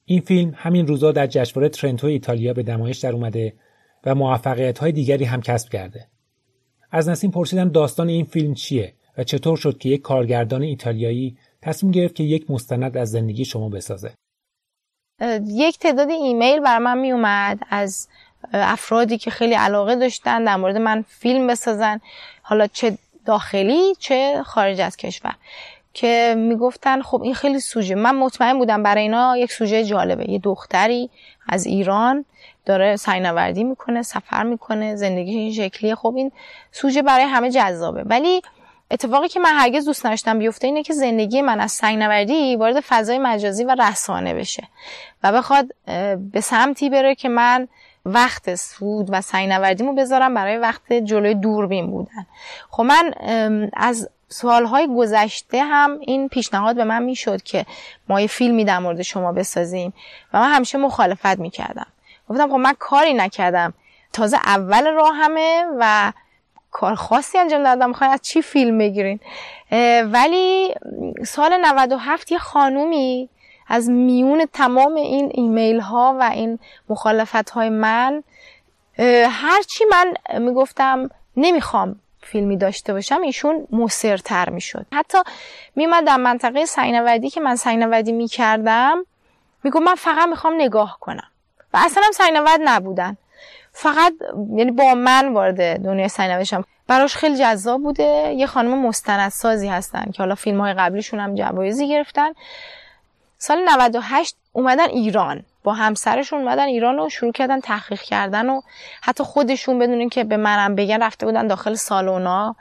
این 0.09 0.21
فیلم 0.21 0.55
همین 0.57 0.87
روزا 0.87 1.13
در 1.13 1.27
جشنواره 1.27 1.69
ترنتو 1.69 2.07
ایتالیا 2.07 2.53
به 2.53 2.63
نمایش 2.63 2.99
در 2.99 3.13
اومده 3.13 3.53
و 4.05 4.15
موفقیت 4.15 4.79
های 4.79 4.93
دیگری 4.93 5.25
هم 5.25 5.41
کسب 5.41 5.69
کرده. 5.69 6.07
از 6.91 7.09
نسیم 7.09 7.31
پرسیدم 7.31 7.69
داستان 7.69 8.09
این 8.09 8.25
فیلم 8.25 8.55
چیه 8.55 8.95
و 9.19 9.25
چطور 9.25 9.57
شد 9.57 9.79
که 9.79 9.89
یک 9.89 10.01
کارگردان 10.03 10.63
ایتالیایی 10.63 11.39
تصمیم 11.63 11.93
گرفت 11.93 12.15
که 12.15 12.23
یک 12.23 12.51
مستند 12.51 12.97
از 12.97 13.11
زندگی 13.11 13.45
شما 13.45 13.69
بسازه؟ 13.69 14.15
یک 15.47 15.79
تعداد 15.79 16.11
ایمیل 16.11 16.61
برای 16.61 16.79
من 16.79 16.99
می 16.99 17.13
اومد 17.13 17.59
از 17.71 18.09
افرادی 18.53 19.19
که 19.19 19.31
خیلی 19.31 19.55
علاقه 19.55 19.97
داشتن 19.97 20.45
در 20.45 20.57
مورد 20.57 20.77
من 20.77 21.05
فیلم 21.09 21.47
بسازن 21.47 22.01
حالا 22.43 22.67
چه 22.67 22.99
داخلی 23.25 23.95
چه 23.99 24.43
خارج 24.47 24.81
از 24.81 24.97
کشور. 24.97 25.35
که 25.97 26.35
می‌گفتن 26.39 27.03
خب 27.03 27.23
این 27.23 27.35
خیلی 27.35 27.61
سوژه. 27.61 27.95
من 27.95 28.15
مطمئن 28.15 28.59
بودم 28.59 28.83
برای 28.83 29.03
اینا 29.03 29.37
یک 29.37 29.53
سوژه 29.53 29.85
جالبه. 29.85 30.31
یه 30.31 30.39
دختری 30.39 31.11
از 31.49 31.67
ایران 31.67 32.25
داره 32.65 32.97
سینوردی 32.97 33.65
می‌کنه 33.65 34.03
سفر 34.03 34.43
می‌کنه 34.43 34.97
زندگی 34.97 35.39
این 35.39 35.53
شکلیه. 35.53 35.95
خب 35.95 36.15
این 36.17 36.33
سوژه 36.73 37.03
برای 37.03 37.25
همه 37.25 37.51
جذابه. 37.51 38.03
ولی 38.03 38.43
اتفاقی 38.91 39.29
که 39.29 39.41
من 39.41 39.51
هرگز 39.55 39.85
دوست 39.85 40.07
نداشتم 40.07 40.39
بیفته 40.39 40.67
اینه 40.67 40.83
که 40.83 40.93
زندگی 40.93 41.43
من 41.43 41.61
از 41.61 41.73
سنگنوردی 41.73 42.57
وارد 42.57 42.81
فضای 42.81 43.19
مجازی 43.19 43.65
و 43.65 43.77
رسانه 43.79 44.35
بشه 44.35 44.69
و 45.23 45.33
بخواد 45.33 45.67
به 46.33 46.41
سمتی 46.41 46.91
بره 46.91 47.15
که 47.15 47.29
من 47.29 47.69
وقت 48.07 48.55
سود 48.55 49.07
و 49.11 49.21
سنگنوردیمو 49.21 49.93
بذارم 49.93 50.35
برای 50.35 50.57
وقت 50.57 50.93
جلوی 50.93 51.35
دوربین 51.35 51.91
بودن. 51.91 52.27
خب 52.71 52.83
من 52.83 53.15
از 53.73 54.09
سالهای 54.29 54.89
گذشته 54.97 55.65
هم 55.65 55.99
این 56.01 56.29
پیشنهاد 56.29 56.77
به 56.77 56.85
من 56.85 57.03
می‌شد 57.03 57.43
که 57.43 57.67
ما 58.09 58.21
یه 58.21 58.27
فیلمی 58.27 58.65
در 58.65 58.79
مورد 58.79 59.03
شما 59.03 59.33
بسازیم. 59.33 59.93
و 60.33 60.41
من 60.41 60.53
همیشه 60.53 60.79
مخالفت 60.79 61.39
می‌کردم. 61.39 61.87
گفتم 62.29 62.49
خب 62.49 62.55
من 62.55 62.73
کاری 62.79 63.15
نکردم. 63.15 63.75
تازه 64.13 64.37
اول 64.37 64.87
راهمه 64.87 65.65
و 65.79 66.13
کار 66.71 66.95
خاصی 66.95 67.39
انجام 67.39 67.63
دادم. 67.63 67.89
می‌خواین 67.89 68.13
از 68.13 68.23
چی 68.23 68.43
فیلم 68.43 68.79
بگیرین؟ 68.79 69.21
ولی 70.13 70.75
سال 71.27 71.57
97 71.61 72.33
یه 72.33 72.39
خانومی 72.39 73.29
از 73.69 73.91
میون 73.91 74.47
تمام 74.53 74.95
این 74.95 75.31
ایمیل 75.35 75.81
ها 75.81 76.17
و 76.21 76.23
این 76.23 76.59
مخالفت 76.89 77.51
های 77.51 77.69
من 77.69 78.23
هرچی 79.31 79.85
من 79.91 80.15
می‌گفتم 80.39 81.11
نمی‌خوام 81.37 82.01
فیلمی 82.27 82.57
داشته 82.57 82.93
باشم 82.93 83.23
ایشون 83.23 83.67
مصرتر 83.71 84.49
می‌شد. 84.49 84.87
حتی 84.93 85.19
میومد 85.77 86.05
در 86.07 86.17
منطقه 86.17 86.65
سنگنوردی 86.65 87.31
که 87.31 87.41
من 87.41 87.57
سنگنوردی 87.57 88.13
می‌کردم 88.13 89.07
می‌گفت 89.65 89.81
من 89.81 89.95
فقط 89.95 90.29
می‌خوام 90.29 90.55
نگاه 90.59 90.99
کنم. 91.01 91.29
و 91.75 91.79
اصلا 91.85 92.03
هم 92.03 92.13
سنگنورد 92.13 92.61
نبودن. 92.65 93.17
فقط 93.73 94.13
یعنی 94.57 94.71
با 94.71 94.95
من 94.95 95.33
وارد 95.33 95.85
دنیای 95.85 96.09
سنگنوردی 96.09 96.50
شم 96.50 96.65
براش 96.87 97.17
خیلی 97.17 97.37
جذاب 97.37 97.83
بوده. 97.83 98.35
یه 98.37 98.47
خانم 98.47 98.87
مستندسازی 98.87 99.69
هستن 99.69 100.05
که 100.11 100.19
حالا 100.19 100.35
فیلم 100.35 100.61
های 100.61 100.75
قبلیشون 100.75 101.21
هم 101.21 101.35
جوایزی 101.35 101.89
گرفتن. 101.89 102.29
سال 103.39 103.65
98 103.69 104.37
اومدن 104.53 104.89
ایران. 104.89 105.43
با 105.67 105.73
همسرشون 105.73 106.39
اومدن 106.39 106.65
ایران 106.65 106.99
و 106.99 107.09
شروع 107.09 107.33
کردن 107.33 107.61
تحقیق 107.61 108.01
کردن 108.01 108.51
و 108.51 108.61
حتی 109.03 109.25
خودشون 109.25 109.79
بدونین 109.79 110.09
که 110.09 110.25
به 110.25 110.37
منم 110.37 110.75
بگن 110.75 111.03
رفته 111.03 111.27
بودن 111.27 111.47
داخل 111.47 111.75
سالونا 111.75 112.57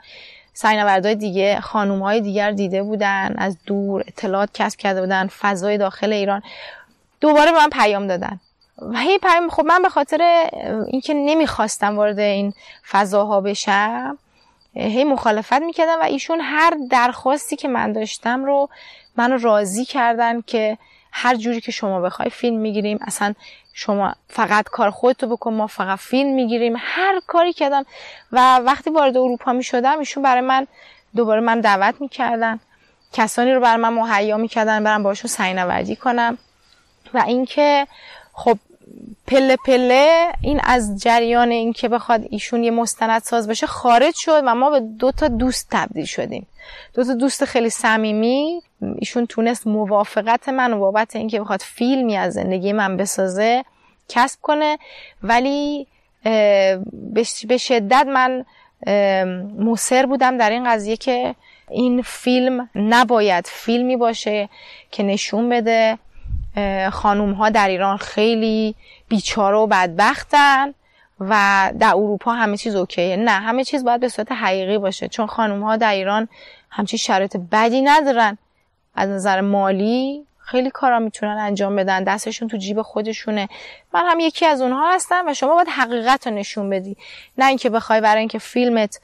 سینوردهای 0.52 1.14
دیگه 1.14 1.60
خانوم 1.60 2.02
های 2.02 2.20
دیگر 2.20 2.50
دیده 2.50 2.82
بودن 2.82 3.34
از 3.38 3.58
دور 3.66 4.04
اطلاعات 4.06 4.50
کسب 4.54 4.78
کرده 4.78 5.00
بودن 5.00 5.26
فضای 5.26 5.78
داخل 5.78 6.12
ایران. 6.12 6.42
دوباره 7.20 7.52
به 7.52 7.58
من 7.58 7.68
پیام 7.70 8.06
دادن. 8.06 8.40
و 8.78 8.98
هی 8.98 9.18
پیام 9.18 9.48
خب 9.48 9.64
من 9.64 9.82
به 9.82 9.88
خاطر 9.88 10.48
اینکه 10.86 11.14
نمی‌خواستم 11.14 11.96
وارد 11.96 12.18
این 12.18 12.54
فضاها 12.90 13.40
بشم 13.40 14.18
هی 14.74 15.04
مخالفت 15.04 15.62
می‌کردم 15.62 16.00
و 16.00 16.04
ایشون 16.04 16.40
هر 16.40 16.76
درخواستی 16.90 17.56
که 17.56 17.68
من 17.68 17.92
داشتم 17.92 18.44
رو 18.44 18.68
منو 19.16 19.38
راضی 19.38 19.84
کردن 19.84 20.40
که 20.40 20.78
هر 21.18 21.36
جوری 21.36 21.60
که 21.60 21.72
شما 21.72 22.00
بخوای 22.00 22.30
فیلم 22.30 22.58
می‌گیریم. 22.58 22.98
اصلا 23.00 23.34
شما 23.72 24.14
فقط 24.28 24.64
کار 24.64 24.90
خودتو 24.90 25.26
بکن 25.28 25.54
ما 25.54 25.66
فقط 25.66 25.98
فیلم 25.98 26.34
می‌گیریم. 26.34 26.74
هر 26.78 27.20
کاری 27.26 27.52
کردم 27.52 27.86
و 28.32 28.58
وقتی 28.58 28.90
وارد 28.90 29.16
اروپا 29.16 29.52
می‌شدم 29.52 29.98
ایشون 29.98 30.22
برای 30.22 30.40
من 30.40 30.66
دوباره 31.16 31.40
من 31.40 31.60
دعوت 31.60 32.00
می‌کردن. 32.00 32.60
کسانی 33.12 33.52
رو 33.52 33.60
برای 33.60 33.82
من 33.82 33.92
مهیا 33.92 34.36
می‌کردن 34.36 34.84
برم 34.84 35.02
باشون 35.02 35.28
سینوردی 35.28 35.96
کنم. 35.96 36.38
و 37.14 37.18
اینکه 37.18 37.86
خب 38.32 38.58
پله 39.26 39.56
پله 39.66 40.32
این 40.40 40.60
از 40.64 41.02
جریان 41.02 41.50
این 41.50 41.72
که 41.72 41.88
بخواد 41.88 42.24
ایشون 42.30 42.64
یه 42.64 42.70
مستند 42.70 43.22
ساز 43.22 43.48
بشه 43.48 43.66
خارج 43.66 44.14
شد 44.14 44.42
و 44.46 44.54
ما 44.54 44.70
به 44.70 44.80
دو 44.80 45.12
تا 45.12 45.28
دوست 45.28 45.68
تبدیل 45.70 46.04
شدیم. 46.04 46.46
دو 46.94 47.04
تا 47.04 47.14
دوست 47.14 47.44
خیلی 47.44 47.70
صمیمی 47.70 48.62
ایشون 48.98 49.26
تونست 49.26 49.66
موافقت 49.66 50.48
من 50.48 50.72
و 50.72 50.78
بابت 50.78 51.16
اینکه 51.16 51.40
بخواد 51.40 51.60
فیلمی 51.60 52.16
از 52.16 52.32
زندگی 52.32 52.72
من 52.72 52.96
بسازه 52.96 53.64
کسب 54.08 54.40
کنه. 54.42 54.78
ولی 55.22 55.86
به 57.46 57.56
شدت 57.58 58.06
من 58.06 58.44
مصر 59.58 60.06
بودم 60.06 60.38
در 60.38 60.50
این 60.50 60.72
قضیه 60.72 60.96
که 60.96 61.34
این 61.70 62.02
فیلم 62.02 62.70
نباید 62.74 63.46
فیلمی 63.46 63.96
باشه 63.96 64.48
که 64.90 65.02
نشون 65.02 65.48
بده 65.48 65.98
خانوم 66.92 67.32
ها 67.32 67.50
در 67.50 67.68
ایران 67.68 67.96
خیلی 67.96 68.74
بیچاره 69.08 69.56
و 69.56 69.66
بدبختن 69.66 70.74
و 71.20 71.72
در 71.78 71.88
اروپا 71.88 72.32
همه 72.32 72.56
چیز 72.56 72.74
اوکیه. 72.74 73.16
نه 73.16 73.30
همه 73.30 73.64
چیز 73.64 73.84
باید 73.84 74.00
به 74.00 74.08
صورت 74.08 74.32
حقیقی 74.32 74.78
باشه 74.78 75.08
چون 75.08 75.26
خانوم 75.26 75.62
ها 75.62 75.76
در 75.76 75.92
ایران 75.92 76.28
همچین 76.70 76.98
شرایط 76.98 77.36
بدی 77.52 77.82
ندارن. 77.82 78.38
از 78.96 79.08
نظر 79.08 79.40
مالی 79.40 80.26
خیلی 80.38 80.70
کارا 80.70 80.98
می‌تونن 80.98 81.36
انجام 81.38 81.76
بدن. 81.76 82.04
دستشون 82.04 82.48
تو 82.48 82.56
جیب 82.56 82.82
خودشونه. 82.82 83.48
من 83.94 84.02
هم 84.04 84.20
یکی 84.20 84.46
از 84.46 84.60
اونها 84.60 84.94
هستم 84.94 85.24
و 85.28 85.34
شما 85.34 85.54
باید 85.54 85.68
حقیقت 85.68 86.26
رو 86.26 86.34
نشون 86.34 86.70
بدی. 86.70 86.96
نه 87.38 87.46
اینکه 87.46 87.70
بخوای 87.70 88.00
برای 88.00 88.18
اینکه 88.18 88.38
فیلمت 88.38 89.00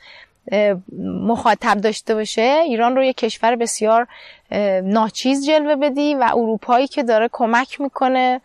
مخاطب 1.03 1.81
داشته 1.81 2.15
باشه 2.15 2.43
ایران 2.43 2.97
رو 2.97 3.05
یه 3.05 3.13
کشور 3.13 3.57
بسیار 3.57 4.07
ناچیز 4.85 5.47
جلوه 5.47 5.77
بدی 5.77 6.15
و 6.15 6.31
اروپایی 6.33 6.87
که 6.87 7.03
داره 7.03 7.29
کمک 7.33 7.81
می‌کنه 7.81 8.41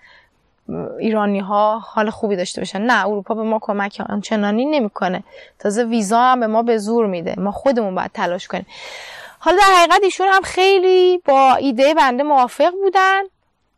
ایرانی 1.00 1.40
ها 1.40 1.80
حال 1.80 2.10
خوبی 2.10 2.36
داشته 2.36 2.62
باشن. 2.62 2.82
نه 2.82 3.08
اروپا 3.08 3.36
به 3.36 3.44
ما 3.44 3.60
کمک 3.62 4.02
آنچنانی 4.10 4.66
نمی‌کنه. 4.66 5.24
تازه 5.60 5.84
ویزا 5.84 6.22
هم 6.22 6.40
به 6.40 6.48
ما 6.48 6.64
به 6.64 6.78
زور 6.78 7.06
میده. 7.06 7.36
ما 7.38 7.52
خودمون 7.52 7.96
باید 7.96 8.12
تلاش 8.14 8.48
کنیم. 8.48 8.66
حالا 9.48 9.58
در 9.58 9.76
حقیقت 9.76 10.04
ایشون 10.04 10.28
هم 10.28 10.42
خیلی 10.42 11.22
با 11.26 11.56
ایده 11.56 11.94
بنده 11.94 12.24
موافق 12.24 12.72
بودن 12.72 13.22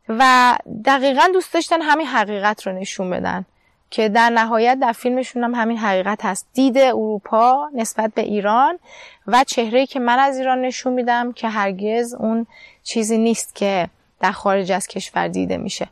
و 0.10 0.58
دقیقا 0.86 1.28
دوست 1.34 1.54
داشتن 1.54 1.82
همین 1.82 2.08
حقیقت 2.08 2.68
رو 2.68 2.74
نشون 2.74 3.10
بدن 3.10 3.46
که 3.90 4.10
در 4.10 4.30
نهایت 4.30 4.80
در 4.80 4.92
فیلمشون 4.92 5.44
هم 5.44 5.56
همین 5.56 5.78
حقیقت 5.78 6.26
هست. 6.26 6.48
دید 6.54 6.78
اروپا 6.78 7.70
نسبت 7.76 8.14
به 8.14 8.22
ایران 8.22 8.80
و 9.28 9.44
چهره 9.44 9.86
که 9.86 10.00
من 10.00 10.20
از 10.20 10.38
ایران 10.38 10.62
نشون 10.62 10.94
میدم 10.94 11.32
که 11.32 11.48
هرگز 11.48 12.14
اون 12.14 12.46
چیزی 12.84 13.18
نیست 13.18 13.56
که 13.56 13.90
در 14.22 14.32
خارج 14.32 14.72
از 14.72 14.88
کشور 14.88 15.28
دیده 15.28 15.58
میشه. 15.58 15.88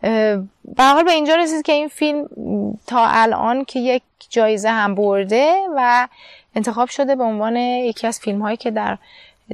به 0.00 0.84
حال 0.84 1.04
به 1.04 1.12
اینجا 1.12 1.34
رسید 1.34 1.64
که 1.64 1.72
این 1.72 1.88
فیلم 1.88 2.28
تا 2.86 3.06
الان 3.06 3.64
که 3.64 3.80
یک 3.80 4.02
جایزه 4.30 4.68
هم 4.68 4.94
برده 4.94 5.54
و 5.76 6.08
انتخاب 6.56 6.88
شده 6.88 7.16
به 7.16 7.24
عنوان 7.24 7.56
یکی 7.56 8.06
از 8.06 8.20
فیلم 8.20 8.42
هایی 8.42 8.56
که 8.56 8.70
در 8.70 8.98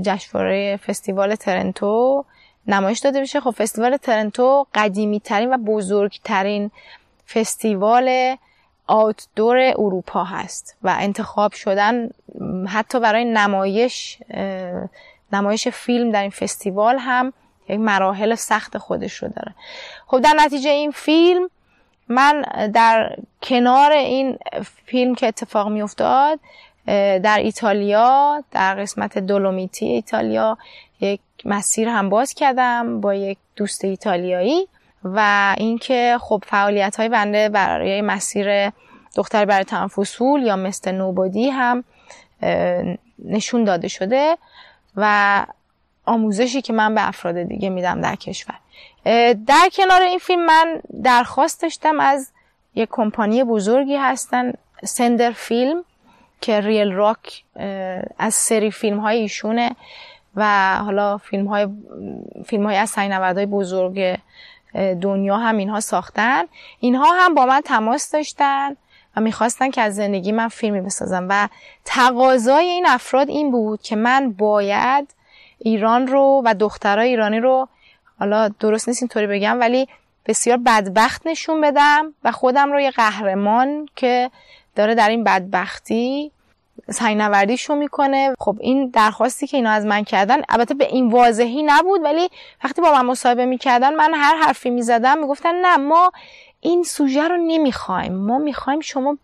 جشنواره 0.03 0.77
فستیوال 0.77 1.35
ترنتو 1.35 2.25
نمایش 2.67 2.99
داده 2.99 3.21
بشه 3.21 3.41
خب 3.41 3.51
فستیوال 3.51 3.97
ترنتو 3.97 4.67
قدیمی 4.75 5.21
ترین 5.21 5.55
و 5.55 5.59
بزرگترین 5.59 6.71
فستیوال 7.29 8.37
آوتدور 8.87 9.57
اروپا 9.59 10.25
هست 10.25 10.77
و 10.83 10.97
انتخاب 11.01 11.53
شدن 11.53 12.11
حتی 12.69 13.01
برای 13.01 13.25
نمایش 13.25 14.19
نمایش 15.33 15.69
فیلم 15.69 16.11
در 16.11 16.23
این 16.23 16.31
فستیوال 16.31 16.99
هم 16.99 17.33
یک 17.69 17.81
مراحل 17.81 18.35
سخت 18.35 18.79
خودش 18.79 19.15
رو 19.15 19.29
داره. 19.29 19.55
خب 20.07 20.21
در 20.21 20.35
نتیجه 20.39 20.71
این 20.71 20.91
فیلم 20.91 21.51
من 22.09 22.43
در 22.75 23.17
کنار 23.43 23.93
این 23.93 24.39
فیلم 24.85 25.15
که 25.15 25.27
اتفاق 25.27 25.69
می 25.69 25.83
افتاد 25.83 26.41
در 26.87 27.39
ایتالیا 27.39 28.45
در 28.51 28.75
قسمت 28.75 29.19
دولومیتی 29.19 29.87
ایتالیا 29.87 30.59
یک 31.01 31.21
مسیر 31.45 31.89
هم 31.89 32.09
باز 32.09 32.35
کردم 32.35 33.01
با 33.01 33.15
یک 33.15 33.39
دوست 33.57 33.85
ایتالیایی 33.85 34.69
و 35.05 35.55
اینکه 35.59 36.19
خب 36.21 36.45
فعالیت 36.47 36.97
های 36.97 37.09
بنده 37.09 37.49
برای 37.49 38.01
مسیر 38.01 38.71
دختر 39.15 39.45
برای 39.45 39.65
تنفسول 39.65 40.43
یا 40.43 40.57
مثل 40.57 40.93
نوبادی 40.93 41.49
هم 41.49 41.85
نشون 43.25 43.65
داده 43.65 43.89
شده 43.89 44.39
و 44.97 45.47
آموزشی 46.07 46.63
که 46.63 46.73
من 46.73 46.95
به 46.95 47.09
افراد 47.09 47.43
دیگه 47.43 47.69
میدم 47.69 48.01
در 48.01 48.15
کشور. 48.15 48.55
در 49.47 49.69
کنار 49.73 50.03
این 50.03 50.19
فیلم 50.19 50.47
من 50.47 50.81
درخواست 51.03 51.63
داشتم 51.63 52.01
از 52.01 52.33
یک 52.75 52.89
کمپانی 52.93 53.45
بزرگی 53.45 53.97
هستن 53.97 54.53
سندر 54.85 55.31
فیلم. 55.31 55.85
که 56.43 56.61
ریل 56.61 56.93
راک 56.93 57.45
از 58.19 58.35
سری 58.35 58.71
فیلم 58.71 58.99
های 58.99 59.19
ایشونه 59.19 59.77
و 60.37 60.77
حالا 60.77 61.19
فیلم 61.19 61.47
های, 61.47 61.69
فیلم 62.47 62.67
های 62.67 62.77
از 62.77 62.91
سینوردهای 62.91 63.47
بزرگ 63.47 64.19
دنیا 64.75 65.37
هم 65.37 65.57
اینها 65.57 65.81
ساختن. 65.81 66.45
اینها 66.81 67.13
هم 67.13 67.35
با 67.35 67.47
من 67.47 67.61
تماس 67.61 68.11
داشتن 68.11 68.77
و 69.17 69.21
می‌خواستن 69.21 69.71
که 69.71 69.81
از 69.81 69.95
زندگی 69.95 70.33
من 70.33 70.49
فیلمی 70.49 70.81
بسازم 70.81 71.27
و 71.29 71.49
تقاضای 71.85 72.65
این 72.65 72.87
افراد 72.87 73.29
این 73.29 73.51
بود 73.51 73.83
که 73.83 73.97
من 73.97 74.33
باید 74.33 75.15
ایران 75.59 76.07
رو 76.07 76.43
و 76.45 76.55
دخترای 76.55 77.09
ایرانی 77.09 77.41
رو 77.41 77.69
حالا 78.19 78.49
درست 78.49 78.89
نیست 78.89 79.03
اینطوری 79.03 79.27
بگم 79.27 79.61
ولی 79.61 79.89
بسیار 80.27 80.57
بدبخت 80.57 81.27
نشون 81.27 81.61
بدم 81.61 82.15
و 82.25 82.33
خودم 82.33 82.73
رو 82.73 82.81
یه 82.81 82.91
قهرمان 82.91 83.89
که 83.97 84.31
داره 84.77 84.95
در 84.95 85.09
این 85.09 85.25
بدبختی 85.25 86.33
سینوردیشو 86.91 87.75
می‌کنه. 87.75 88.35
خب 88.39 88.57
این 88.61 88.89
درخواستی 88.89 89.47
که 89.47 89.57
اینا 89.57 89.71
از 89.71 89.87
من 89.87 90.05
کردن 90.05 90.43
البته 90.49 90.75
به 90.75 90.87
این 90.87 91.11
واضحی 91.11 91.63
نبود 91.63 92.01
ولی 92.05 92.29
وقتی 92.65 92.83
با 92.83 92.93
من 92.93 93.07
مصاحبه 93.07 93.47
می‌کردن 93.47 93.95
من 93.95 94.15
هر 94.15 94.37
حرفی 94.37 94.71
می‌زدم 94.71 95.19
می‌گفتن 95.19 95.55
نه 95.55 95.77
ما 95.77 96.13
این 96.61 96.83
سوژه 96.83 97.29
رو 97.29 97.37
نمی‌خوایم. 97.37 98.15
ما 98.15 98.39
می‌خوایم 98.39 98.81
شما 98.81 99.19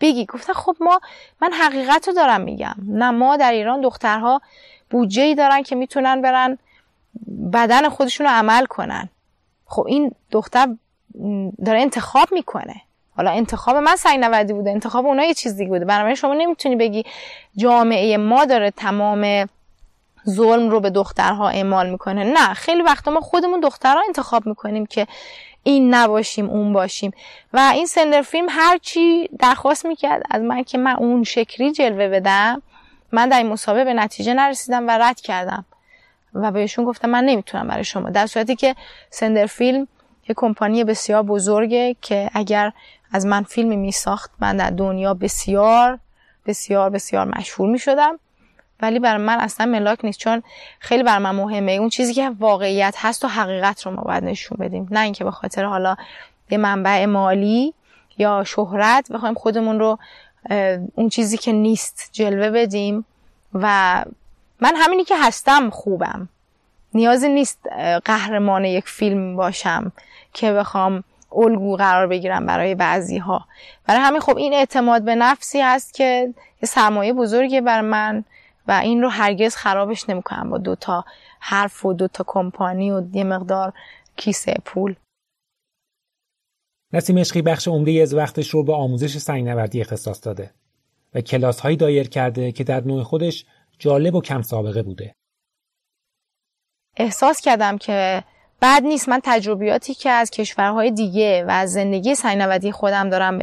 بگی. 0.00 0.26
گفتن 0.26 0.52
خب 0.52 0.76
ما 0.80 1.00
من 1.42 1.52
حقیقت 1.52 2.08
رو 2.08 2.14
دارم 2.14 2.40
میگم. 2.40 2.74
نه 2.86 3.10
ما 3.10 3.36
در 3.36 3.52
ایران 3.52 3.80
دخترها 3.80 4.40
بودجه 4.90 5.22
ای 5.22 5.34
دارن 5.34 5.62
که 5.62 5.76
می‌تونن 5.76 6.22
برن 6.22 6.58
بدن 7.52 7.88
خودشون 7.88 8.26
رو 8.26 8.32
عمل 8.32 8.66
کنن. 8.66 9.08
خب 9.66 9.84
این 9.86 10.14
دختر 10.30 10.68
داره 11.64 11.80
انتخاب 11.80 12.28
می‌کنه. 12.32 12.80
حالا 13.16 13.30
انتخاب 13.30 13.76
من 13.76 13.96
سنگ 13.96 14.18
نوردی 14.20 14.52
بوده 14.52 14.70
انتخاب 14.70 15.06
اونها 15.06 15.24
یه 15.24 15.34
چیز 15.34 15.56
دیگه 15.56 15.70
بوده. 15.70 15.84
بنابراین 15.84 16.14
شما 16.14 16.34
نمی‌تونی 16.34 16.76
بگی 16.76 17.04
جامعه 17.56 18.16
ما 18.16 18.44
داره 18.44 18.70
تمام 18.70 19.48
ظلم 20.28 20.70
رو 20.70 20.80
به 20.80 20.90
دخترها 20.90 21.48
اعمال 21.48 21.90
می‌کنه. 21.90 22.24
نه 22.24 22.54
خیلی 22.54 22.82
وقتا 22.82 23.10
ما 23.10 23.20
خودمون 23.20 23.60
دخترها 23.60 24.02
انتخاب 24.06 24.46
می‌کنیم 24.46 24.86
که 24.86 25.06
این 25.62 25.94
نباشیم 25.94 26.50
اون 26.50 26.72
باشیم. 26.72 27.12
و 27.52 27.70
این 27.74 27.86
سندر 27.86 28.22
فیلم 28.22 28.46
هرچی 28.50 29.28
درخواست 29.38 29.86
می‌کرد 29.86 30.22
از 30.30 30.42
من 30.42 30.62
که 30.62 30.78
من 30.78 30.96
اون 30.96 31.24
شکلی 31.24 31.72
جلوه 31.72 32.08
بدم 32.08 32.62
من 33.12 33.28
در 33.28 33.38
این 33.38 33.46
مسابقه 33.46 33.84
به 33.84 33.94
نتیجه 33.94 34.34
نرسیدم 34.34 34.88
و 34.88 34.90
رد 34.90 35.20
کردم. 35.20 35.64
و 36.34 36.50
بهشون 36.50 36.84
گفتم 36.84 37.10
من 37.10 37.24
نمی‌تونم 37.24 37.68
برای 37.68 37.84
شما. 37.84 38.10
در 38.10 38.26
صورتی 38.26 38.56
که 38.56 38.76
سندر 39.10 39.46
فیلم 39.46 39.88
یه 40.28 40.34
کمپانی 40.34 40.84
بسیار 40.84 41.22
بزرگه 41.22 41.96
که 42.02 42.30
اگر 42.34 42.72
از 43.12 43.26
من 43.26 43.42
فیلمی 43.42 43.76
می 43.76 43.92
ساخت 43.92 44.30
من 44.40 44.56
در 44.56 44.70
دنیا 44.70 45.14
بسیار 45.14 45.98
بسیار 46.46 46.90
بسیار 46.90 47.38
مشهور 47.38 47.70
می 47.70 47.78
شدم 47.78 48.18
ولی 48.82 48.98
برای 48.98 49.22
من 49.22 49.40
اصلا 49.40 49.66
ملاک 49.66 50.04
نیست. 50.04 50.18
چون 50.18 50.42
خیلی 50.78 51.02
بر 51.02 51.18
من 51.18 51.30
مهمه. 51.30 51.72
اون 51.72 51.88
چیزی 51.88 52.14
که 52.14 52.30
واقعیت 52.30 52.94
هست 52.98 53.24
و 53.24 53.28
حقیقت 53.28 53.86
رو 53.86 53.92
ما 53.92 54.02
باید 54.02 54.24
نشون 54.24 54.58
بدیم. 54.60 54.88
نه 54.90 55.00
اینکه 55.00 55.24
به 55.24 55.30
خاطر 55.30 55.64
حالا 55.64 55.96
یه 56.50 56.58
منبع 56.58 57.06
مالی 57.06 57.74
یا 58.18 58.44
شهرت 58.44 59.12
بخوایم 59.12 59.34
خودمون 59.34 59.78
رو 59.78 59.98
اون 60.94 61.08
چیزی 61.08 61.36
که 61.36 61.52
نیست 61.52 62.08
جلوه 62.12 62.50
بدیم. 62.50 63.04
و 63.54 64.04
من 64.60 64.76
همینی 64.76 65.04
که 65.04 65.14
هستم 65.22 65.70
خوبم. 65.70 66.28
نیازی 66.94 67.28
نیست 67.28 67.58
قهرمان 68.04 68.64
یک 68.64 68.88
فیلم 68.88 69.36
باشم 69.36 69.92
که 70.32 70.52
بخوام 70.52 71.04
الگو 71.32 71.76
قرار 71.76 72.06
بگیرم 72.06 72.46
برای 72.46 72.74
بعضی 72.74 73.18
ها 73.18 73.44
برای 73.86 74.00
همین 74.00 74.20
خب 74.20 74.36
این 74.36 74.54
اعتماد 74.54 75.04
به 75.04 75.14
نفسی 75.14 75.60
هست 75.60 75.94
که 75.94 76.34
یه 76.62 76.66
سرمایه 76.66 77.12
بزرگی 77.12 77.60
بر 77.60 77.80
من 77.80 78.24
و 78.68 78.72
این 78.72 79.02
رو 79.02 79.08
هرگز 79.08 79.56
خرابش 79.56 80.08
نمی‌کنم 80.08 80.50
با 80.50 80.58
دوتا 80.58 81.04
حرف 81.40 81.84
و 81.84 81.92
دوتا 81.92 82.24
کمپانی 82.26 82.90
و 82.90 83.02
یه 83.12 83.24
مقدار 83.24 83.72
کیسه 84.16 84.54
پول 84.64 84.94
نسیم 86.92 87.18
عشقی 87.18 87.42
بخش 87.42 87.68
عمده 87.68 88.02
از 88.02 88.14
وقتش 88.14 88.50
رو 88.50 88.64
به 88.64 88.74
آموزش 88.74 89.18
سنگنوردی 89.18 89.80
اختصاص 89.80 90.26
داده 90.26 90.50
و 91.14 91.20
کلاس 91.20 91.60
هایی 91.60 91.76
دایر 91.76 92.08
کرده 92.08 92.52
که 92.52 92.64
در 92.64 92.80
نوع 92.80 93.02
خودش 93.02 93.44
جالب 93.78 94.14
و 94.14 94.20
کم 94.20 94.42
سابقه 94.42 94.82
بوده. 94.82 95.14
احساس 96.96 97.40
کردم 97.40 97.78
که 97.78 98.24
بعد 98.60 98.82
نیست. 98.82 99.08
من 99.08 99.20
تجربیاتی 99.24 99.94
که 99.94 100.10
از 100.10 100.30
کشورهای 100.30 100.90
دیگه 100.90 101.44
و 101.44 101.50
از 101.50 101.72
زندگی 101.72 102.14
سینوادی 102.14 102.72
خودم 102.72 103.10
دارم 103.10 103.38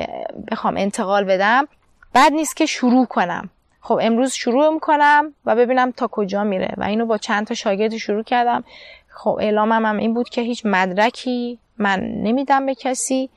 بخوام 0.52 0.78
انتقال 0.78 1.24
بدم 1.24 1.68
بعد 2.14 2.34
نیست 2.34 2.56
که 2.58 2.66
شروع 2.66 3.06
کنم. 3.06 3.50
خب 3.82 4.00
امروز 4.02 4.34
شروع 4.34 4.70
می‌کنم 4.70 5.34
و 5.46 5.56
ببینم 5.56 5.92
تا 5.92 6.08
کجا 6.08 6.44
میره 6.44 6.74
و 6.78 6.84
اینو 6.84 7.06
با 7.06 7.18
چند 7.18 7.48
تا 7.48 7.54
شاگرد 7.54 7.98
شروع 7.98 8.24
کردم. 8.24 8.64
خب 9.10 9.38
اعلامم 9.42 9.86
هم 9.86 9.98
این 9.98 10.14
بود 10.14 10.30
که 10.30 10.42
هیچ 10.42 10.62
مدرکی 10.66 11.60
من 11.78 12.00
نمیدم 12.00 12.66
به 12.66 12.76
کسی 12.76 13.30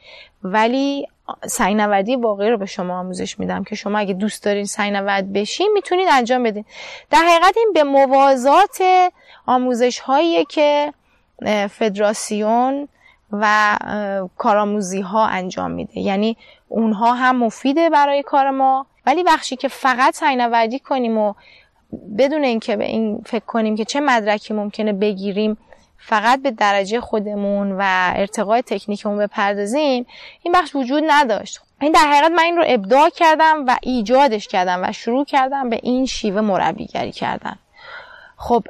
ولی 0.43 1.09
سینوردی 1.47 2.16
واقعی 2.16 2.51
رو 2.51 2.59
به 2.59 2.66
شما 2.66 2.98
آموزش 2.98 3.39
میدم 3.39 3.65
که 3.65 3.74
شما 3.74 3.98
اگه 3.98 4.15
دوست 4.15 4.44
دارین 4.44 4.65
سینورد 4.65 5.32
بشین 5.32 5.70
می‌تونید 5.74 6.09
انجام 6.12 6.43
بدین. 6.43 6.65
در 7.11 7.19
حقیقت 7.19 7.57
این 7.57 7.73
به 7.74 7.85
موازات 7.85 8.82
آموزش 9.47 9.98
هایی 9.98 10.44
که 10.44 10.93
فدراسیون 11.70 12.88
و 13.32 13.76
کارآموزی 14.38 15.00
ها 15.00 15.26
انجام 15.26 15.70
میده. 15.70 16.00
یعنی 16.00 16.36
اونها 16.68 17.14
هم 17.14 17.36
مفیده 17.36 17.90
برای 17.90 18.22
کار 18.22 18.50
ما 18.50 18.86
ولی 19.06 19.22
بخشی 19.22 19.56
که 19.56 19.68
فقط 19.68 20.14
سینوردی 20.16 20.78
کنیم 20.78 21.18
و 21.18 21.34
بدون 22.18 22.44
اینکه 22.44 22.76
به 22.76 22.84
این 22.84 23.22
فکر 23.26 23.44
کنیم 23.44 23.76
که 23.76 23.84
چه 23.84 24.00
مدرکی 24.00 24.54
ممکنه 24.54 24.92
بگیریم 24.92 25.56
فقط 25.98 26.42
به 26.42 26.50
درجه 26.50 27.00
خودمون 27.00 27.72
و 27.72 27.82
ارتقای 28.16 28.62
تکنیکمون 28.62 29.18
بپردازیم 29.18 30.06
این 30.42 30.52
بخش 30.54 30.76
وجود 30.76 31.04
نداشت. 31.06 31.60
این 31.80 31.92
در 31.92 32.00
حقیقت 32.00 32.30
من 32.30 32.42
این 32.42 32.56
رو 32.56 32.64
ابداع 32.66 33.08
کردم 33.10 33.64
و 33.66 33.76
ایجادش 33.82 34.48
کردم 34.48 34.82
و 34.82 34.92
شروع 34.92 35.24
کردم 35.24 35.70
به 35.70 35.80
این 35.82 36.06
شیوه 36.06 36.40
مربیگری 36.40 37.12
کردن. 37.12 37.58
خب 38.42 38.64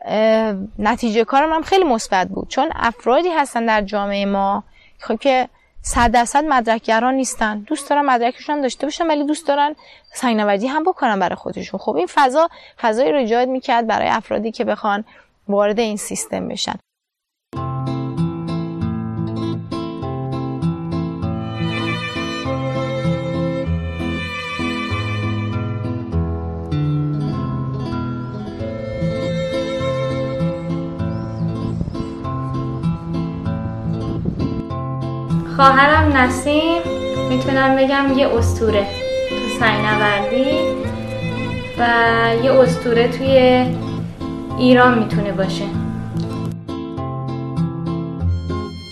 نتیجه 0.78 1.24
کارم 1.24 1.52
هم 1.52 1.62
خیلی 1.62 1.84
مثبت 1.84 2.28
بود. 2.28 2.48
چون 2.48 2.70
افرادی 2.74 3.28
هستن 3.28 3.66
در 3.66 3.82
جامعه 3.82 4.26
ما 4.26 4.64
خب 4.98 5.18
که 5.18 5.48
صد 5.82 6.10
درصد 6.10 6.44
مدرکگران 6.44 7.14
نیستن. 7.14 7.58
دوست 7.58 7.90
دارن 7.90 8.06
مدرکشون 8.06 8.56
هم 8.56 8.62
داشته 8.62 8.86
باشن 8.86 9.06
ولی 9.06 9.24
دوست 9.24 9.48
دارن 9.48 9.76
سینوردی 10.14 10.66
هم 10.66 10.84
بکنن 10.84 11.20
برای 11.20 11.34
خودشون. 11.36 11.80
خب 11.80 11.96
این 11.96 12.06
فضا 12.14 12.48
فضای 12.80 13.12
رو 13.12 13.18
ایجاد 13.18 13.48
می‌کرد 13.48 13.86
برای 13.86 14.08
افرادی 14.08 14.50
که 14.50 14.64
بخوان 14.64 15.04
وارد 15.48 15.80
این 15.80 15.96
سیستم 15.96 16.48
بشن. 16.48 16.74
خواهرم 35.60 36.16
نسیم 36.16 36.82
می‌تونم 37.28 37.76
بگم 37.76 38.18
یه 38.18 38.28
استوره 38.28 38.86
تو 39.28 39.36
سینوردی 39.58 40.58
و 41.78 41.84
یه 42.44 42.52
استوره 42.52 43.08
توی 43.08 43.66
ایران 44.58 44.98
می‌تونه 44.98 45.32
باشه. 45.32 45.64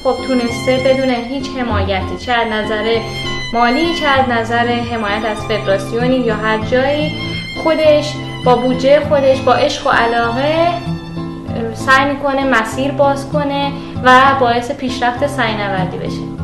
خب 0.04 0.14
تونسته 0.26 0.80
بدون 0.84 1.10
هیچ 1.10 1.50
حمایتی 1.58 2.16
چه 2.18 2.32
از 2.32 2.52
نظر 2.52 3.00
مالی 3.54 3.94
چه 3.94 4.06
از 4.06 4.28
نظر 4.28 4.66
حمایت 4.66 5.24
از 5.24 5.38
فدراسیونی 5.46 6.16
یا 6.16 6.34
هر 6.34 6.58
جایی 6.58 7.12
خودش 7.62 8.12
با 8.44 8.56
بودجه 8.56 9.00
خودش 9.08 9.40
با 9.40 9.54
عشق 9.54 9.86
و 9.86 9.90
علاقه 9.90 10.68
سعی 11.74 12.14
می‌کنه 12.14 12.44
مسیر 12.44 12.92
باز 12.92 13.28
کنه 13.32 13.72
و 14.04 14.20
باعث 14.40 14.70
پیشرفت 14.72 15.26
سینوردی 15.26 15.98
بشه. 15.98 16.37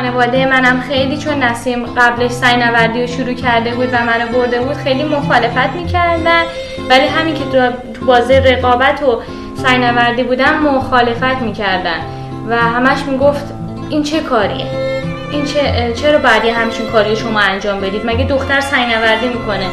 خانواده 0.00 0.46
منم 0.46 0.80
خیلی 0.80 1.16
چون 1.16 1.42
نسیم 1.42 1.86
قبلش 1.86 2.30
سینوردی 2.30 3.00
رو 3.00 3.06
شروع 3.06 3.32
کرده 3.32 3.74
بود 3.74 3.88
و 3.92 3.96
منو 4.04 4.26
برده 4.32 4.60
بود 4.60 4.76
خیلی 4.76 5.04
مخالفت 5.04 5.76
می‌کردن. 5.76 6.42
ولی 6.90 7.06
همین 7.06 7.34
که 7.34 7.44
تو 7.94 8.04
بازه 8.04 8.38
رقابت 8.38 9.02
و 9.02 9.22
سینوردی 9.66 10.22
بودم 10.22 10.58
مخالفت 10.58 11.42
می‌کردن. 11.42 12.00
و 12.48 12.56
همش 12.56 12.98
می‌گفت 13.02 13.44
این 13.90 14.02
چه 14.02 14.20
کاریه؟ 14.20 14.66
این 15.32 15.44
چه 15.44 15.92
چرا 15.94 16.18
بعدی 16.18 16.48
همچین 16.48 16.86
کاری 16.86 17.16
شما 17.16 17.40
انجام 17.40 17.80
بدید؟ 17.80 18.06
مگه 18.06 18.24
دختر 18.24 18.60
سینوردی 18.60 19.28
می‌کنه؟ 19.28 19.66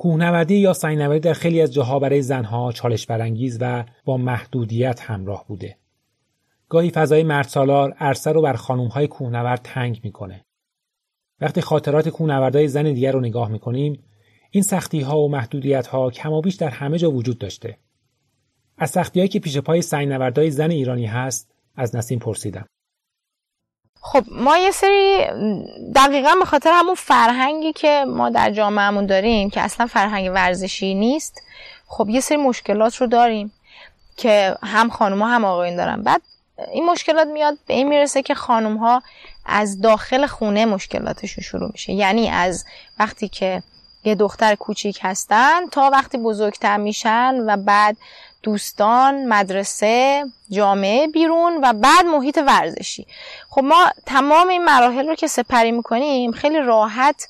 کوهنوردی 0.00 0.54
یا 0.54 0.72
سنگنوردی 0.72 1.20
در 1.20 1.32
خیلی 1.32 1.60
از 1.60 1.72
جاها 1.72 1.98
برای 1.98 2.22
زنها 2.22 2.72
چالش 2.72 3.06
برانگیز 3.06 3.58
و 3.60 3.84
با 4.04 4.16
محدودیت 4.16 5.00
همراه 5.00 5.44
بوده. 5.48 5.76
گاهی 6.68 6.90
فضای 6.90 7.22
مردسالار 7.22 7.92
عرصه 7.92 8.32
رو 8.32 8.42
بر 8.42 8.52
خانمهای 8.52 9.06
کوهنورد 9.06 9.60
تنگ 9.64 10.00
می‌کنه. 10.04 10.44
وقتی 11.40 11.60
خاطرات 11.60 12.08
کوهنوردهای 12.08 12.68
زن 12.68 12.82
دیگر 12.82 13.12
رو 13.12 13.20
نگاه 13.20 13.48
می‌کنیم 13.48 14.02
این 14.50 14.62
سختی 14.62 15.00
ها 15.00 15.18
و 15.18 15.30
محدودیت 15.30 15.86
ها 15.86 16.40
بیش 16.40 16.54
در 16.54 16.70
همه 16.70 16.98
جا 16.98 17.10
وجود 17.10 17.38
داشته. 17.38 17.78
از 18.76 18.90
سختی 18.90 19.28
که 19.28 19.40
پیش 19.40 19.58
پای 19.58 19.82
سنگنوردهای 19.82 20.50
زن 20.50 20.70
ایرانی 20.70 21.06
هست 21.06 21.52
از 21.74 21.96
نسیم 21.96 22.18
پرسیدم. 22.18 22.66
خب 24.00 24.24
ما 24.30 24.58
یه 24.58 24.70
سری 24.70 25.26
دقیقا 25.94 26.34
به 26.38 26.44
خاطر 26.44 26.70
همون 26.74 26.94
فرهنگی 26.94 27.72
که 27.72 28.04
ما 28.08 28.30
در 28.30 28.50
جامعهمون 28.50 29.06
داریم 29.06 29.50
که 29.50 29.60
اصلا 29.60 29.86
فرهنگ 29.86 30.30
ورزشی 30.34 30.94
نیست 30.94 31.42
خب 31.86 32.08
یه 32.08 32.20
سری 32.20 32.36
مشکلات 32.36 32.96
رو 32.96 33.06
داریم 33.06 33.52
که 34.16 34.56
هم 34.62 34.90
خانوما 34.90 35.26
هم 35.26 35.44
آقایون 35.44 35.76
دارن. 35.76 36.02
بعد 36.02 36.22
این 36.72 36.86
مشکلات 36.86 37.28
میاد 37.28 37.58
به 37.66 37.74
این 37.74 37.88
می‌رسه 37.88 38.22
که 38.22 38.34
خانم 38.34 38.76
ها 38.76 39.02
از 39.46 39.80
داخل 39.80 40.26
خونه 40.26 40.64
مشکلاتشون 40.64 41.44
شروع 41.44 41.70
میشه. 41.72 41.92
یعنی 41.92 42.28
از 42.28 42.64
وقتی 42.98 43.28
که 43.28 43.62
یه 44.04 44.14
دختر 44.14 44.54
کوچیک 44.54 44.98
هستن 45.02 45.66
تا 45.66 45.90
وقتی 45.92 46.18
بزرگتر 46.18 46.76
میشن 46.76 47.34
و 47.46 47.56
بعد 47.56 47.96
دوستان 48.42 49.26
مدرسه 49.26 50.24
جامعه 50.50 51.06
بیرون 51.06 51.58
و 51.62 51.72
بعد 51.72 52.04
محیط 52.04 52.38
ورزشی. 52.46 53.06
خب 53.50 53.64
ما 53.64 53.90
تمام 54.06 54.48
این 54.48 54.64
مراحل 54.64 55.08
رو 55.08 55.14
که 55.14 55.26
سپری 55.26 55.72
می‌کنیم 55.72 56.32
خیلی 56.32 56.58
راحت 56.58 57.28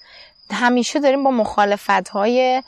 همیشه 0.53 1.01
داریم 1.01 1.24
با 1.24 1.31
مخالفت 1.31 2.09
های 2.09 2.62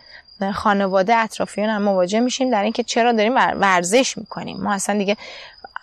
خانواده 0.54 1.16
اطرافیان 1.16 1.68
هم 1.68 1.82
مواجه 1.82 2.20
میشیم 2.20 2.50
در 2.50 2.62
اینکه 2.62 2.82
چرا 2.82 3.12
داریم 3.12 3.34
ورزش 3.36 4.18
می‌کنیم. 4.18 4.60
ما 4.60 4.72
اصلا 4.72 4.98
دیگه 4.98 5.16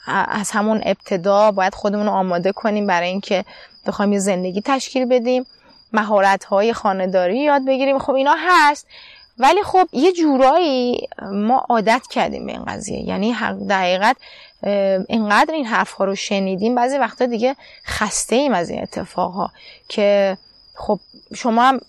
از 0.08 0.52
همون 0.52 0.82
ابتدا 0.86 1.52
باید 1.52 1.76
خودمون 1.76 2.06
رو 2.06 2.12
آماده 2.12 2.52
کنیم 2.52 2.88
برای 2.88 3.08
اینکه 3.08 3.46
بخوایم 3.86 4.14
یه 4.14 4.20
زندگی 4.20 4.62
تشکیل 4.62 5.06
بدیم 5.06 5.46
مهارت 5.94 6.44
های 6.44 6.74
خانداری 6.74 7.40
یاد 7.40 7.66
بگیریم. 7.66 8.00
خب 8.00 8.14
اینا 8.14 8.36
هست. 8.40 8.88
ولی 9.40 9.64
خب 9.64 9.88
یه 9.94 10.12
جورایی 10.12 11.08
ما 11.32 11.66
عادت 11.70 12.08
کردیم 12.10 12.46
به 12.46 12.52
این 12.52 12.66
قضیه. 12.66 13.08
یعنی 13.08 13.36
دقیقت 13.70 14.18
اینقدر 15.10 15.54
این 15.54 15.66
حرف 15.66 15.92
ها 15.92 16.06
رو 16.06 16.16
شنیدیم 16.16 16.76
بعضی 16.76 16.98
وقتا 16.98 17.26
دیگه 17.26 17.56
خسته 17.86 18.36
ایم 18.36 18.54
از 18.54 18.70
این 18.70 18.82
اتفاق 18.82 19.32
ها 19.32 19.52
که 19.90 20.38
خب 20.76 21.00
شما 21.36 21.64
هم 21.64 21.80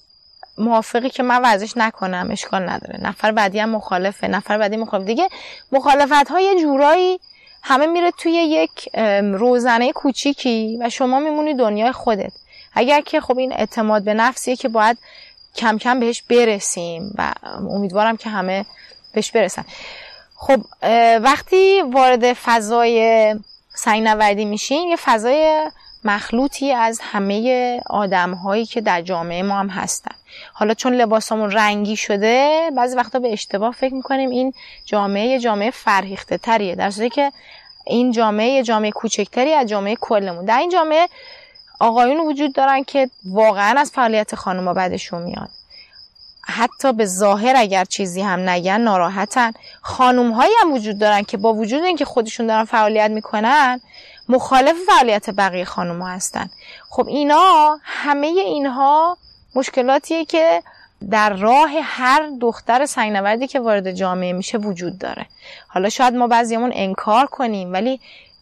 موافقی 0.58 1.10
که 1.10 1.22
من 1.22 1.42
ورزش 1.42 1.76
نکنم 1.76 2.28
اشکال 2.30 2.68
نداره. 2.68 3.00
نفر 3.02 3.32
بعدی 3.32 3.58
هم 3.58 3.68
مخالفه 3.68 4.28
نفر 4.28 4.58
بعدی 4.58 4.76
مخالف 4.76 5.06
دیگه 5.06 5.28
مخالفت 5.72 6.30
ها 6.30 6.40
یه 6.40 6.60
جورایی 6.60 7.20
همه 7.62 7.86
میره 7.86 8.10
توی 8.10 8.32
یک 8.32 8.96
روزنه 9.32 9.92
کوچیکی 9.92 10.78
و 10.80 10.88
شما 10.88 11.20
میمونی 11.20 11.54
دنیای 11.54 11.92
خودت. 11.92 12.32
اگر 12.72 13.00
که 13.00 13.20
خب 13.20 13.38
این 13.38 13.52
اعتماد 13.52 14.04
به 14.04 14.14
نفسیه 14.14 14.56
که 14.56 14.68
باید 14.68 14.98
کم 15.56 15.78
کم 15.78 16.00
بهش 16.00 16.22
برسیم 16.22 17.14
و 17.18 17.32
امیدوارم 17.70 18.16
که 18.16 18.30
همه 18.30 18.64
بهش 19.14 19.30
برسن. 19.30 19.64
خب 20.34 20.60
وقتی 21.22 21.82
وارد 21.82 22.32
فضای 22.32 23.34
سنگ 23.74 24.02
نوردی 24.02 24.44
میشیم 24.44 24.88
یه 24.88 24.96
فضای 24.96 25.70
مخلوطی 26.04 26.72
از 26.72 27.00
همه 27.02 27.80
آدم 27.90 28.34
هایی 28.34 28.66
که 28.66 28.80
در 28.80 29.02
جامعه 29.02 29.42
ما 29.42 29.54
هم 29.54 29.68
هستن. 29.68 30.14
حالا 30.52 30.74
چون 30.74 30.94
لباسمون 30.94 31.50
رنگی 31.50 31.96
شده 31.96 32.70
بعضی 32.76 32.96
وقتا 32.96 33.18
به 33.18 33.32
اشتباه 33.32 33.72
فکر 33.72 33.94
می‌کنیم 33.94 34.30
این 34.30 34.54
جامعه 34.84 35.38
جامعه 35.38 35.70
فرهیخته 35.70 36.38
تریه 36.38 36.74
در 36.74 36.90
صورتی 36.90 37.10
که 37.10 37.32
این 37.86 38.12
جامعه 38.12 38.62
جامعه 38.62 38.90
کوچکتری 38.90 39.54
از 39.54 39.68
جامعه 39.68 39.96
کلمون. 40.00 40.44
در 40.44 40.58
این 40.58 40.70
جامعه 40.70 41.08
آقایون 41.80 42.20
وجود 42.20 42.52
دارن 42.52 42.84
که 42.84 43.10
واقعا 43.24 43.80
از 43.80 43.90
فعالیت 43.90 44.34
خانوما 44.34 44.74
بعدشون 44.74 45.22
میاد. 45.22 45.48
حتی 46.42 46.92
به 46.92 47.06
ظاهر 47.06 47.54
اگر 47.56 47.84
چیزی 47.84 48.20
هم 48.22 48.48
نگن 48.48 48.80
ناراحتن. 48.80 49.52
خانوم 49.82 50.30
هایی 50.30 50.52
هم 50.62 50.72
وجود 50.72 50.98
دارن 50.98 51.22
که 51.22 51.36
با 51.36 51.54
وجود 51.54 51.82
اینکه 51.82 52.04
خودشون 52.04 52.46
دارن 52.46 52.64
فعالیت 52.64 53.10
می‌کنن 53.10 53.80
مخالف 54.28 54.76
فعالیت 54.86 55.30
بقیه 55.30 55.64
خانوم 55.64 56.02
ها 56.02 56.08
هستن. 56.08 56.50
خب 56.90 57.06
اینا 57.08 57.78
همه 57.82 58.26
اینها 58.26 59.18
مشکلاتیه 59.54 60.24
که 60.24 60.62
در 61.10 61.30
راه 61.32 61.70
هر 61.82 62.28
دختر 62.40 62.86
سنگنوردی 62.86 63.46
که 63.46 63.60
وارد 63.60 63.92
جامعه 63.92 64.32
میشه 64.32 64.58
وجود 64.58 64.98
داره. 64.98 65.26
حالا 65.68 65.88
شاید 65.88 66.14
ما 66.14 66.26
بعضیمون 66.26 66.72
انکار 66.74 67.26
کنیم 67.26 67.72
ولی 67.72 68.00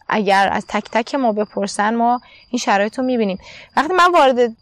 اگر 0.09 0.49
از 0.51 0.65
تک 0.67 0.89
تک 0.91 1.15
ما 1.15 1.31
بپرسن 1.31 1.95
ما 1.95 2.21
این 2.49 2.59
شرایط 2.59 2.99
رو 2.99 3.05
می‌بینیم. 3.05 3.39
وقتی 3.77 3.93
من 3.93 4.11
وارد 4.11 4.55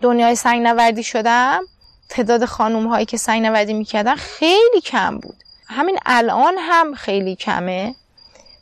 دنیای 0.00 0.34
سنگ 0.34 0.62
نوردی 0.62 1.02
شدم 1.02 1.60
تعداد 2.08 2.44
خانوم 2.44 2.86
هایی 2.86 3.06
که 3.06 3.16
سنگ 3.16 3.46
نوردی 3.46 3.72
می‌کردن 3.72 4.14
خیلی 4.14 4.80
کم 4.84 5.18
بود. 5.18 5.36
همین 5.66 5.98
الان 6.06 6.54
هم 6.58 6.94
خیلی 6.94 7.36
کمه. 7.36 7.94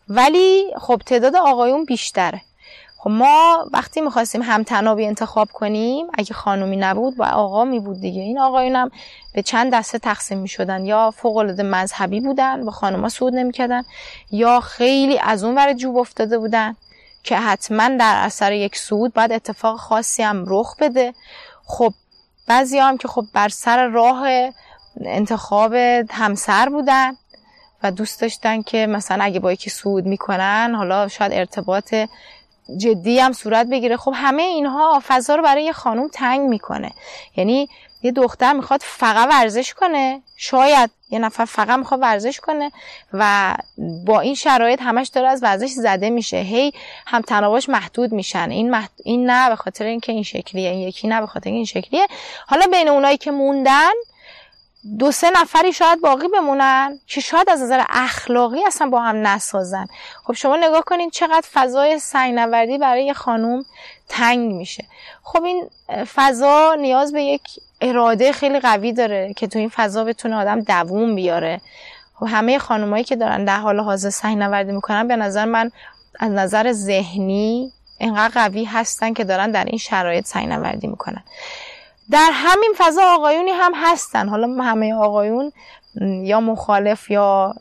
ولی 0.08 0.74
خب 0.78 1.02
تعداد 1.06 1.36
آقایون 1.36 1.84
بیشتره. 1.84 2.40
خب 2.98 3.10
ما 3.10 3.66
وقتی 3.72 4.00
می‌خواستیم 4.00 4.42
همتنابی 4.42 5.06
انتخاب 5.06 5.48
کنیم 5.52 6.06
اگه 6.14 6.34
خانومی 6.34 6.76
نبود 6.76 7.16
با 7.16 7.26
آقا 7.26 7.64
می 7.64 7.80
بود 7.80 8.00
دیگه. 8.00 8.22
این 8.22 8.38
آقایون 8.38 8.76
هم 8.76 8.90
به 9.34 9.42
چند 9.42 9.74
دسته 9.74 9.98
تقسیم 9.98 10.38
می 10.38 10.48
شدن. 10.48 10.84
یا 10.84 11.10
فوق 11.10 11.36
العاده 11.36 11.62
مذهبی 11.62 12.20
بودن 12.20 12.64
با 12.64 12.70
خانوما 12.70 13.08
سود 13.08 13.34
نمی‌کردن 13.34 13.82
یا 14.30 14.60
خیلی 14.60 15.18
از 15.18 15.44
اون 15.44 15.54
ور 15.54 15.72
جوب 15.72 15.96
افتاده 15.96 16.38
بودن 16.38 16.76
که 17.22 17.36
حتما 17.36 17.88
در 17.88 18.14
اثر 18.24 18.52
یک 18.52 18.76
سود 18.76 19.14
باید 19.14 19.32
اتفاق 19.32 19.76
خاصی 19.76 20.22
هم 20.22 20.44
رخ 20.48 20.76
بده. 20.80 21.14
خب 21.64 21.92
بعضی 22.48 22.78
هم 22.78 22.96
که 22.96 23.08
خب 23.08 23.24
بر 23.32 23.48
سر 23.48 23.86
راه 23.86 24.26
انتخاب 25.00 25.74
همسر 26.10 26.68
بودن 26.68 27.16
و 27.82 27.90
دوست 27.90 28.20
داشتن 28.20 28.62
که 28.62 28.86
مثلا 28.86 29.24
اگه 29.24 29.40
با 29.40 29.52
یکی 29.52 29.70
سود 29.70 30.06
می‌کنن 30.06 30.74
حالا 30.76 31.08
شاید 31.08 31.32
ارتباط 31.32 31.94
جدی 32.76 33.18
هم 33.18 33.32
صورت 33.32 33.66
بگیره. 33.66 33.96
خب 33.96 34.12
همه 34.16 34.42
اینها 34.42 35.02
فضا 35.06 35.34
رو 35.34 35.42
برای 35.42 35.64
یه 35.64 35.72
خانوم 35.72 36.08
تنگ 36.08 36.40
می‌کنه. 36.40 36.92
یعنی 37.36 37.68
یه 38.02 38.12
دختر 38.12 38.52
می‌خواد 38.52 38.80
فقط 38.84 39.28
ورزش 39.30 39.74
کنه. 39.74 40.22
شاید 40.36 40.90
یه 41.10 41.18
نفر 41.18 41.44
فقط 41.44 41.78
می‌خواد 41.78 42.00
ورزش 42.02 42.40
کنه 42.40 42.72
و 43.12 43.54
با 44.06 44.20
این 44.20 44.34
شرایط 44.34 44.82
همش 44.82 45.08
داره 45.08 45.28
از 45.28 45.42
ورزش 45.42 45.70
زده 45.70 46.10
میشه. 46.10 46.36
هی 46.36 46.72
هم 47.06 47.22
تناباش 47.22 47.68
محدود 47.68 48.12
میشن. 48.12 48.50
این 48.50 48.76
این 49.04 49.30
نه 49.30 49.48
به 49.48 49.56
خاطر 49.56 49.84
اینکه 49.84 50.12
این 50.12 50.22
شکلیه 50.22 50.70
این 50.70 50.88
یکی 50.88 51.08
نه 51.08 51.20
به 51.20 51.26
خاطر 51.26 51.50
این 51.50 51.64
شکلیه. 51.64 52.06
حالا 52.46 52.66
بین 52.66 52.88
اونایی 52.88 53.16
که 53.16 53.30
موندن 53.30 53.92
دو 54.98 55.12
سه 55.12 55.30
نفری 55.30 55.72
شاید 55.72 56.00
باقی 56.00 56.28
بمونن 56.28 56.98
که 57.06 57.20
شاید 57.20 57.50
از 57.50 57.62
نظر 57.62 57.84
اخلاقی 57.88 58.64
اصلا 58.66 58.90
با 58.90 59.00
هم 59.00 59.26
نسازن. 59.26 59.86
خب 60.24 60.32
شما 60.32 60.56
نگاه 60.56 60.82
کنید 60.86 61.10
چقدر 61.12 61.46
فضای 61.52 61.98
سینوردی 61.98 62.78
برای 62.78 63.06
یه 63.06 63.12
خانوم 63.12 63.64
تنگ 64.08 64.52
میشه. 64.52 64.84
خب 65.22 65.42
این 65.42 65.68
فضا 66.14 66.74
نیاز 66.80 67.12
به 67.12 67.22
یک 67.22 67.42
اراده 67.80 68.32
خیلی 68.32 68.60
قوی 68.60 68.92
داره 68.92 69.34
که 69.36 69.46
تو 69.46 69.58
این 69.58 69.68
فضا 69.68 70.04
بتونه 70.04 70.36
آدم 70.36 70.60
دووم 70.60 71.14
بیاره. 71.14 71.60
خب 72.14 72.26
همه 72.30 72.58
خانومایی 72.58 73.04
که 73.04 73.16
دارن 73.16 73.44
در 73.44 73.58
حال 73.58 73.80
حاضر 73.80 74.10
سنگنوردی 74.10 74.72
می‌کنن 74.72 75.08
به 75.08 75.16
نظر 75.16 75.44
من 75.44 75.70
از 76.20 76.32
نظر 76.32 76.72
ذهنی 76.72 77.72
اینقدر 77.98 78.34
قوی 78.34 78.64
هستن 78.64 79.12
که 79.12 79.24
دارن 79.24 79.50
در 79.50 79.64
این 79.64 79.78
شرایط 79.78 80.26
سنگنوردی 80.26 80.86
می‌کنن. 80.86 81.24
در 82.10 82.30
همین 82.32 82.72
فضا 82.76 83.02
آقایونی 83.02 83.50
هم 83.50 83.72
هستن. 83.74 84.28
حالا 84.28 84.62
همه 84.62 84.94
آقایون 84.94 85.52
یا 86.00 86.40
مخالف 86.40 87.10
یا 87.10 87.54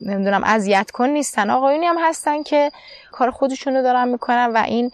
نمی‌دونم 0.00 0.44
اذیت 0.44 0.90
کن 0.90 1.08
نیستن. 1.08 1.50
آقایونی 1.50 1.86
هم 1.86 1.96
هستن 2.00 2.42
که 2.42 2.72
کار 3.12 3.30
خودشونو 3.30 3.82
دارن 3.82 4.08
می‌کنن 4.08 4.50
و 4.54 4.62
این 4.66 4.90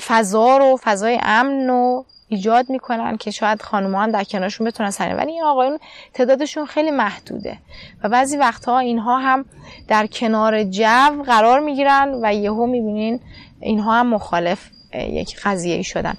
فضا 0.00 0.56
رو 0.56 0.78
فضای 0.82 1.18
امن 1.22 1.68
رو 1.68 2.04
ایجاد 2.28 2.70
می‌کنن 2.70 3.16
که 3.16 3.30
شاید 3.30 3.62
خانوما 3.62 4.02
هم 4.02 4.10
در 4.10 4.24
کنارشون 4.24 4.66
بتونن 4.66 4.90
سنه 4.90 5.14
ولی 5.14 5.32
این 5.32 5.42
آقایون 5.42 5.78
تعدادشون 6.14 6.66
خیلی 6.66 6.90
محدوده. 6.90 7.58
و 8.02 8.08
بعضی 8.08 8.36
وقتها 8.36 8.78
اینها 8.78 9.18
هم 9.18 9.44
در 9.88 10.06
کنار 10.06 10.64
جو 10.64 11.22
قرار 11.26 11.60
می‌گیرن 11.60 12.18
و 12.22 12.34
یهو 12.34 12.66
می‌بینین 12.66 13.20
اینها 13.60 13.94
هم 13.94 14.06
مخالف 14.06 14.70
یک 14.94 15.40
قضیه 15.44 15.82
شدن. 15.82 16.14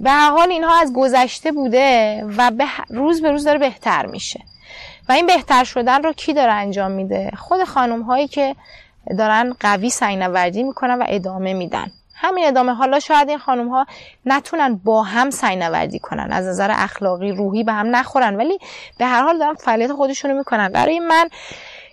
به 0.00 0.10
هر 0.10 0.30
حال 0.30 0.50
اینها 0.50 0.80
از 0.80 0.92
گذشته 0.92 1.52
بوده 1.52 2.24
و 2.36 2.50
به 2.50 2.66
روز 2.88 3.22
به 3.22 3.30
روز 3.30 3.44
داره 3.44 3.58
بهتر 3.58 4.06
میشه. 4.06 4.40
و 5.08 5.12
این 5.12 5.26
بهتر 5.26 5.64
شدن 5.64 6.02
رو 6.02 6.12
کی 6.12 6.32
داره 6.32 6.52
انجام 6.52 6.90
میده؟ 6.90 7.30
خود 7.38 7.64
خانم 7.64 8.02
هایی 8.02 8.28
که 8.28 8.56
دارن 9.18 9.52
قوی 9.60 9.90
سنگنوردی 9.90 10.62
می‌کنن 10.62 10.98
و 10.98 11.04
ادامه 11.08 11.54
میدن. 11.54 11.90
همین 12.14 12.46
ادامه 12.46 12.74
حالا 12.74 13.00
شاید 13.00 13.28
این 13.28 13.38
خانم 13.38 13.68
ها 13.68 13.86
نتونن 14.26 14.80
با 14.84 15.02
هم 15.02 15.30
سنگنوردی 15.30 15.98
کنن. 15.98 16.32
از 16.32 16.46
نظر 16.46 16.70
اخلاقی 16.74 17.32
روحی 17.32 17.64
به 17.64 17.72
هم 17.72 17.96
نخورن. 17.96 18.36
ولی 18.36 18.58
به 18.98 19.06
هر 19.06 19.22
حال 19.22 19.38
دارن 19.38 19.54
فعالیت 19.54 19.92
خودشونو 19.92 20.38
می‌کنن. 20.38 20.68
برای 20.68 20.98
من 20.98 21.28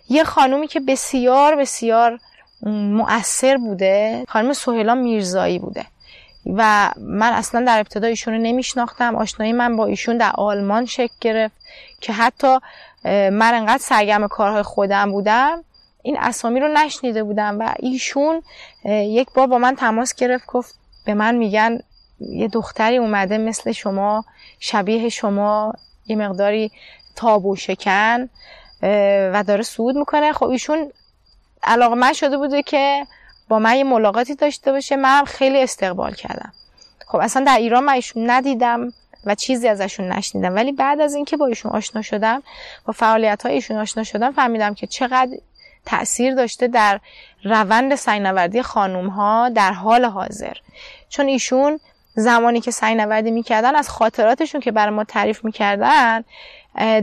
یه 0.10 0.24
خانومی 0.24 0.68
که 0.68 0.80
بسیار 0.80 1.56
بسیار 1.56 2.20
مؤثر 2.62 3.58
بوده 3.58 4.26
خانم 4.28 4.54
سهیلا 4.54 4.96
میرزایی 4.96 5.60
بوده. 5.60 5.86
و 6.56 6.92
من 6.98 7.34
اصلا 7.34 7.66
در 7.66 7.80
ابتدا 7.80 8.08
ایشون 8.08 8.34
رو 8.34 8.40
نمیشناختم. 8.40 9.16
آشنایی 9.16 9.54
من 9.54 9.76
با 9.76 9.86
ایشون 9.86 10.18
در 10.18 10.32
آلمان 10.36 10.86
شکل 10.86 11.16
گرفت 11.22 11.56
که 12.02 12.14
حتی 12.14 12.58
من 13.06 13.54
انقدر 13.54 13.78
سرگرم 13.78 14.28
کارهای 14.28 14.64
خودم 14.64 15.12
بودم 15.12 15.64
این 16.04 16.18
اسامی 16.20 16.60
رو 16.60 16.68
نشنیده 16.68 17.24
بودم 17.24 17.60
و 17.60 17.74
ایشون 17.80 18.44
یک 18.86 19.28
بار 19.36 19.48
با 19.48 19.58
من 19.58 19.76
تماس 19.76 20.16
گرفت 20.16 20.46
گفت 20.46 20.76
به 21.06 21.14
من 21.14 21.36
میگن 21.36 21.80
یه 22.20 22.48
دختری 22.48 22.98
اومده 22.98 23.38
مثل 23.38 23.72
شما 23.72 24.26
شبیه 24.60 25.10
شما 25.10 25.74
یه 26.08 26.16
مقداری 26.16 26.72
تابو 27.16 27.56
شکن 27.56 28.30
و 29.34 29.44
داره 29.48 29.64
سود 29.64 29.98
می‌کنه. 29.98 30.34
خب 30.34 30.46
ایشون 30.46 30.92
علاقه 31.64 31.96
من 31.96 32.14
شده 32.14 32.38
بوده 32.38 32.64
که 32.64 33.08
با 33.50 33.60
من 33.60 33.76
یه 33.76 33.84
ملاقاتی 33.84 34.36
داشته 34.36 34.72
باشه. 34.72 34.96
من 34.96 35.24
خیلی 35.26 35.64
استقبال 35.64 36.14
کردم. 36.14 36.52
خب 37.08 37.18
اصلا 37.18 37.44
در 37.44 37.58
ایران 37.58 37.84
من 37.84 37.94
ایشون 37.94 38.30
ندیدم 38.30 38.94
و 39.26 39.36
چیزی 39.36 39.68
ازشون 39.68 40.12
نشنیدم. 40.12 40.56
ولی 40.56 40.72
بعد 40.72 41.02
از 41.02 41.16
اینکه 41.16 41.38
با 41.38 41.46
ایشون 41.46 41.72
آشنا 41.72 42.02
شدم 42.02 42.44
با 42.86 42.94
فعالیت 42.94 43.46
های 43.46 43.56
ایشون 43.56 43.78
آشنا 43.78 44.04
شدم 44.04 44.32
فهمیدم 44.32 44.74
که 44.74 44.88
چقدر 44.88 45.38
تاثیر 45.86 46.36
داشته 46.36 46.68
در 46.68 47.00
روند 47.44 47.96
سینوردی 47.96 48.62
خانوم 48.62 49.08
ها 49.08 49.50
در 49.50 49.72
حال 49.72 50.06
حاضر. 50.06 50.54
چون 51.10 51.28
ایشون 51.28 51.80
زمانی 52.16 52.62
که 52.62 52.72
سینوردی 52.72 53.32
می‌کردن 53.32 53.76
از 53.76 53.90
خاطراتشون 53.90 54.62
که 54.62 54.72
برای 54.72 54.94
ما 54.94 55.04
تعریف 55.04 55.46
می‌کردن 55.46 56.24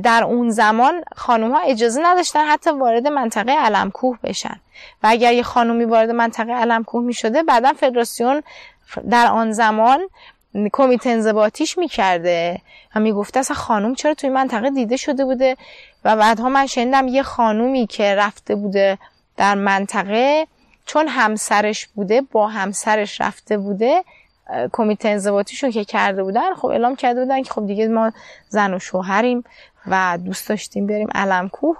در 0.02 0.24
اون 0.24 0.50
زمان 0.50 1.04
خانوم 1.16 1.52
ها 1.52 1.60
اجازه 1.60 2.00
نداشتن 2.04 2.44
حتی 2.46 2.70
وارد 2.70 3.06
منطقه 3.06 3.52
علمکوه 3.52 4.18
بشن. 4.22 4.60
و 5.02 5.06
اگر 5.10 5.32
یه 5.32 5.42
خانومی 5.42 5.84
وارد 5.84 6.10
منطقه 6.10 6.52
علمکوه 6.52 7.04
می 7.04 7.14
شده 7.14 7.42
بعدا 7.42 7.72
فدراسیون 7.72 8.42
در 9.10 9.26
آن 9.26 9.52
زمان 9.52 10.08
کمیته 10.72 11.10
انضباطیش 11.10 11.78
می‌کرده 11.78 12.60
و 12.94 13.00
می‌گفته 13.00 13.40
اصلا 13.40 13.56
خانوم 13.56 13.94
چرا 13.94 14.14
توی 14.14 14.30
منطقه 14.30 14.70
دیده 14.70 14.96
شده 14.96 15.24
بوده؟ 15.24 15.56
و 16.04 16.16
بعدها 16.16 16.48
من 16.48 16.66
شنیدم 16.66 17.08
یه 17.08 17.22
خانومی 17.22 17.86
که 17.86 18.14
رفته 18.14 18.54
بوده 18.54 18.98
در 19.36 19.54
منطقه 19.54 20.46
چون 20.86 21.08
همسرش 21.08 21.86
بوده 21.86 22.20
با 22.20 22.48
همسرش 22.48 23.20
رفته 23.20 23.58
بوده 23.58 24.04
کمیته 24.72 25.08
انضباطیشون 25.08 25.70
که 25.70 25.84
کرده 25.84 26.22
بودن 26.22 26.54
خب 26.54 26.66
اعلام 26.66 26.96
کرده 26.96 27.20
بودن 27.20 27.42
که 27.42 27.52
خب 27.52 27.66
دیگه 27.66 27.88
ما 27.88 28.12
زن 28.48 28.74
و 28.74 28.78
شوهریم 28.78 29.44
و 29.86 30.18
دوست 30.24 30.48
داشتیم 30.48 30.86
بریم 30.86 31.08
علمکوه 31.14 31.76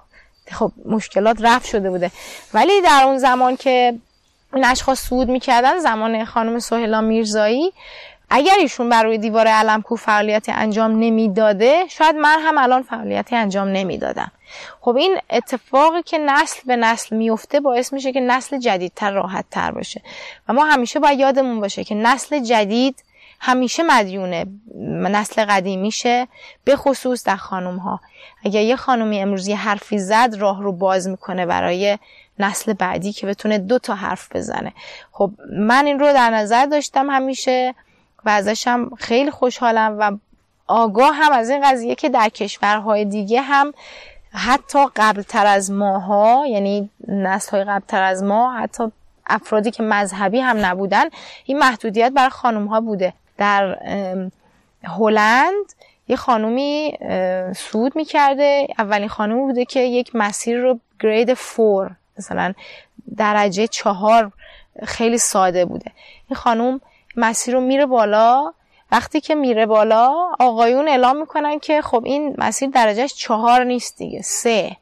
خب 0.53 0.73
مشکلات 0.85 1.37
رفت 1.41 1.67
شده 1.67 1.91
بوده. 1.91 2.11
ولی 2.55 2.81
در 2.81 3.03
اون 3.05 3.19
زمان 3.19 3.57
که 3.57 3.95
این 4.55 4.65
اشخاص 4.65 5.07
سود 5.07 5.29
می‌کردن 5.29 5.79
زمان 5.79 6.25
خانم 6.25 6.59
سهیلا 6.59 7.01
میرزایی 7.01 7.73
اگر 8.37 8.55
ایشون 8.59 8.89
بر 8.89 9.03
روی 9.03 9.19
دیوار 9.19 9.47
علمکو 9.47 9.97
فعالیتی 9.97 10.53
انجام 10.53 10.91
نمی‌داده 10.91 11.85
شاید 11.89 12.17
من 12.17 12.39
هم 12.41 12.59
الان 12.59 12.83
فعالیتی 12.83 13.37
انجام 13.37 13.69
نمی‌دادم. 13.69 14.33
خب 14.81 14.97
این 14.97 15.19
اتفاقی 15.31 16.03
که 16.03 16.19
نسل 16.19 16.61
به 16.67 16.77
نسل 16.77 17.17
میفته 17.17 17.61
باعث 17.61 17.93
میشه 17.93 18.13
که 18.13 18.21
نسل 18.21 18.59
جدیدتر 18.59 19.11
راحت 19.11 19.45
تر 19.51 19.71
باشه. 19.71 20.03
و 20.49 20.53
ما 20.53 20.65
همیشه 20.65 21.01
باید 21.01 21.19
یادمون 21.19 21.61
باشه 21.61 21.85
که 21.85 21.95
نسل 21.95 22.39
جدید 22.39 23.05
همیشه 23.41 23.83
مدیونه 23.83 24.47
نسل 25.01 25.45
قدیم 25.45 25.81
میشه 25.81 26.29
به 26.65 26.77
خصوص 26.77 27.25
در 27.25 27.37
خانم 27.37 27.77
ها 27.77 28.01
اگر 28.45 28.63
یه 28.63 28.77
خانومی 28.77 29.21
امروز 29.21 29.49
یه 29.49 29.57
حرفی 29.57 29.99
زد 29.99 30.35
راه 30.39 30.63
رو 30.63 30.73
باز 30.73 31.09
می‌کنه 31.09 31.47
برای 31.47 31.99
نسل 32.39 32.73
بعدی 32.73 33.13
که 33.13 33.27
بتونه 33.27 33.59
دو 33.59 33.79
تا 33.79 33.95
حرف 33.95 34.37
بزنه. 34.37 34.73
خب 35.13 35.31
من 35.59 35.87
این 35.87 35.99
رو 35.99 36.13
در 36.13 36.31
نظر 36.31 36.67
داشتم 36.67 37.11
همیشه. 37.11 37.75
و 38.25 38.29
ازشم 38.29 38.91
خیلی 38.99 39.31
خوشحالم 39.31 39.97
و 39.99 40.17
آگاه 40.67 41.15
هم 41.15 41.33
از 41.33 41.51
این 41.51 41.61
قضیه 41.71 41.95
که 41.95 42.09
در 42.09 42.29
کشورهای 42.29 43.05
دیگه 43.05 43.41
هم 43.41 43.73
حتی 44.33 44.79
قبل 44.97 45.23
تر 45.23 45.47
از 45.47 45.71
ماها 45.71 46.47
یعنی 46.47 46.91
نسل 47.09 47.51
های 47.57 47.65
قبل 47.65 47.85
تر 47.89 48.03
از 48.03 48.23
ما 48.23 48.53
حتی 48.53 48.85
افرادی 49.27 49.71
که 49.71 49.83
مذهبی 49.83 50.41
هم 50.41 50.67
نبودن 50.67 51.05
این 51.45 51.59
محدودیت 51.59 52.13
برای 52.13 52.31
خانم 52.31 52.67
ها 52.67 52.81
بوده. 52.81 53.13
در 53.39 53.79
هلند 54.85 55.65
یه 56.09 56.17
خانومی 56.17 56.99
سود 57.57 57.97
می‌کرده. 57.97 58.67
اولین 58.79 59.09
خانومی 59.09 59.41
بوده 59.41 59.65
که 59.65 59.81
یک 59.81 60.11
مسیر 60.15 60.59
رو 60.59 60.81
گرید 61.01 61.35
فور 61.35 61.91
مثلا 62.19 62.53
درجه 63.17 63.67
چهار 63.67 64.33
خیلی 64.83 65.19
ساده 65.19 65.65
بوده. 65.65 65.91
این 66.29 66.37
خانوم 66.37 66.81
مسیر 67.17 67.55
رو 67.55 67.61
میره 67.61 67.87
بالا. 67.87 68.53
وقتی 68.93 69.21
که 69.21 69.35
میره 69.35 69.67
بالا 69.67 70.13
آقایون 70.41 70.89
اعلام 70.89 71.17
می‌کنن 71.17 71.59
که 71.59 71.83
خب 71.83 72.03
این 72.05 72.35
مسیر 72.39 72.71
درجهش 72.71 73.15
چهار 73.15 73.65
نیست 73.65 73.99
دیگه 73.99 74.23
سه. 74.23 74.77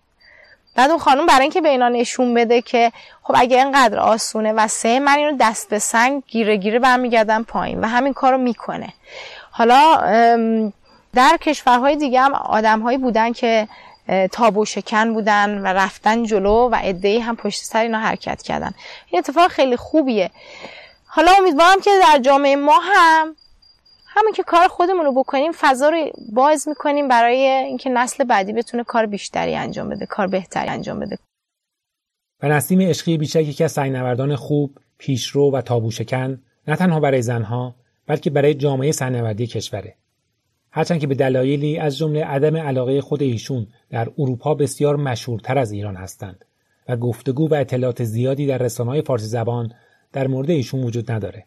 بعد 0.77 0.91
اون 0.91 0.99
خانم 0.99 1.27
برای 1.27 1.43
اینکه 1.43 1.61
به 1.61 1.69
اینا 1.69 1.89
نشون 1.89 2.35
بده 2.35 2.63
که 2.63 2.93
خب 3.23 3.35
اگه 3.37 3.57
اینقدر 3.57 3.99
آسونه 3.99 4.53
و 4.53 4.69
سه 4.69 5.01
من 5.01 5.19
اینو 5.19 5.37
دست 5.41 5.71
به 5.71 5.79
سنگ 5.79 6.23
گیره 6.29 6.57
گیره 6.57 6.79
برمیگردم 6.79 7.43
پایین 7.43 7.81
و 7.81 7.87
همین 7.87 8.13
کارو 8.13 8.39
می‌کنه. 8.39 8.89
حالا 9.51 9.97
در 11.15 11.37
کشورهای 11.41 11.97
دیگه 11.97 12.21
هم 12.21 12.35
آدمهایی 12.35 12.99
بودن 12.99 13.33
که 13.33 13.69
تابو 14.33 14.65
شکن 14.65 15.15
بودن 15.15 15.59
و 15.59 15.67
رفتن 15.67 16.25
جلو 16.25 16.69
و 16.69 16.75
عده‌ای 16.75 17.19
هم 17.19 17.37
پشت 17.37 17.65
سر 17.65 17.83
اینا 17.83 17.99
حرکت 17.99 18.43
کردن. 18.43 18.75
این 19.11 19.19
اتفاق 19.19 19.49
خیلی 19.49 19.77
خوبیه. 19.77 20.31
حالا 21.15 21.33
امیدوارم 21.39 21.81
که 21.85 21.91
در 22.03 22.21
جامعه 22.23 22.57
ما 22.57 22.79
هم 22.83 23.37
همون 24.07 24.33
که 24.33 24.43
کار 24.43 24.69
خودمون 24.69 25.05
رو 25.05 25.13
بکنیم 25.13 25.53
فضا 25.53 25.89
رو 25.89 26.11
باز 26.33 26.69
می‌کنیم 26.69 27.09
برای 27.09 27.47
اینکه 27.47 27.91
نسل 27.91 28.25
بعدی 28.25 28.53
بتونه 28.53 28.85
کار 28.85 29.07
بیشتری 29.07 29.55
انجام 29.55 29.89
بده 29.89 30.07
کار 30.07 30.27
بهتری 30.27 30.69
انجام 30.69 31.01
بده. 31.01 31.19
و 32.43 32.49
نسیم 32.49 32.81
عشقی 32.81 33.19
بیشک 33.19 33.41
یکی 33.41 33.65
از 33.65 33.73
سینوردان 33.73 34.37
خوب 34.37 34.79
پیشرو 34.99 35.51
و 35.51 35.61
تابوشکن 35.61 36.43
نه 36.69 36.77
تنها 36.77 37.01
برای 37.01 37.23
زنها 37.23 37.75
بلکه 38.07 38.31
برای 38.31 38.55
جامعه 38.55 38.93
سینوردی 38.93 39.47
کشوره. 39.47 39.97
هرچند 40.71 41.01
که 41.01 41.07
به 41.07 41.15
دلایلی 41.15 41.79
از 41.79 41.99
جمله 41.99 42.25
عدم 42.25 42.57
علاقه 42.57 43.01
خود 43.01 43.23
ایشون 43.23 43.67
در 43.91 44.09
اروپا 44.19 44.55
بسیار 44.55 44.97
مشهورتر 44.97 45.59
از 45.59 45.73
ایران 45.73 45.97
هستند 45.97 46.45
و 46.89 46.97
گفتگو 46.97 47.49
و 47.49 47.55
اطلاعات 47.55 48.05
زیادی 48.05 48.47
در 48.47 48.59
رسانه‌های 48.59 49.03
فارسی 49.03 49.27
زبان 49.27 49.73
در 50.13 50.27
مورد 50.27 50.51
ایشون 50.51 50.85
وجود 50.85 51.13
نداره. 51.13 51.47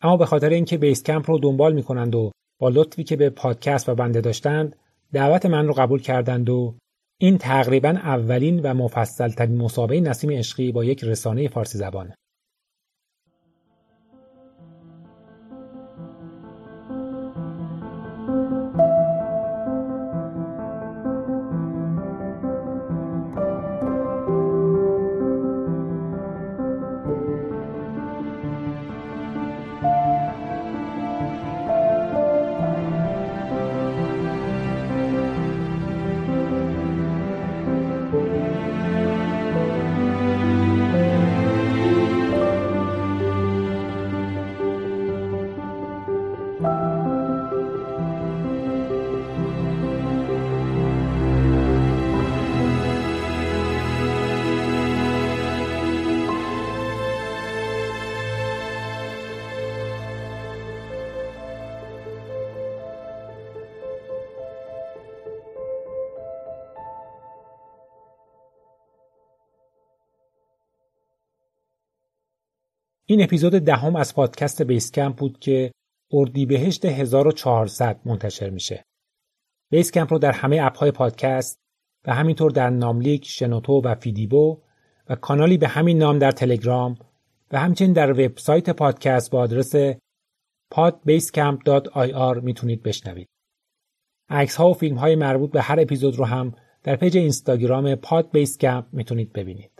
اما 0.00 0.16
به 0.16 0.26
خاطر 0.26 0.48
اینکه 0.48 0.78
بیس 0.78 1.02
کمپ 1.02 1.30
رو 1.30 1.38
دنبال 1.38 1.72
می‌کنند 1.72 2.14
و 2.14 2.30
با 2.58 2.68
لطفی 2.68 3.04
که 3.04 3.16
به 3.16 3.30
پادکست 3.30 3.88
و 3.88 3.94
بنده 3.94 4.20
داشتند 4.20 4.76
دعوت 5.12 5.46
من 5.46 5.66
رو 5.66 5.72
قبول 5.72 6.00
کردند 6.00 6.50
و 6.50 6.74
این 7.18 7.38
تقریبا 7.38 7.88
اولین 7.88 8.60
و 8.60 8.74
مفصلترین 8.74 9.56
مسابقه 9.56 10.00
نسیم 10.00 10.30
عشقی 10.30 10.72
با 10.72 10.84
یک 10.84 11.04
رسانه 11.04 11.48
فارسی 11.48 11.78
زبانه 11.78 12.14
این 73.12 73.22
اپیزود 73.22 73.52
دهم 73.52 73.96
از 73.96 74.14
پادکست 74.14 74.62
بیسکمپ 74.62 75.16
بود 75.16 75.38
که 75.38 75.72
اردیبهشت 76.12 76.84
1400 76.84 78.00
منتشر 78.04 78.50
میشه. 78.50 78.84
بیسکمپ 79.70 80.12
رو 80.12 80.18
در 80.18 80.32
همه 80.32 80.60
app 80.62 80.79
های 80.79 80.90
پادکست 80.90 81.58
و 82.06 82.14
همینطور 82.14 82.50
در 82.50 82.70
ناملیک، 82.70 83.26
شنوتو 83.26 83.80
و 83.84 83.94
فیدیبو 83.94 84.60
و 85.08 85.14
کانالی 85.14 85.58
به 85.58 85.68
همین 85.68 85.98
نام 85.98 86.18
در 86.18 86.30
تلگرام 86.30 86.98
و 87.50 87.58
همچنین 87.58 87.92
در 87.92 88.10
وبسایت 88.10 88.70
پادکست 88.70 89.30
با 89.30 89.40
آدرس 89.40 89.74
podbasecamp.ir 90.74 92.42
می‌تونید 92.42 92.82
بشنوید. 92.82 93.28
عکس 94.28 94.56
ها 94.56 94.70
و 94.70 94.74
فیلم 94.74 94.96
های 94.96 95.16
مربوط 95.16 95.50
به 95.50 95.62
هر 95.62 95.80
اپیزود 95.80 96.16
رو 96.16 96.24
هم 96.24 96.54
در 96.82 96.96
page 96.96 97.16
اینستاگرام 97.16 97.94
پاد 97.94 98.30
می‌تونید 98.92 99.32
ببینید. 99.32 99.71